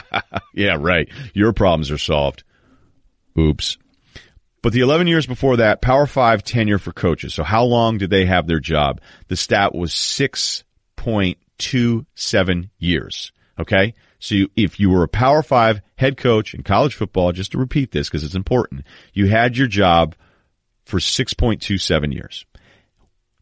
[0.54, 1.10] yeah, right.
[1.34, 2.44] Your problems are solved.
[3.38, 3.78] Oops.
[4.62, 7.34] But the 11 years before that, Power 5 tenure for coaches.
[7.34, 9.02] So how long did they have their job?
[9.28, 9.94] The stat was
[11.00, 13.32] 6.27 years.
[13.60, 13.94] Okay.
[14.20, 17.58] So you, if you were a Power 5 head coach in college football, just to
[17.58, 20.16] repeat this because it's important, you had your job
[20.86, 22.46] for 6.27 years.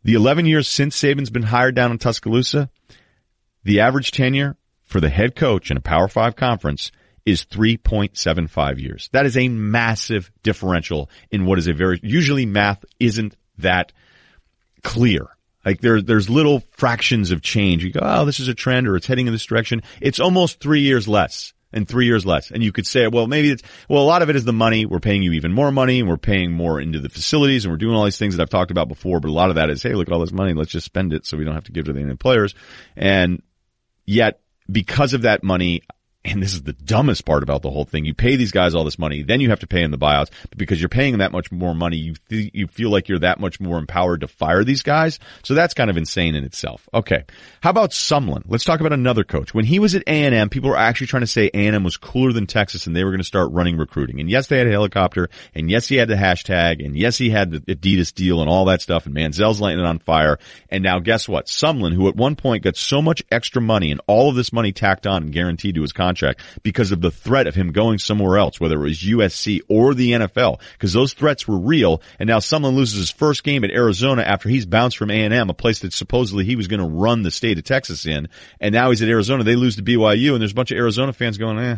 [0.03, 2.69] The 11 years since Saban's been hired down in Tuscaloosa,
[3.63, 6.91] the average tenure for the head coach in a Power 5 conference
[7.25, 9.09] is 3.75 years.
[9.11, 13.91] That is a massive differential in what is a very, usually math isn't that
[14.83, 15.27] clear.
[15.67, 17.83] Like there, there's little fractions of change.
[17.83, 19.83] You go, oh, this is a trend or it's heading in this direction.
[19.99, 22.51] It's almost three years less and three years less.
[22.51, 24.85] And you could say, well, maybe it's, well, a lot of it is the money.
[24.85, 27.79] We're paying you even more money and we're paying more into the facilities and we're
[27.79, 29.19] doing all these things that I've talked about before.
[29.19, 30.53] But a lot of that is, hey, look at all this money.
[30.53, 32.55] Let's just spend it so we don't have to give to the players.
[32.95, 33.43] And
[34.05, 34.39] yet
[34.71, 35.81] because of that money,
[36.27, 38.05] and this is the dumbest part about the whole thing.
[38.05, 40.29] You pay these guys all this money, then you have to pay in the buyouts,
[40.49, 43.39] but because you're paying that much more money, you th- you feel like you're that
[43.39, 45.19] much more empowered to fire these guys.
[45.43, 46.87] So that's kind of insane in itself.
[46.93, 47.23] Okay,
[47.61, 48.43] how about Sumlin?
[48.47, 49.53] Let's talk about another coach.
[49.53, 51.75] When he was at A and M, people were actually trying to say A and
[51.75, 54.19] M was cooler than Texas, and they were going to start running recruiting.
[54.19, 57.29] And yes, they had a helicopter, and yes, he had the hashtag, and yes, he
[57.29, 59.05] had the Adidas deal and all that stuff.
[59.05, 60.39] And Manziel's lighting it on fire.
[60.69, 61.47] And now, guess what?
[61.47, 64.73] Sumlin, who at one point got so much extra money and all of this money
[64.73, 66.16] tacked on and guaranteed to his contract
[66.63, 69.93] because of of the threat of him going somewhere else, whether it was USC or
[69.93, 72.01] the NFL, because those threats were real.
[72.19, 75.53] And now Sumlin loses his first game at Arizona after he's bounced from A&M, a
[75.53, 78.27] place that supposedly he was going to run the state of Texas in.
[78.59, 79.43] And now he's at Arizona.
[79.43, 81.77] They lose to BYU and there's a bunch of Arizona fans going, eh,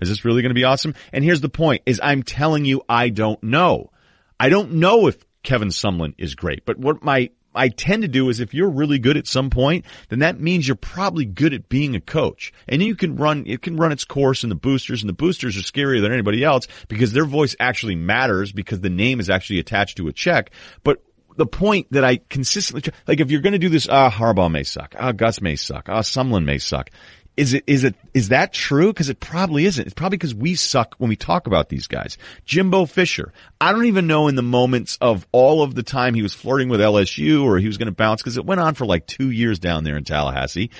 [0.00, 0.94] is this really going to be awesome?
[1.12, 3.90] And here's the point is I'm telling you, I don't know.
[4.38, 8.28] I don't know if Kevin Sumlin is great, but what my I tend to do
[8.28, 11.68] is if you're really good at some point, then that means you're probably good at
[11.68, 12.52] being a coach.
[12.68, 15.56] And you can run, it can run its course in the boosters and the boosters
[15.56, 19.58] are scarier than anybody else because their voice actually matters because the name is actually
[19.58, 20.52] attached to a check.
[20.84, 21.02] But
[21.38, 24.64] the point that I consistently, like if you're going to do this, ah, Harbaugh may
[24.64, 26.90] suck, ah, Gus may suck, ah, Sumlin may suck.
[27.38, 28.92] Is it, is it, is that true?
[28.92, 29.86] Cause it probably isn't.
[29.86, 32.18] It's probably because we suck when we talk about these guys.
[32.44, 33.32] Jimbo Fisher.
[33.60, 36.68] I don't even know in the moments of all of the time he was flirting
[36.68, 39.30] with LSU or he was going to bounce because it went on for like two
[39.30, 40.70] years down there in Tallahassee.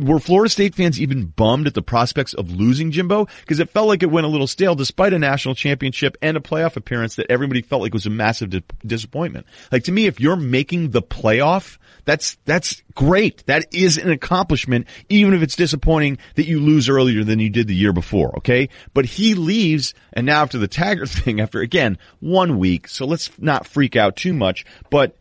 [0.00, 3.26] Were Florida State fans even bummed at the prospects of losing Jimbo?
[3.40, 6.40] Because it felt like it went a little stale despite a national championship and a
[6.40, 9.46] playoff appearance that everybody felt like was a massive di- disappointment.
[9.70, 13.44] Like to me, if you're making the playoff, that's, that's great.
[13.46, 17.68] That is an accomplishment, even if it's disappointing that you lose earlier than you did
[17.68, 18.68] the year before, okay?
[18.94, 23.30] But he leaves, and now after the Taggart thing, after again, one week, so let's
[23.38, 25.16] not freak out too much, but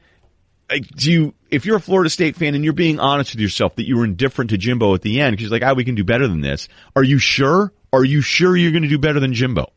[0.96, 3.88] do you, if you're a Florida State fan and you're being honest with yourself that
[3.88, 6.28] you were indifferent to Jimbo at the end because like, ah, we can do better
[6.28, 6.68] than this.
[6.96, 7.74] Are you sure?
[7.92, 9.72] Are you sure you're going to do better than Jimbo?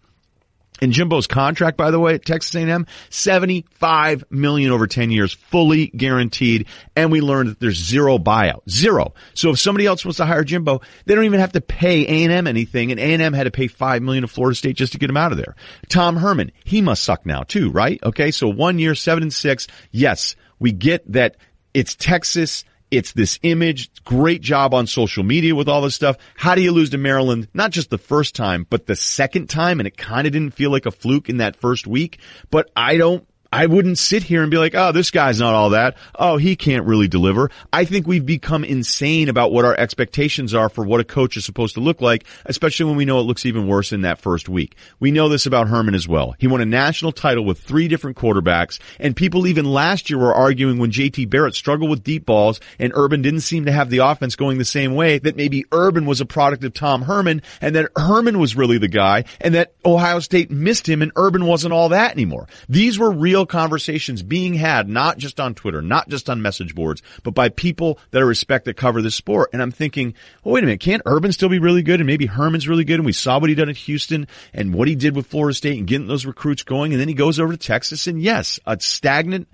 [0.83, 5.87] And Jimbo's contract, by the way, at Texas A&M, 75 million over 10 years, fully
[5.87, 6.67] guaranteed.
[6.97, 8.69] And we learned that there's zero buyout.
[8.69, 9.15] Zero.
[9.35, 12.49] So if somebody else wants to hire Jimbo, they don't even have to pay A&M
[12.49, 12.91] anything.
[12.91, 15.31] And A&M had to pay 5 million to Florida State just to get him out
[15.31, 15.55] of there.
[15.89, 18.01] Tom Herman, he must suck now too, right?
[18.03, 18.33] Okay.
[18.33, 19.69] So one year, seven and six.
[19.93, 21.37] Yes, we get that
[21.75, 22.65] it's Texas.
[22.91, 23.91] It's this image.
[24.05, 26.19] Great job on social media with all this stuff.
[26.37, 27.49] How do you lose to Maryland?
[27.53, 29.81] Not just the first time, but the second time.
[29.81, 32.19] And it kind of didn't feel like a fluke in that first week,
[32.51, 35.71] but I don't I wouldn't sit here and be like, oh, this guy's not all
[35.71, 35.99] that.
[36.15, 37.51] Oh, he can't really deliver.
[37.71, 41.45] I think we've become insane about what our expectations are for what a coach is
[41.45, 44.49] supposed to look like, especially when we know it looks even worse in that first
[44.49, 44.75] week.
[45.01, 46.35] We know this about Herman as well.
[46.39, 50.33] He won a national title with three different quarterbacks, and people even last year were
[50.35, 53.99] arguing when JT Barrett struggled with deep balls and Urban didn't seem to have the
[53.99, 57.77] offense going the same way that maybe Urban was a product of Tom Herman and
[57.77, 61.75] that Herman was really the guy and that Ohio State missed him and Urban wasn't
[61.75, 62.49] all that anymore.
[62.69, 66.77] These were real real conversations being had, not just on Twitter, not just on message
[66.77, 69.51] boards, but by people that I respect that cover this sport.
[69.53, 70.15] And I'm thinking,
[70.45, 71.99] well, wait a minute, can't Urban still be really good?
[71.99, 73.01] And maybe Herman's really good.
[73.01, 75.79] And we saw what he done at Houston and what he did with Florida State
[75.79, 76.93] and getting those recruits going.
[76.93, 79.49] And then he goes over to Texas and yes, a stagnant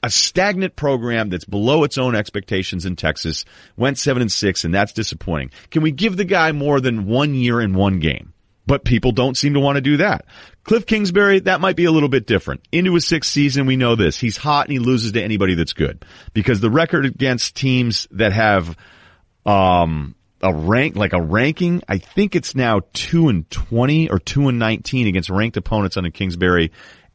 [0.00, 3.44] a stagnant program that's below its own expectations in Texas
[3.76, 5.50] went seven and six, and that's disappointing.
[5.72, 8.32] Can we give the guy more than one year in one game?
[8.68, 10.26] But people don't seem to want to do that.
[10.62, 12.68] Cliff Kingsbury, that might be a little bit different.
[12.70, 14.20] Into his sixth season, we know this.
[14.20, 16.04] He's hot and he loses to anybody that's good.
[16.34, 18.76] Because the record against teams that have,
[19.46, 24.48] um, a rank, like a ranking, I think it's now 2 and 20 or 2
[24.48, 26.70] and 19 against ranked opponents under Kingsbury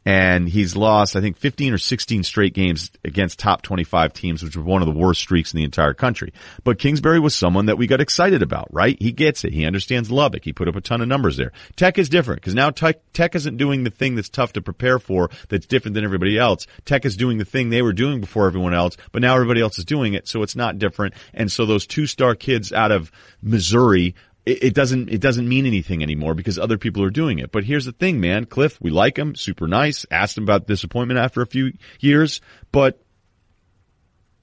[0.06, 4.58] and he's lost, I think, 15 or 16 straight games against top 25 teams, which
[4.58, 6.34] was one of the worst streaks in the entire country.
[6.64, 8.98] But Kingsbury was someone that we got excited about, right?
[9.02, 9.54] He gets it.
[9.54, 10.44] He understands Lubbock.
[10.44, 11.54] He put up a ton of numbers there.
[11.76, 15.00] Tech is different because now Tech, Tech isn't doing the thing that's tough to prepare
[15.00, 16.68] for that's different than everybody else.
[16.86, 19.80] Tech is doing the thing they were doing before everyone else, but now everybody else
[19.80, 21.14] is doing it, so it's not different.
[21.34, 23.12] And so those two star kids out of
[23.42, 27.52] Missouri it, it doesn't it doesn't mean anything anymore because other people are doing it.
[27.52, 28.45] But here's the thing, man.
[28.45, 30.06] Cliff, we like him, super nice.
[30.11, 32.41] Asked him about disappointment after a few years,
[32.72, 33.02] but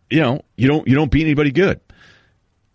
[0.09, 1.81] you know, you don't you don't beat anybody good.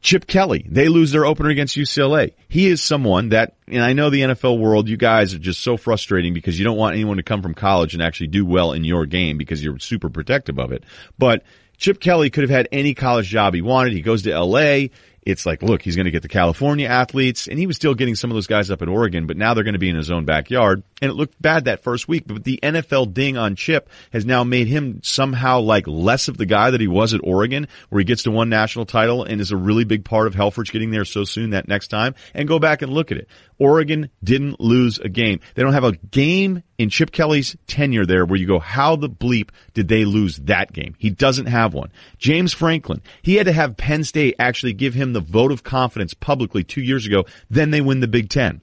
[0.06, 2.34] Chip Kelly, they lose their opener against UCLA.
[2.47, 5.77] He is someone that, and I know the NFL world, you guys are just so
[5.77, 8.84] frustrating because you don't want anyone to come from college and actually do well in
[8.84, 10.84] your game because you're super protective of it.
[11.18, 11.41] But
[11.77, 13.93] Chip Kelly could have had any college job he wanted.
[13.93, 14.89] He goes to LA
[15.26, 18.14] it's like, look, he's going to get the California athletes, and he was still getting
[18.15, 20.11] some of those guys up at Oregon, but now they're going to be in his
[20.11, 20.84] own backyard.
[21.02, 24.43] And it looked bad that first week, but the NFL ding on Chip has now
[24.43, 28.06] made him somehow like less of the guy that he was at Oregon, where he
[28.06, 31.06] gets to one national title and is a really big part of Helfrich getting there
[31.06, 32.14] so soon that next time.
[32.35, 33.27] And go back and look at it.
[33.57, 35.39] Oregon didn't lose a game.
[35.56, 39.10] They don't have a game in Chip Kelly's tenure there where you go, how the
[39.10, 40.95] bleep did they lose that game?
[40.97, 41.91] He doesn't have one.
[42.18, 46.14] James Franklin, he had to have Penn State actually give him the vote of confidence
[46.14, 47.26] publicly two years ago.
[47.49, 48.61] Then they win the Big Ten.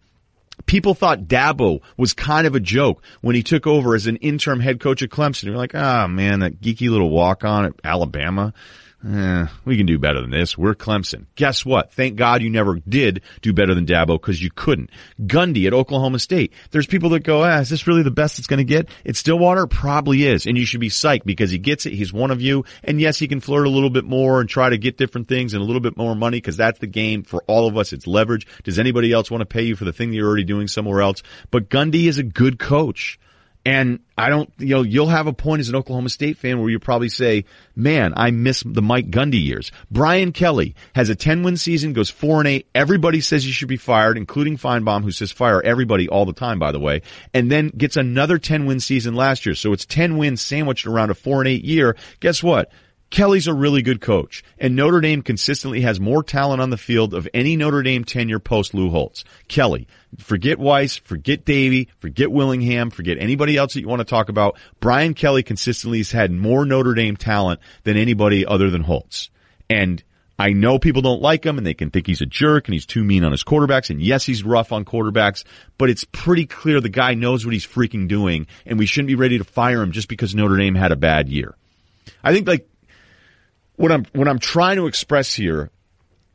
[0.67, 4.61] People thought Dabo was kind of a joke when he took over as an interim
[4.61, 5.45] head coach at Clemson.
[5.45, 8.53] You're like, ah, oh, man, that geeky little walk on at Alabama
[9.07, 10.57] eh, we can do better than this.
[10.57, 11.27] We're Clemson.
[11.35, 11.93] Guess what?
[11.93, 14.91] Thank God you never did do better than Dabo because you couldn't.
[15.21, 16.53] Gundy at Oklahoma State.
[16.71, 18.89] There's people that go, ah, is this really the best it's going to get?
[19.05, 19.67] It's Stillwater?
[19.67, 20.47] Probably is.
[20.47, 21.93] And you should be psyched because he gets it.
[21.93, 22.65] He's one of you.
[22.83, 25.55] And yes, he can flirt a little bit more and try to get different things
[25.55, 27.93] and a little bit more money because that's the game for all of us.
[27.93, 28.47] It's leverage.
[28.65, 31.03] Does anybody else want to pay you for the thing that you're already doing somewhere
[31.03, 31.23] else?
[31.51, 33.19] But Gundy is a good coach.
[33.65, 36.69] And I don't, you know, you'll have a point as an Oklahoma State fan where
[36.69, 37.45] you probably say,
[37.77, 39.71] man, I miss the Mike Gundy years.
[39.91, 42.67] Brian Kelly has a 10 win season, goes 4 and 8.
[42.75, 46.59] Everybody says he should be fired, including Finebaum, who says fire everybody all the time,
[46.59, 47.03] by the way,
[47.33, 49.55] and then gets another 10 win season last year.
[49.55, 51.97] So it's 10 wins sandwiched around a 4 and 8 year.
[52.19, 52.73] Guess what?
[53.13, 57.13] Kelly's a really good coach, and Notre Dame consistently has more talent on the field
[57.13, 59.25] of any Notre Dame tenure post Lou Holtz.
[59.49, 59.87] Kelly,
[60.19, 64.59] forget Weis, forget Davie, forget Willingham, forget anybody else that you want to talk about.
[64.81, 69.29] Brian Kelly consistently has had more Notre Dame talent than anybody other than Holtz.
[69.69, 70.03] And
[70.39, 72.87] I know people don't like him and they can think he's a jerk and he's
[72.87, 73.91] too mean on his quarterbacks.
[73.91, 75.45] And yes, he's rough on quarterbacks,
[75.77, 79.17] but it's pretty clear the guy knows what he's freaking doing and we shouldn't be
[79.17, 81.55] ready to fire him just because Notre Dame had a bad year.
[82.25, 82.69] I think like
[83.77, 85.71] what I'm, what I'm trying to express here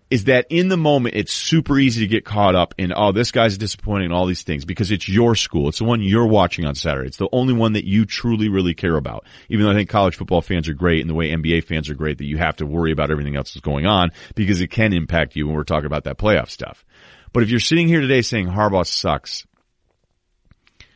[0.10, 3.32] is that in the moment it's super easy to get caught up in oh this
[3.32, 5.68] guy's disappointing all these things because it's your school.
[5.68, 7.08] It's the one you're watching on Saturday.
[7.08, 9.26] It's the only one that you truly really care about.
[9.50, 11.96] Even though I think college football fans are great and the way NBA fans are
[11.96, 14.94] great that you have to worry about everything else that's going on because it can
[14.94, 16.86] impact you when we're talking about that playoff stuff.
[17.34, 19.46] But if you're sitting here today saying Harbaugh sucks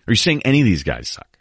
[0.07, 1.37] are you saying any of these guys suck?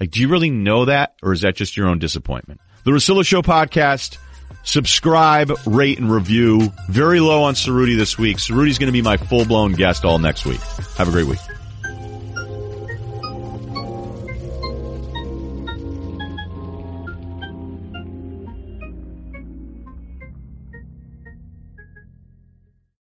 [0.00, 3.26] Like do you really know that or is that just your own disappointment the Russillo
[3.26, 4.18] Show podcast
[4.62, 6.72] subscribe, rate, and review.
[6.88, 8.36] Very low on Cerruti this week.
[8.36, 10.60] Cerruti's going to be my full blown guest all next week.
[10.96, 11.38] Have a great week.